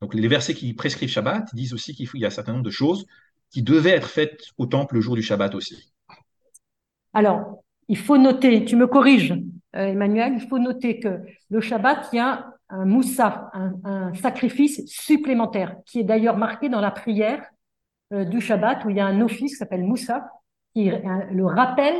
Donc 0.00 0.14
les 0.14 0.28
versets 0.28 0.54
qui 0.54 0.74
prescrivent 0.74 1.08
Shabbat 1.08 1.54
disent 1.54 1.72
aussi 1.72 1.94
qu'il 1.94 2.08
y 2.14 2.24
a 2.24 2.28
un 2.28 2.30
certain 2.30 2.52
nombre 2.52 2.64
de 2.64 2.70
choses 2.70 3.06
qui 3.50 3.62
devaient 3.62 3.90
être 3.90 4.08
faites 4.08 4.42
au 4.58 4.66
temple 4.66 4.96
le 4.96 5.00
jour 5.00 5.14
du 5.14 5.22
Shabbat 5.22 5.54
aussi. 5.54 5.92
Alors, 7.14 7.62
il 7.88 7.96
faut 7.96 8.18
noter, 8.18 8.64
tu 8.64 8.76
me 8.76 8.86
corriges, 8.86 9.32
euh, 9.76 9.86
Emmanuel, 9.86 10.34
il 10.36 10.48
faut 10.48 10.58
noter 10.58 11.00
que 11.00 11.20
le 11.48 11.60
Shabbat, 11.60 12.08
il 12.12 12.16
y 12.16 12.18
a 12.18 12.52
un 12.68 12.84
moussa, 12.84 13.50
un, 13.54 14.12
sacrifice 14.14 14.84
supplémentaire, 14.86 15.76
qui 15.86 16.00
est 16.00 16.04
d'ailleurs 16.04 16.36
marqué 16.36 16.68
dans 16.68 16.80
la 16.80 16.90
prière 16.90 17.48
euh, 18.12 18.24
du 18.24 18.40
Shabbat, 18.40 18.84
où 18.84 18.90
il 18.90 18.96
y 18.96 19.00
a 19.00 19.06
un 19.06 19.20
office 19.20 19.52
qui 19.52 19.56
s'appelle 19.56 19.84
moussa, 19.84 20.28
qui 20.74 20.88
est 20.88 21.02
le 21.30 21.46
rappel 21.46 21.94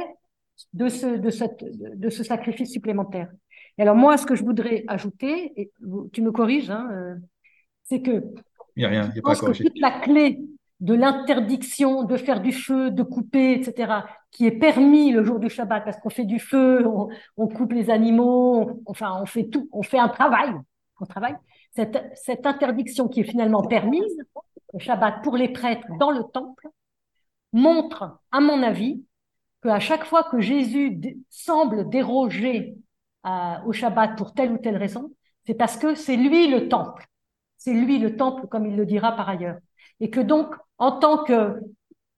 de 0.73 0.89
ce, 0.89 1.07
de, 1.07 1.95
de 1.95 2.11
ce 2.11 2.25
sacrifice 2.25 2.73
supplémentaire. 2.73 3.31
Et 3.79 3.83
alors 3.83 3.97
moi, 3.97 4.17
ce 4.17 4.27
que 4.27 4.35
je 4.35 4.45
voudrais 4.45 4.85
ajouter, 4.89 5.53
et 5.61 5.71
tu 6.13 6.23
me 6.23 6.33
corriges, 6.33 6.71
hein, 6.71 6.89
euh, 6.93 7.15
c'est 7.89 8.03
que 8.03 8.22
il 8.76 8.80
n'y 8.80 8.84
a 8.84 8.89
rien, 8.89 9.05
il 9.07 9.12
je 9.12 9.12
n'y 9.14 9.18
a 9.20 9.22
pas 9.22 9.32
à 9.32 9.34
pense 9.34 9.41
que 9.41 9.47
corriger. 9.47 9.64
toute 9.64 9.78
la 9.80 10.01
clé 10.01 10.41
de 10.80 10.95
l'interdiction 10.95 12.05
de 12.05 12.16
faire 12.16 12.41
du 12.41 12.53
feu, 12.53 12.91
de 12.91 13.03
couper, 13.03 13.55
etc., 13.55 14.07
qui 14.30 14.47
est 14.47 14.59
permis 14.59 15.11
le 15.12 15.24
jour 15.24 15.39
du 15.41 15.49
Shabbat, 15.49 15.84
parce 15.84 15.97
qu'on 15.99 16.11
fait 16.11 16.24
du 16.26 16.39
feu, 16.39 16.87
on, 16.87 17.09
on 17.39 17.49
coupe 17.49 17.72
les 17.72 17.89
animaux, 17.91 18.61
on- 18.61 18.82
enfin, 18.87 19.18
on 19.22 19.26
fait 19.26 19.45
tout, 19.49 19.68
on 19.72 19.82
fait 19.82 19.99
un 19.99 20.09
travail, 20.09 20.51
on 21.01 21.07
travaille. 21.07 21.37
Cette, 21.74 21.99
cette 22.14 22.47
interdiction 22.47 23.09
qui 23.09 23.20
est 23.20 23.24
finalement 23.24 23.62
permise, 23.62 24.16
le 24.74 24.78
Shabbat 24.78 25.22
pour 25.22 25.37
les 25.39 25.49
prêtres 25.49 25.87
dans 25.99 26.11
le 26.11 26.24
temple, 26.24 26.68
montre, 27.53 28.18
à 28.32 28.41
mon 28.41 28.62
avis, 28.62 29.03
qu'à 29.62 29.80
chaque 29.80 30.05
fois 30.05 30.24
que 30.24 30.41
Jésus 30.41 31.01
semble 31.30 31.89
déroger 31.89 32.76
à- 33.22 33.62
au 33.66 33.72
Shabbat 33.72 34.16
pour 34.16 34.34
telle 34.34 34.53
ou 34.53 34.59
telle 34.59 34.76
raison, 34.76 35.12
c'est 35.47 35.55
parce 35.55 35.76
que 35.76 35.95
c'est 35.95 36.16
lui 36.16 36.49
le 36.49 36.68
temple. 36.68 37.07
C'est 37.59 37.73
lui 37.73 37.99
le 37.99 38.17
temple, 38.17 38.47
comme 38.49 38.67
il 38.67 38.77
le 38.77 38.87
dira 38.87 39.13
par 39.13 39.29
ailleurs. 39.29 39.59
Et 40.01 40.11
que 40.11 40.21
donc, 40.21 40.55
en 40.79 40.93
tant 40.93 41.25
que, 41.25 41.61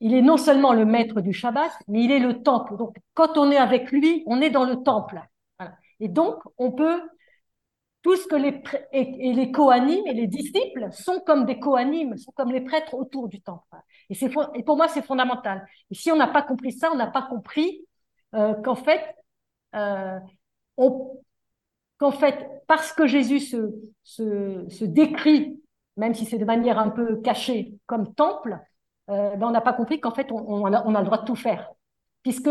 il 0.01 0.14
est 0.14 0.22
non 0.22 0.36
seulement 0.36 0.72
le 0.72 0.84
maître 0.84 1.20
du 1.20 1.32
Shabbat, 1.32 1.70
mais 1.89 2.05
il 2.05 2.11
est 2.12 2.18
le 2.18 2.43
temple. 2.43 2.76
Donc, 2.76 2.97
quand 3.14 3.39
on 3.39 3.51
est 3.51 3.57
avec 3.57 3.91
lui, 3.91 4.22
on 4.26 4.41
est 4.41 4.51
dans 4.51 4.64
le 4.64 4.82
temple. 4.82 5.20
Et 6.01 6.09
donc, 6.09 6.36
on 6.59 6.72
peut, 6.72 7.01
tout 8.03 8.16
ce 8.16 8.26
que 8.26 8.36
les, 8.36 8.62
et, 8.93 9.30
et 9.30 9.32
les 9.32 9.51
coanimes 9.51 10.07
et 10.07 10.14
les 10.14 10.26
disciples 10.26 10.89
sont 10.93 11.20
comme 11.26 11.47
des 11.47 11.59
coanimes, 11.59 12.16
sont 12.16 12.32
comme 12.32 12.53
les 12.53 12.61
prêtres 12.61 12.95
autour 12.95 13.28
du 13.28 13.41
temple. 13.41 13.76
Et, 14.09 14.16
et 14.55 14.62
pour 14.62 14.76
moi, 14.76 14.89
c'est 14.89 15.03
fondamental. 15.03 15.66
Et 15.91 15.95
si 15.95 16.11
on 16.12 16.16
n'a 16.16 16.28
pas 16.28 16.43
compris 16.43 16.72
ça, 16.72 16.91
on 16.93 16.97
n'a 16.97 17.09
pas 17.09 17.22
compris 17.22 17.84
euh, 18.34 18.55
qu'en 18.62 18.76
fait, 18.76 19.03
euh, 19.74 20.18
on, 20.76 21.20
qu'en 21.99 22.12
fait, 22.12 22.49
parce 22.66 22.92
que 22.92 23.07
Jésus 23.07 23.40
se, 24.05 24.84
décrit, 24.84 25.61
même 25.96 26.14
si 26.14 26.24
c'est 26.24 26.38
de 26.38 26.44
manière 26.44 26.78
un 26.78 26.90
peu 26.90 27.16
cachée, 27.16 27.74
comme 27.86 28.14
temple, 28.14 28.59
euh, 29.11 29.36
ben 29.36 29.49
on 29.49 29.51
n'a 29.51 29.61
pas 29.61 29.72
compris 29.72 30.01
qu'en 30.01 30.12
fait, 30.12 30.30
on, 30.30 30.64
a, 30.66 31.01
le 31.01 31.05
droit 31.05 31.18
de 31.18 31.26
tout 31.26 31.34
faire. 31.34 31.70
Puisque, 32.22 32.51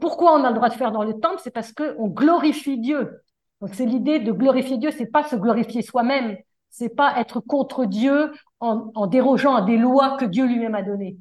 pourquoi 0.00 0.38
on 0.38 0.44
a 0.44 0.50
le 0.50 0.54
droit 0.54 0.68
de 0.68 0.74
faire 0.74 0.92
dans 0.92 1.02
le 1.02 1.14
temple 1.14 1.40
C'est 1.42 1.50
parce 1.50 1.72
qu'on 1.72 2.08
glorifie 2.08 2.78
Dieu. 2.78 3.22
Donc 3.60 3.74
c'est 3.74 3.86
l'idée 3.86 4.20
de 4.20 4.32
glorifier 4.32 4.78
Dieu, 4.78 4.90
c'est 4.92 5.10
pas 5.10 5.24
se 5.24 5.34
glorifier 5.34 5.82
soi-même, 5.82 6.36
c'est 6.70 6.94
pas 6.94 7.18
être 7.18 7.40
contre 7.40 7.86
Dieu 7.86 8.32
en, 8.60 9.06
dérogeant 9.08 9.56
à 9.56 9.62
des 9.62 9.76
lois 9.76 10.16
que 10.16 10.24
Dieu 10.24 10.46
lui-même 10.46 10.76
a 10.76 10.82
données. 10.82 11.16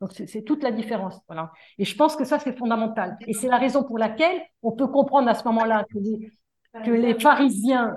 Donc 0.00 0.12
c'est 0.12 0.42
toute 0.42 0.62
la 0.62 0.72
différence. 0.72 1.18
Et 1.78 1.84
je 1.84 1.96
pense 1.96 2.16
que 2.16 2.24
ça, 2.24 2.38
c'est 2.38 2.56
fondamental. 2.56 3.16
Et 3.26 3.32
c'est 3.32 3.48
la 3.48 3.58
raison 3.58 3.82
pour 3.82 3.98
laquelle 3.98 4.42
on 4.62 4.72
peut 4.72 4.88
comprendre 4.88 5.28
à 5.28 5.34
ce 5.34 5.44
moment-là 5.44 5.84
que 6.84 6.90
les 6.90 7.18
pharisiens 7.18 7.96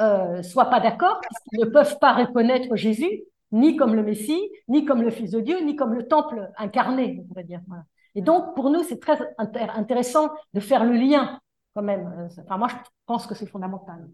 euh, 0.00 0.42
soient 0.42 0.66
pas 0.70 0.80
d'accord, 0.80 1.20
puisqu'ils 1.20 1.60
ne 1.60 1.70
peuvent 1.70 1.98
pas 1.98 2.14
reconnaître 2.14 2.76
Jésus, 2.76 3.22
ni 3.52 3.76
comme 3.76 3.94
le 3.94 4.02
Messie, 4.02 4.50
ni 4.68 4.84
comme 4.84 5.02
le 5.02 5.10
Fils 5.10 5.30
de 5.30 5.40
Dieu, 5.40 5.60
ni 5.64 5.76
comme 5.76 5.94
le 5.94 6.06
temple 6.06 6.50
incarné, 6.58 7.20
on 7.22 7.28
pourrait 7.28 7.44
dire. 7.44 7.60
Voilà. 7.68 7.84
Et 8.14 8.22
donc, 8.22 8.54
pour 8.54 8.70
nous, 8.70 8.82
c'est 8.82 9.00
très 9.00 9.16
intér- 9.38 9.70
intéressant 9.76 10.30
de 10.54 10.60
faire 10.60 10.84
le 10.84 10.94
lien, 10.94 11.40
quand 11.74 11.82
même. 11.82 12.06
Euh, 12.18 12.42
Enfin, 12.44 12.58
moi, 12.58 12.68
je 12.68 12.74
pense 13.06 13.26
que 13.26 13.34
c'est 13.34 13.46
fondamental. 13.46 14.08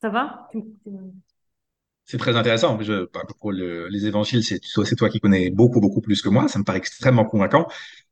Ça 0.00 0.08
va? 0.10 0.48
C'est 2.10 2.18
très 2.18 2.36
intéressant. 2.36 2.76
Pour 3.38 3.52
le- 3.52 3.86
les 3.88 4.06
évangiles, 4.06 4.42
c'est 4.42 4.60
toi 4.96 5.08
qui 5.08 5.20
connais 5.20 5.50
beaucoup, 5.50 5.80
beaucoup 5.80 6.00
plus 6.00 6.22
que 6.22 6.28
moi. 6.28 6.48
Ça 6.48 6.58
me 6.58 6.64
paraît 6.64 6.78
extrêmement 6.78 7.24
convaincant. 7.24 7.68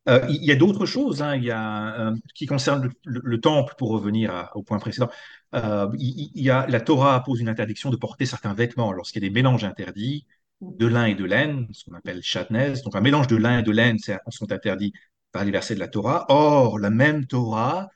Euh, 0.08 0.24
il 0.28 0.44
y 0.44 0.52
a 0.52 0.54
d'autres 0.54 0.86
choses. 0.86 1.20
hein. 1.20 1.34
Y 1.36 1.50
a 1.50 2.08
euh, 2.10 2.14
qui 2.34 2.46
concerne 2.46 2.84
le, 2.84 2.90
le- 3.06 3.20
le 3.24 3.40
temple, 3.40 3.74
pour 3.76 3.90
revenir 3.90 4.50
au 4.54 4.62
point 4.62 4.78
précédent. 4.78 5.10
Euh, 5.56 5.88
il, 5.98 6.30
y 6.34 6.48
a 6.48 6.64
la 6.68 6.80
Torah 6.80 7.24
pose 7.24 7.40
une 7.40 7.48
interdiction 7.48 7.90
de 7.90 7.96
porter 7.96 8.24
certains 8.24 8.54
vêtements 8.54 8.92
lorsqu'il 8.92 9.22
y 9.22 9.26
a 9.26 9.28
des 9.28 9.34
mélanges 9.34 9.64
interdits 9.64 10.26
de 10.60 10.86
lin 10.86 11.06
et 11.06 11.16
de 11.16 11.24
laine, 11.24 11.66
ce 11.72 11.84
qu'on 11.84 11.94
appelle 11.96 12.22
chatnez. 12.22 12.74
Donc 12.84 12.94
un 12.94 13.00
mélange 13.00 13.26
de 13.26 13.36
lin 13.36 13.58
et 13.58 13.62
de 13.64 13.72
laine 13.72 13.98
sont 14.28 14.52
interdits 14.52 14.92
par 15.32 15.44
les 15.44 15.50
versets 15.50 15.74
de 15.74 15.80
la 15.80 15.88
Torah. 15.88 16.24
Or, 16.28 16.78
la 16.78 16.90
même 16.90 17.26
Torah 17.26 17.90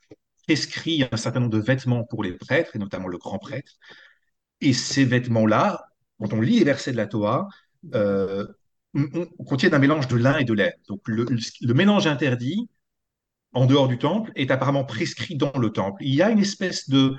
prescrit 0.46 1.04
un 1.12 1.16
certain 1.16 1.40
nombre 1.40 1.52
de 1.52 1.60
vêtements 1.60 2.02
pour 2.04 2.24
les 2.24 2.32
prêtres, 2.32 2.74
et 2.74 2.80
notamment 2.80 3.06
le 3.08 3.18
grand 3.18 3.38
prêtre. 3.38 3.72
Et 4.60 4.72
ces 4.72 5.04
vêtements-là, 5.04 5.91
quand 6.22 6.32
on 6.36 6.40
lit 6.40 6.58
les 6.58 6.64
versets 6.64 6.92
de 6.92 6.96
la 6.96 7.06
Torah, 7.06 7.48
euh, 7.94 8.46
on- 8.94 9.08
on- 9.14 9.44
contiennent 9.44 9.74
un 9.74 9.78
mélange 9.78 10.08
de 10.08 10.16
lin 10.16 10.38
et 10.38 10.44
de 10.44 10.52
laine. 10.54 10.72
Donc 10.88 11.00
le, 11.06 11.26
mélange 11.74 12.06
interdit 12.06 12.68
en 13.52 13.66
dehors 13.66 13.88
du 13.88 13.98
temple 13.98 14.32
est 14.36 14.50
apparemment 14.50 14.84
prescrit 14.84 15.36
dans 15.36 15.52
le 15.58 15.70
temple. 15.70 16.02
Il 16.04 16.14
y 16.14 16.22
a 16.22 16.30
une 16.30 16.38
espèce 16.38 16.88
de, 16.88 17.16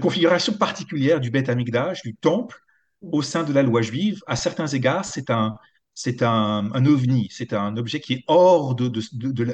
configuration 0.00 0.54
particulière 0.54 1.20
du 1.20 1.30
Beth 1.30 1.50
du 2.04 2.14
temple, 2.16 2.58
au 3.02 3.22
sein 3.22 3.42
de 3.42 3.52
la 3.52 3.62
loi 3.62 3.82
juive. 3.82 4.20
À 4.26 4.36
certains 4.36 4.68
égards, 4.68 5.04
c'est 5.04 5.30
un, 5.30 5.56
ovni, 6.86 7.28
c'est 7.30 7.52
un 7.52 7.76
objet 7.76 8.00
qui 8.00 8.14
est 8.14 8.24
hors 8.28 8.74
de, 8.74 8.90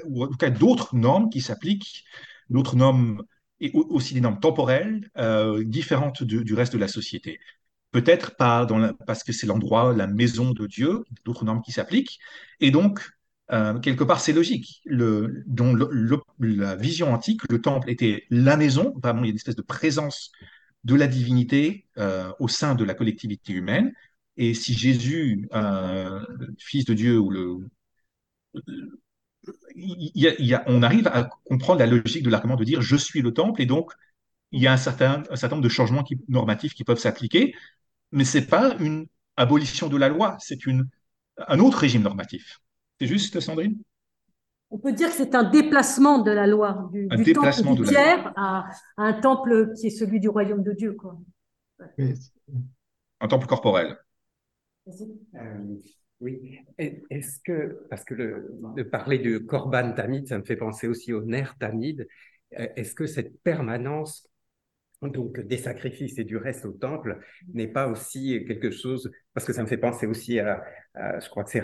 ou 0.06 0.24
en 0.24 0.28
tout 0.28 0.36
cas 0.36 0.50
d'autres 0.50 0.94
normes 0.94 1.30
qui 1.30 1.40
s'appliquent, 1.40 2.04
d'autres 2.50 2.76
normes 2.76 3.22
et 3.61 3.70
au- 3.74 3.86
aussi 3.90 4.14
des 4.14 4.20
normes 4.20 4.40
temporelles 4.40 5.11
euh, 5.16 5.64
différentes 5.64 6.22
du 6.22 6.54
reste 6.54 6.72
de 6.72 6.78
la 6.78 6.88
société. 6.88 7.38
Peut-être 7.91 8.36
pas 8.36 8.66
parce 9.07 9.24
que 9.24 9.32
c'est 9.32 9.47
l'endroit, 9.47 9.95
la 9.95 10.07
maison 10.07 10.53
de 10.53 10.66
Dieu, 10.66 11.05
d'autres 11.24 11.45
normes 11.45 11.62
qui 11.62 11.72
s'appliquent. 11.72 12.18
Et 12.61 12.70
donc, 12.70 13.01
euh, 13.51 13.78
quelque 13.78 14.05
part, 14.05 14.20
c'est 14.20 14.32
logique. 14.32 14.82
Dans 14.86 15.74
la 16.39 16.76
vision 16.76 17.12
antique, 17.12 17.41
le 17.49 17.61
temple 17.61 17.91
était 17.91 18.24
la 18.30 18.57
maison, 18.57 18.95
vraiment, 19.03 19.22
il 19.22 19.26
y 19.26 19.28
a 19.28 19.30
une 19.30 19.36
espèce 19.36 19.57
de 19.57 19.62
présence 19.62 20.32
de 20.84 20.95
la 20.95 21.07
divinité 21.07 21.86
euh, 21.99 22.30
au 22.41 22.49
sein 22.49 22.74
de 22.74 22.84
la 22.84 22.95
collectivité 22.95 23.53
humaine. 23.53 23.93
Et 24.36 24.55
si 24.55 24.74
Jésus, 24.74 25.49
euh, 25.55 26.20
fils 26.59 26.84
de 26.84 26.95
Dieu, 26.95 27.18
ou 27.18 27.30
le, 27.30 27.57
on 30.66 30.82
arrive 30.82 31.09
à 31.09 31.24
comprendre 31.45 31.80
la 31.80 31.86
logique 31.86 32.22
de 32.22 32.30
l'argument 32.30 32.57
de 32.57 32.64
dire 32.64 32.82
je 32.82 32.97
suis 32.97 33.22
le 33.22 33.32
temple, 33.32 33.62
et 33.62 33.66
donc 33.66 33.93
il 34.53 34.62
y 34.62 34.66
a 34.66 34.72
un 34.72 34.76
certain, 34.76 35.22
un 35.30 35.36
certain 35.36 35.57
nombre 35.57 35.64
de 35.64 35.68
changements 35.68 36.03
qui- 36.03 36.20
normatifs 36.28 36.74
qui 36.74 36.84
peuvent 36.84 36.99
s'appliquer, 36.99 37.55
mais 38.12 38.24
c'est 38.24 38.46
pas 38.46 38.76
une 38.80 39.07
abolition 39.36 39.88
de 39.88 39.96
la 39.96 40.09
loi, 40.09 40.36
c'est 40.40 40.59
un 41.49 41.59
autre 41.61 41.78
régime 41.78 42.03
normatif. 42.03 42.61
C'est 43.01 43.07
juste, 43.07 43.38
Sandrine? 43.40 43.78
On 44.70 44.78
peut 44.78 44.92
dire 44.92 45.09
que 45.09 45.14
c'est 45.14 45.34
un 45.34 45.44
déplacement 45.44 46.18
de 46.18 46.30
la 46.30 46.46
loi, 46.46 46.90
du, 46.92 47.07
Un 47.11 47.16
du 47.16 47.24
déplacement 47.24 47.70
temple 47.70 47.82
de 47.82 47.88
du 47.88 47.94
la 47.94 48.01
loi. 48.05 48.14
Pierre 48.22 48.32
à, 48.36 48.68
à 48.96 49.03
un 49.03 49.12
temple 49.14 49.72
qui 49.78 49.86
est 49.86 49.90
celui 49.90 50.20
du 50.20 50.28
royaume 50.28 50.62
de 50.62 50.72
Dieu. 50.72 50.92
Quoi. 50.92 51.18
Un 53.20 53.28
temple 53.28 53.46
corporel. 53.46 53.96
Euh, 55.36 55.76
oui. 56.20 56.59
Est-ce 56.78 57.40
que, 57.40 57.86
parce 57.88 58.05
que 58.05 58.14
le, 58.14 58.59
de 58.76 58.82
parler 58.82 59.18
de 59.18 59.38
Korban 59.38 59.92
Tamid, 59.92 60.26
ça 60.28 60.38
me 60.38 60.44
fait 60.44 60.57
penser 60.57 60.88
aussi 60.88 61.12
au 61.12 61.22
Ner 61.22 61.44
Tamid, 61.59 62.07
est-ce 62.51 62.94
que 62.94 63.07
cette 63.07 63.40
permanence 63.42 64.28
donc 65.03 65.38
des 65.40 65.57
sacrifices 65.57 66.18
et 66.18 66.24
du 66.24 66.36
reste 66.36 66.64
au 66.64 66.72
temple 66.72 67.20
n'est 67.55 67.68
pas 67.68 67.86
aussi 67.86 68.44
quelque 68.46 68.70
chose, 68.70 69.11
parce 69.32 69.46
que 69.46 69.53
ça 69.53 69.62
me 69.62 69.68
fait 69.68 69.76
penser 69.76 70.07
aussi 70.07 70.40
à, 70.40 70.62
je 70.94 71.28
crois 71.28 71.44
que 71.44 71.51
c'est 71.51 71.62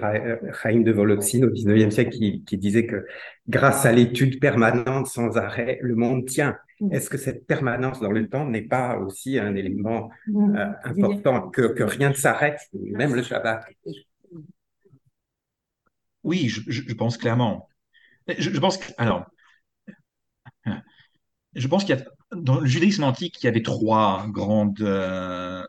Chaim 0.62 0.80
de 0.80 0.92
Volotsine 0.92 1.44
au 1.44 1.50
19e 1.50 1.90
siècle 1.90 2.10
qui, 2.10 2.44
qui 2.44 2.56
disait 2.56 2.86
que 2.86 3.04
grâce 3.48 3.86
à 3.86 3.92
l'étude 3.92 4.38
permanente 4.38 5.08
sans 5.08 5.36
arrêt, 5.36 5.78
le 5.82 5.96
monde 5.96 6.26
tient. 6.26 6.56
Mm. 6.80 6.92
Est-ce 6.92 7.10
que 7.10 7.18
cette 7.18 7.46
permanence 7.46 8.00
dans 8.00 8.12
le 8.12 8.28
temps 8.28 8.48
n'est 8.48 8.62
pas 8.62 8.98
aussi 8.98 9.38
un 9.38 9.56
élément 9.56 10.10
mm. 10.28 10.56
euh, 10.56 10.72
important, 10.84 11.50
que, 11.50 11.62
que 11.62 11.82
rien 11.82 12.10
ne 12.10 12.14
s'arrête, 12.14 12.60
même 12.72 13.14
le 13.14 13.22
Shabbat? 13.22 13.64
Oui, 16.22 16.48
je, 16.48 16.62
je, 16.68 16.94
pense 16.94 17.18
clairement. 17.18 17.68
Je, 18.28 18.50
je 18.50 18.60
pense 18.60 18.78
que, 18.78 18.92
alors, 18.96 19.26
je 21.54 21.68
pense 21.68 21.84
qu'il 21.84 21.96
y 21.96 21.98
a 21.98 22.04
dans 22.36 22.60
le 22.60 22.66
judaïsme 22.66 23.04
antique, 23.04 23.42
il 23.42 23.46
y 23.46 23.48
avait 23.48 23.62
trois 23.62 24.26
grandes, 24.28 24.80
euh, 24.80 25.64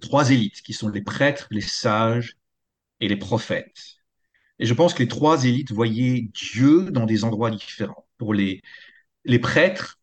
trois 0.00 0.30
élites 0.30 0.62
qui 0.62 0.72
sont 0.72 0.88
les 0.88 1.02
prêtres, 1.02 1.46
les 1.50 1.60
sages 1.60 2.36
et 3.00 3.08
les 3.08 3.16
prophètes. 3.16 3.96
Et 4.58 4.66
je 4.66 4.74
pense 4.74 4.94
que 4.94 5.02
les 5.02 5.08
trois 5.08 5.44
élites 5.44 5.72
voyaient 5.72 6.28
Dieu 6.34 6.90
dans 6.90 7.06
des 7.06 7.24
endroits 7.24 7.50
différents. 7.50 8.06
Pour 8.18 8.34
les, 8.34 8.62
les 9.24 9.38
prêtres, 9.38 9.98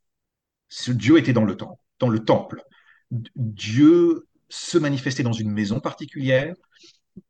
Dieu 0.88 1.18
était 1.18 1.34
dans 1.34 1.46
le 1.46 1.56
temple, 1.56 1.82
dans 2.00 2.10
le 2.10 2.24
temple. 2.24 2.64
Dieu 3.36 4.28
se 4.50 4.78
manifestait 4.78 5.24
dans 5.24 5.34
une 5.34 5.52
maison 5.52 5.80
particulière, 5.80 6.56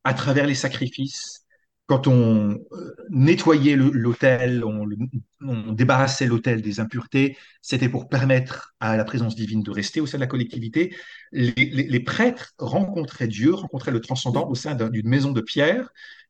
à 0.04 0.14
travers 0.14 0.48
les 0.48 0.56
sacrifices, 0.56 1.46
quand 1.88 2.06
on 2.08 2.52
euh, 2.52 2.96
nettoyait 3.10 3.78
l'autel, 3.78 4.64
on, 4.66 5.72
débarrassait 5.72 6.28
l'autel 6.28 6.62
des 6.62 6.82
impuretés, 6.82 7.38
c'était 7.62 7.88
pour 7.88 8.10
permettre 8.10 8.76
à 8.82 8.98
la 8.98 9.06
présence 9.06 9.36
divine 9.36 9.64
de 9.64 9.72
rester 9.72 10.02
au 10.02 10.06
sein 10.06 10.18
de 10.18 10.22
la 10.22 10.28
collectivité. 10.28 10.96
Les, 11.32 12.00
prêtres 12.02 12.54
rencontraient 12.58 13.30
Dieu, 13.30 13.54
rencontraient 13.54 13.92
le 13.92 14.02
transcendant 14.02 14.50
au 14.50 14.56
sein 14.56 14.76
d'une 14.76 15.08
maison 15.08 15.32
de 15.32 15.40
pierre, 15.40 15.90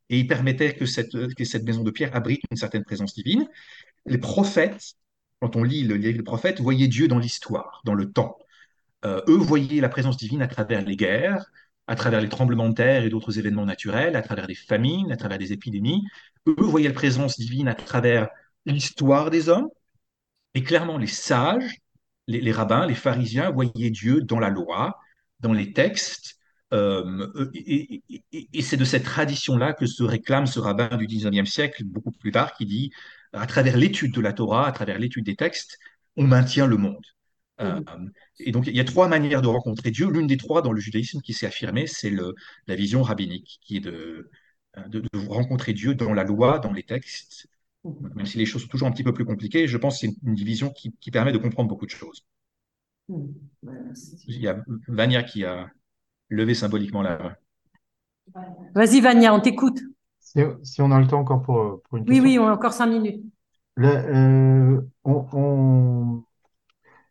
et 0.10 0.20
ils 0.20 0.28
permettaient 0.28 0.76
que 0.76 0.86
cette, 0.86 1.12
que 1.12 1.64
maison 1.64 1.84
de 1.84 1.91
pierre 1.91 2.16
abrite 2.16 2.41
une 2.51 2.58
certaine 2.58 2.84
présence 2.84 3.16
divine. 3.16 3.47
Les 4.05 4.20
prophètes, 4.20 4.93
quand 5.41 5.55
on 5.55 5.64
lit 5.64 5.84
le 5.84 5.95
livre 5.95 6.18
des 6.18 6.24
prophètes, 6.24 6.62
voyaient 6.62 6.88
Dieu 6.88 7.08
dans 7.08 7.20
l'histoire, 7.20 7.82
dans 7.84 7.95
le 7.95 8.12
temps. 8.12 8.38
Euh, 9.05 9.22
eux 9.28 9.38
voyaient 9.38 9.82
la 9.82 9.89
présence 9.89 10.18
divine 10.18 10.43
à 10.43 10.47
travers 10.47 10.84
les 10.84 10.95
guerres, 10.95 11.45
à 11.88 11.95
travers 11.95 12.21
les 12.21 12.29
tremblements 12.29 12.69
de 12.69 12.73
terre 12.75 13.03
et 13.03 13.09
d'autres 13.09 13.39
événements 13.39 13.65
naturels, 13.65 14.15
à 14.15 14.21
travers 14.21 14.47
des 14.47 14.55
famines, 14.55 15.11
à 15.11 15.17
travers 15.17 15.38
des 15.38 15.53
épidémies. 15.53 16.03
Eux 16.47 16.55
voyaient 16.59 16.89
la 16.89 16.93
présence 16.93 17.39
divine 17.39 17.67
à 17.67 17.75
travers 17.75 18.29
l'histoire 18.65 19.31
des 19.31 19.49
hommes. 19.49 19.69
Et 20.53 20.63
clairement, 20.63 20.97
les 20.97 21.07
sages, 21.07 21.77
les, 22.27 22.51
rabbins, 22.51 22.85
les 22.85 22.95
pharisiens 22.95 23.51
voyaient 23.51 23.89
Dieu 23.89 24.21
dans 24.21 24.39
la 24.39 24.49
loi, 24.49 24.99
dans 25.39 25.53
les 25.53 25.71
textes. 25.71 26.35
Euh, 26.73 27.49
et, 27.53 28.61
c'est 28.61 28.75
de 28.75 28.83
cette 28.83 29.05
tradition-là 29.05 29.71
que 29.73 29.85
se 29.85 30.03
réclame 30.03 30.47
ce 30.47 30.59
rabbin 30.59 30.97
du 30.97 31.07
19e 31.07 31.45
siècle, 31.45 31.83
beaucoup 31.85 32.11
plus 32.11 32.31
tard, 32.31 32.53
qui 32.53 32.65
dit, 32.65 32.91
à 33.31 33.47
travers 33.47 33.77
l'étude 33.77 34.13
de 34.13 34.21
la 34.21 34.33
Torah, 34.33 34.67
à 34.67 34.71
travers 34.73 34.99
l'étude 34.99 35.25
des 35.25 35.35
textes, 35.35 35.77
on 36.17 36.25
maintient 36.25 36.67
le 36.67 36.77
monde. 36.77 37.05
Euh, 37.60 37.82
et 38.39 38.51
donc, 38.51 38.68
il 38.68 38.76
y 38.76 38.80
a 38.80 38.84
trois 38.84 39.08
manières 39.08 39.41
de 39.41 39.47
rencontrer 39.47 39.91
Dieu. 39.91 40.10
L'une 40.10 40.28
des 40.28 40.38
trois 40.38 40.62
dans 40.62 40.72
le 40.72 40.80
judaïsme 40.80 41.22
qui 41.22 41.34
s'est 41.34 41.47
affirmée, 41.47 41.88
c'est 41.88 42.12
la 42.68 42.76
vision 42.76 43.01
rabbinique, 43.01 43.60
qui 43.62 43.78
est 43.78 43.82
de, 43.82 44.30
de, 44.88 45.03
rencontrer 45.28 45.74
Dieu 45.74 45.95
dans 45.95 46.14
la 46.14 46.24
loi, 46.24 46.60
dans 46.60 46.72
les 46.72 46.84
textes. 46.84 47.47
Même 47.84 48.26
si 48.26 48.38
les 48.38 48.45
choses 48.45 48.64
sont 48.64 48.68
toujours 48.68 48.88
un 48.88 48.91
petit 48.91 49.03
peu 49.03 49.14
plus 49.14 49.26
compliquées, 49.26 49.68
je 49.68 49.78
pense 49.78 49.95
que 49.95 50.08
c'est 50.08 50.16
une, 50.24 50.36
division 50.36 50.70
qui, 50.70 50.93
qui, 50.99 51.10
permet 51.10 51.32
de 51.32 51.38
comprendre 51.38 51.70
beaucoup 51.70 51.86
de 51.86 51.91
choses. 51.91 52.26
Il 53.10 54.41
y 54.41 54.47
a 54.47 54.62
Vania 54.88 55.24
qui 55.24 55.45
a 55.45 55.70
levé 56.30 56.53
symboliquement 56.53 57.01
la 57.01 57.18
main. 57.18 57.36
Vas-y, 58.76 58.99
Vania, 58.99 59.34
on 59.34 59.39
t'écoute. 59.39 59.80
Si, 60.20 60.82
on 60.82 60.91
a 60.91 60.99
le 60.99 61.08
temps 61.08 61.22
encore 61.22 61.41
pour, 61.41 61.82
pour 61.84 61.97
une 61.97 62.05
question. 62.05 62.24
Oui, 62.24 62.30
oui, 62.32 62.39
on 62.39 62.47
a 62.47 62.51
encore 62.51 62.74
cinq 62.74 62.88
minutes. 62.88 63.24
Euh, 63.80 64.82
on, 65.05 66.24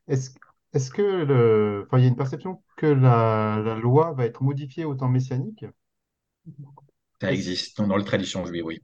est-ce 0.09 0.31
est 0.73 0.93
que 0.93 1.03
le, 1.03 1.85
enfin, 1.87 1.99
il 1.99 2.03
y 2.03 2.05
a 2.05 2.09
une 2.09 2.17
perception 2.17 2.63
que 2.77 2.87
la, 2.87 3.61
la 3.65 3.75
loi 3.77 4.13
va 4.13 4.27
être 4.27 4.43
modifiée 4.43 4.85
au 4.85 4.95
temps 4.95 5.09
messianique? 5.09 5.65
Ça 7.21 7.33
existe 7.33 7.81
dans, 7.81 7.97
la 7.97 8.05
tradition 8.05 8.45
juive, 8.45 8.65
oui. 8.67 8.83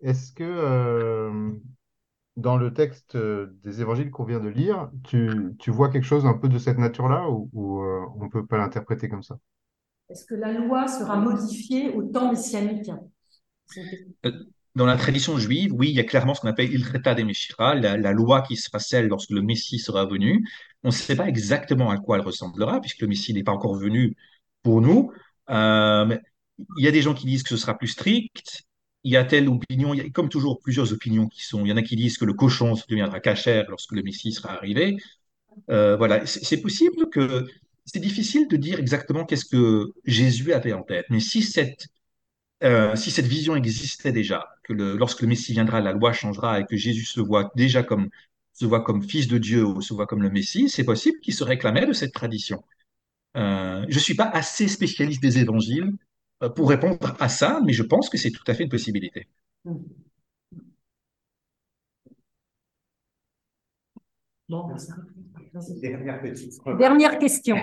Est-ce 0.00 0.32
que 0.32 0.44
euh, 0.44 1.52
dans 2.36 2.56
le 2.56 2.72
texte 2.72 3.16
euh, 3.16 3.48
des 3.62 3.80
évangiles 3.80 4.10
qu'on 4.10 4.24
vient 4.24 4.40
de 4.40 4.48
lire, 4.48 4.90
tu, 5.04 5.54
tu 5.58 5.70
vois 5.70 5.90
quelque 5.90 6.04
chose 6.04 6.24
un 6.24 6.34
peu 6.34 6.48
de 6.48 6.58
cette 6.58 6.78
nature-là 6.78 7.28
ou, 7.28 7.50
ou 7.52 7.82
euh, 7.82 8.06
on 8.16 8.24
ne 8.24 8.30
peut 8.30 8.46
pas 8.46 8.58
l'interpréter 8.58 9.08
comme 9.08 9.22
ça? 9.22 9.38
Est-ce 10.08 10.24
que 10.24 10.34
la 10.34 10.52
loi 10.52 10.88
sera 10.88 11.16
modifiée 11.16 11.90
au 11.90 12.04
temps 12.04 12.30
messianique? 12.30 12.90
Dans 14.78 14.86
la 14.86 14.96
tradition 14.96 15.36
juive, 15.38 15.72
oui, 15.74 15.88
il 15.90 15.96
y 15.96 16.00
a 16.00 16.04
clairement 16.04 16.34
ce 16.34 16.40
qu'on 16.40 16.48
appelle 16.48 16.72
il 16.72 17.14
des 17.16 17.24
Meshira, 17.24 17.74
la, 17.74 18.12
loi 18.12 18.42
qui 18.42 18.56
sera 18.56 18.78
celle 18.78 19.08
lorsque 19.08 19.30
le 19.30 19.42
Messie 19.42 19.80
sera 19.80 20.06
venu. 20.06 20.48
On 20.84 20.88
ne 20.88 20.92
sait 20.92 21.16
pas 21.16 21.26
exactement 21.26 21.90
à 21.90 21.98
quoi 21.98 22.16
elle 22.16 22.22
ressemblera, 22.24 22.80
puisque 22.80 23.00
le 23.00 23.08
Messie 23.08 23.34
n'est 23.34 23.42
pas 23.42 23.50
encore 23.52 23.74
venu 23.74 24.16
pour 24.62 24.80
nous. 24.80 25.10
Euh, 25.50 26.16
il 26.76 26.84
y 26.84 26.88
a 26.88 26.92
des 26.92 27.02
gens 27.02 27.12
qui 27.12 27.26
disent 27.26 27.42
que 27.42 27.48
ce 27.48 27.56
sera 27.56 27.76
plus 27.76 27.88
strict. 27.88 28.62
Il 29.02 29.12
y 29.12 29.16
a 29.16 29.24
telle 29.24 29.48
opinion, 29.48 29.94
il 29.94 29.98
y 29.98 30.06
a 30.06 30.10
comme 30.10 30.28
toujours 30.28 30.60
plusieurs 30.60 30.92
opinions 30.92 31.26
qui 31.26 31.42
sont. 31.42 31.64
Il 31.64 31.68
y 31.68 31.72
en 31.72 31.76
a 31.76 31.82
qui 31.82 31.96
disent 31.96 32.16
que 32.16 32.24
le 32.24 32.34
cochon 32.34 32.74
deviendra 32.88 33.18
cachère 33.18 33.68
lorsque 33.70 33.92
le 33.92 34.02
Messie 34.02 34.32
sera 34.32 34.52
arrivé. 34.52 34.96
Euh, 35.70 35.96
voilà, 35.96 36.24
c'est 36.24 36.60
possible 36.60 37.08
que 37.10 37.46
c'est 37.84 37.98
difficile 37.98 38.46
de 38.46 38.56
dire 38.56 38.78
exactement 38.78 39.24
qu'est-ce 39.24 39.46
que 39.46 39.92
Jésus 40.04 40.52
avait 40.52 40.72
en 40.72 40.82
tête. 40.82 41.06
Mais 41.10 41.20
si 41.20 41.42
cette 41.42 41.88
euh, 42.64 42.96
si 42.96 43.10
cette 43.10 43.26
vision 43.26 43.54
existait 43.56 44.12
déjà, 44.12 44.48
que 44.64 44.72
le, 44.72 44.96
lorsque 44.96 45.22
le 45.22 45.28
Messie 45.28 45.52
viendra, 45.52 45.80
la 45.80 45.92
loi 45.92 46.12
changera 46.12 46.60
et 46.60 46.64
que 46.64 46.76
Jésus 46.76 47.04
se 47.04 47.20
voit 47.20 47.50
déjà 47.54 47.82
comme 47.82 48.08
se 48.52 48.66
voit 48.66 48.82
comme 48.82 49.02
fils 49.02 49.28
de 49.28 49.38
Dieu 49.38 49.64
ou 49.64 49.80
se 49.80 49.94
voit 49.94 50.06
comme 50.06 50.22
le 50.22 50.30
Messie, 50.30 50.68
c'est 50.68 50.84
possible 50.84 51.20
qu'il 51.20 51.32
se 51.32 51.44
réclamait 51.44 51.86
de 51.86 51.92
cette 51.92 52.12
tradition. 52.12 52.64
Euh, 53.36 53.84
je 53.88 53.94
ne 53.94 54.00
suis 54.00 54.14
pas 54.14 54.28
assez 54.28 54.66
spécialiste 54.66 55.22
des 55.22 55.38
évangiles 55.38 55.92
euh, 56.42 56.48
pour 56.48 56.68
répondre 56.68 57.16
à 57.20 57.28
ça, 57.28 57.60
mais 57.64 57.72
je 57.72 57.84
pense 57.84 58.10
que 58.10 58.18
c'est 58.18 58.32
tout 58.32 58.42
à 58.48 58.54
fait 58.54 58.64
une 58.64 58.68
possibilité. 58.68 59.28
Dernière, 64.48 66.20
Dernière 66.78 67.18
question. 67.18 67.56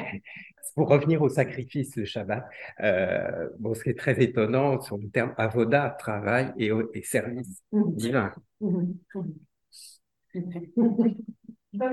pour 0.76 0.90
revenir 0.90 1.22
au 1.22 1.30
sacrifice, 1.30 1.96
le 1.96 2.06
Shabbat, 2.06 2.46
euh, 2.82 3.50
bon, 3.60 3.74
ce 3.74 3.84
qui 3.84 3.90
est 3.90 3.98
très 3.98 4.22
étonnant 4.22 4.82
sur 4.82 4.98
le 4.98 5.10
terme 5.10 5.34
avoda, 5.38 5.96
travail 6.00 6.54
et, 6.58 6.72
et 6.94 7.04
service 7.04 7.62
mmh. 7.72 7.96
divin. 7.96 8.32
Mmh. 8.62 8.84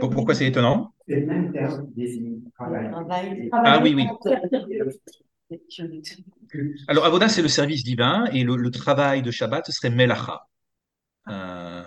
Pourquoi 0.01 0.35
c'est 0.35 0.47
étonnant? 0.47 0.93
C'est 1.09 1.21
le 1.21 1.27
même 1.27 1.53
terme 1.53 1.89
désigne 1.95 2.41
travail. 2.55 2.91
Ah 3.53 3.81
oui, 3.83 3.95
oui. 3.95 4.07
Alors, 6.89 7.05
avoda, 7.05 7.29
c'est 7.29 7.43
le 7.43 7.49
service 7.49 7.85
divin 7.85 8.25
et 8.33 8.45
le, 8.45 8.71
travail 8.71 9.23
de 9.23 9.31
Shabbat, 9.31 9.67
ce 9.67 9.73
serait 9.73 9.91
melacha. 9.91 10.47
Euh, 11.29 11.83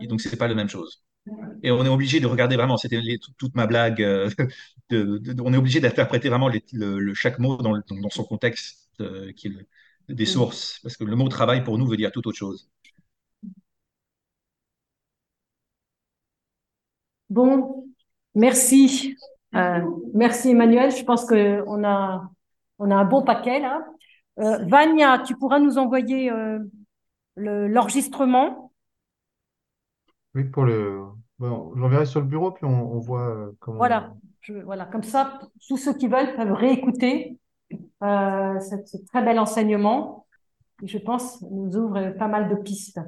et 0.00 0.06
donc, 0.06 0.20
ce 0.20 0.28
n'est 0.28 0.36
pas 0.36 0.48
la 0.48 0.54
même 0.54 0.68
chose. 0.68 1.04
Et 1.62 1.70
on 1.70 1.84
est 1.84 1.88
obligé 1.88 2.20
de 2.20 2.26
regarder 2.26 2.56
vraiment, 2.56 2.76
c'était 2.76 3.00
toute 3.38 3.54
ma 3.54 3.66
blague, 3.66 4.02
euh, 4.02 4.28
on 4.92 5.52
est 5.52 5.56
obligé 5.56 5.80
d'interpréter 5.80 6.28
vraiment 6.28 6.50
le, 6.72 7.14
chaque 7.14 7.38
mot 7.38 7.56
dans, 7.56 7.72
dans 7.72 8.10
son 8.10 8.24
contexte 8.24 8.90
euh, 9.00 9.32
qui 9.32 9.48
est 9.48 10.14
des 10.14 10.26
sources, 10.26 10.80
parce 10.82 10.96
que 10.96 11.04
le 11.04 11.16
mot 11.16 11.28
travail 11.28 11.64
pour 11.64 11.78
nous 11.78 11.86
veut 11.86 11.96
dire 11.96 12.12
tout 12.12 12.26
autre 12.28 12.36
chose. 12.36 12.68
Bon, 17.30 17.86
merci. 18.34 19.16
Euh, 19.54 19.80
merci 20.12 20.50
Emmanuel. 20.50 20.90
Je 20.90 21.04
pense 21.04 21.24
qu'on 21.24 21.84
a, 21.84 22.30
on 22.78 22.90
a 22.90 22.94
un 22.94 23.04
bon 23.04 23.22
paquet 23.22 23.60
là. 23.60 23.84
Vania, 24.36 25.20
tu 25.20 25.36
pourras 25.36 25.60
nous 25.60 25.78
envoyer 25.78 26.30
l'enregistrement 27.36 28.63
oui, 30.34 30.44
pour 30.44 30.64
le. 30.64 31.02
Bon, 31.38 31.72
j'enverrai 31.76 32.06
sur 32.06 32.20
le 32.20 32.26
bureau, 32.26 32.52
puis 32.52 32.64
on, 32.64 32.98
voit 32.98 33.28
euh, 33.28 33.56
comment. 33.60 33.78
Voilà, 33.78 34.14
voilà, 34.64 34.84
comme 34.86 35.02
ça, 35.02 35.40
tous 35.66 35.76
ceux 35.76 35.94
qui 35.94 36.08
veulent 36.08 36.34
peuvent 36.36 36.52
réécouter 36.52 37.38
euh, 38.02 38.60
ce, 38.60 38.96
très 39.08 39.24
bel 39.24 39.38
enseignement 39.38 40.26
qui, 40.78 40.88
je 40.88 40.98
pense, 40.98 41.42
nous 41.50 41.76
ouvre 41.76 42.10
pas 42.18 42.28
mal 42.28 42.48
de 42.48 42.56
pistes. 42.56 43.00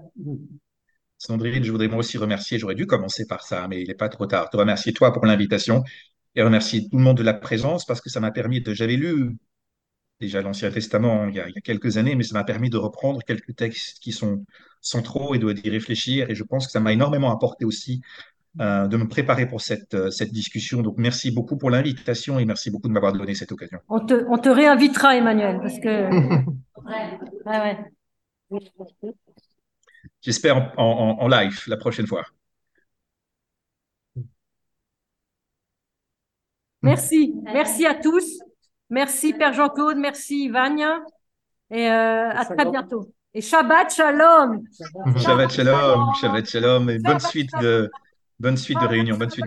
Sandrine, 1.18 1.64
je 1.64 1.70
voudrais 1.70 1.89
moi 1.89 1.99
aussi 1.99 2.18
remercier, 2.18 2.59
j'aurais 2.59 2.74
dû 2.74 2.87
commencer 2.87 3.27
par 3.27 3.43
ça, 3.43 3.66
mais 3.68 3.81
il 3.81 3.89
n'est 3.89 3.95
pas 3.95 4.09
trop 4.09 4.27
tard. 4.27 4.51
Te 4.51 4.57
remercier 4.57 4.93
toi 4.93 5.12
pour 5.12 5.24
l'invitation 5.24 5.83
et 6.35 6.43
remercier 6.43 6.89
tout 6.89 6.99
le 6.99 7.03
monde 7.03 7.16
de 7.16 7.22
la 7.22 7.35
présence 7.35 7.85
parce 7.87 8.01
que 8.01 8.11
ça 8.11 8.20
m'a 8.20 8.31
permis 8.31 8.61
de. 8.61 8.74
J'avais 8.74 8.97
lu 8.97 9.37
déjà 10.21 10.43
l'Ancien 10.43 10.71
Testament 10.71 11.29
il 11.29 11.35
y, 11.35 11.41
a, 11.41 11.49
il 11.49 11.55
y, 11.55 11.59
a, 11.59 11.61
quelques 11.61 11.97
années, 11.97 12.14
mais 12.14 12.23
ça 12.23 12.35
m'a 12.35 12.45
permis 12.45 12.71
de 12.71 12.77
reprendre 12.77 13.23
quelques 13.23 13.55
textes 13.55 13.99
qui 14.01 14.12
sont 14.12 14.45
centraux 14.81 15.35
et 15.35 15.39
d'y 15.39 15.71
réfléchir. 15.71 16.31
Et 16.31 16.35
je 16.35 16.45
pense 16.45 16.67
que 16.67 16.73
ça 16.73 16.81
m'a 16.81 16.93
énormément 16.93 17.33
apporté 17.33 17.64
aussi 17.64 18.03
euh, 18.61 18.87
de 18.87 18.97
me 18.97 19.07
préparer 19.07 19.47
pour 19.47 19.61
cette, 19.61 19.93
euh, 19.95 20.11
cette 20.11 20.33
discussion. 20.33 20.81
Donc, 20.81 20.95
merci 20.97 21.31
beaucoup 21.31 21.59
pour 21.59 21.71
l'invitation 21.71 22.39
et 22.39 22.47
merci 22.47 22.71
beaucoup 22.71 22.89
de 22.89 22.93
m'avoir 22.93 23.12
donné 23.12 23.35
cette 23.35 23.53
occasion. 23.53 23.79
On 23.89 24.01
te, 24.01 24.25
on 24.31 24.39
te 24.39 24.49
réinvitera, 24.49 25.17
Emmanuel, 25.17 25.59
parce 25.61 25.79
que. 25.79 26.09
ouais, 27.47 27.77
ouais. 28.51 28.62
J'espère 30.23 30.57
en, 30.57 30.73
en, 30.79 31.23
en 31.23 31.29
live 31.29 31.62
la 31.67 31.77
prochaine 31.77 32.07
fois. 32.07 32.25
Merci. 36.81 37.35
Merci 37.53 37.85
à 37.85 37.95
tous. 37.95 38.41
Merci 38.91 39.32
Père 39.32 39.53
Jean-Claude, 39.53 39.97
merci 39.97 40.49
Vania. 40.49 41.01
Et 41.70 41.91
euh, 41.91 42.30
à 42.30 42.45
très 42.45 42.70
bientôt. 42.70 43.12
Et 43.34 43.41
Shabbat 43.41 43.93
Shalom. 43.93 44.62
Shabbat 45.18 45.51
Shalom, 45.51 46.14
Shabbat 46.20 46.49
Shalom 46.49 46.91
et 46.91 46.99
bonne 46.99 47.20
suite 47.20 47.51
de 47.61 47.91
bonne 48.39 48.57
suite 48.57 48.80
de 48.80 48.87
réunion, 48.87 49.16
bonne 49.16 49.30
suite. 49.30 49.47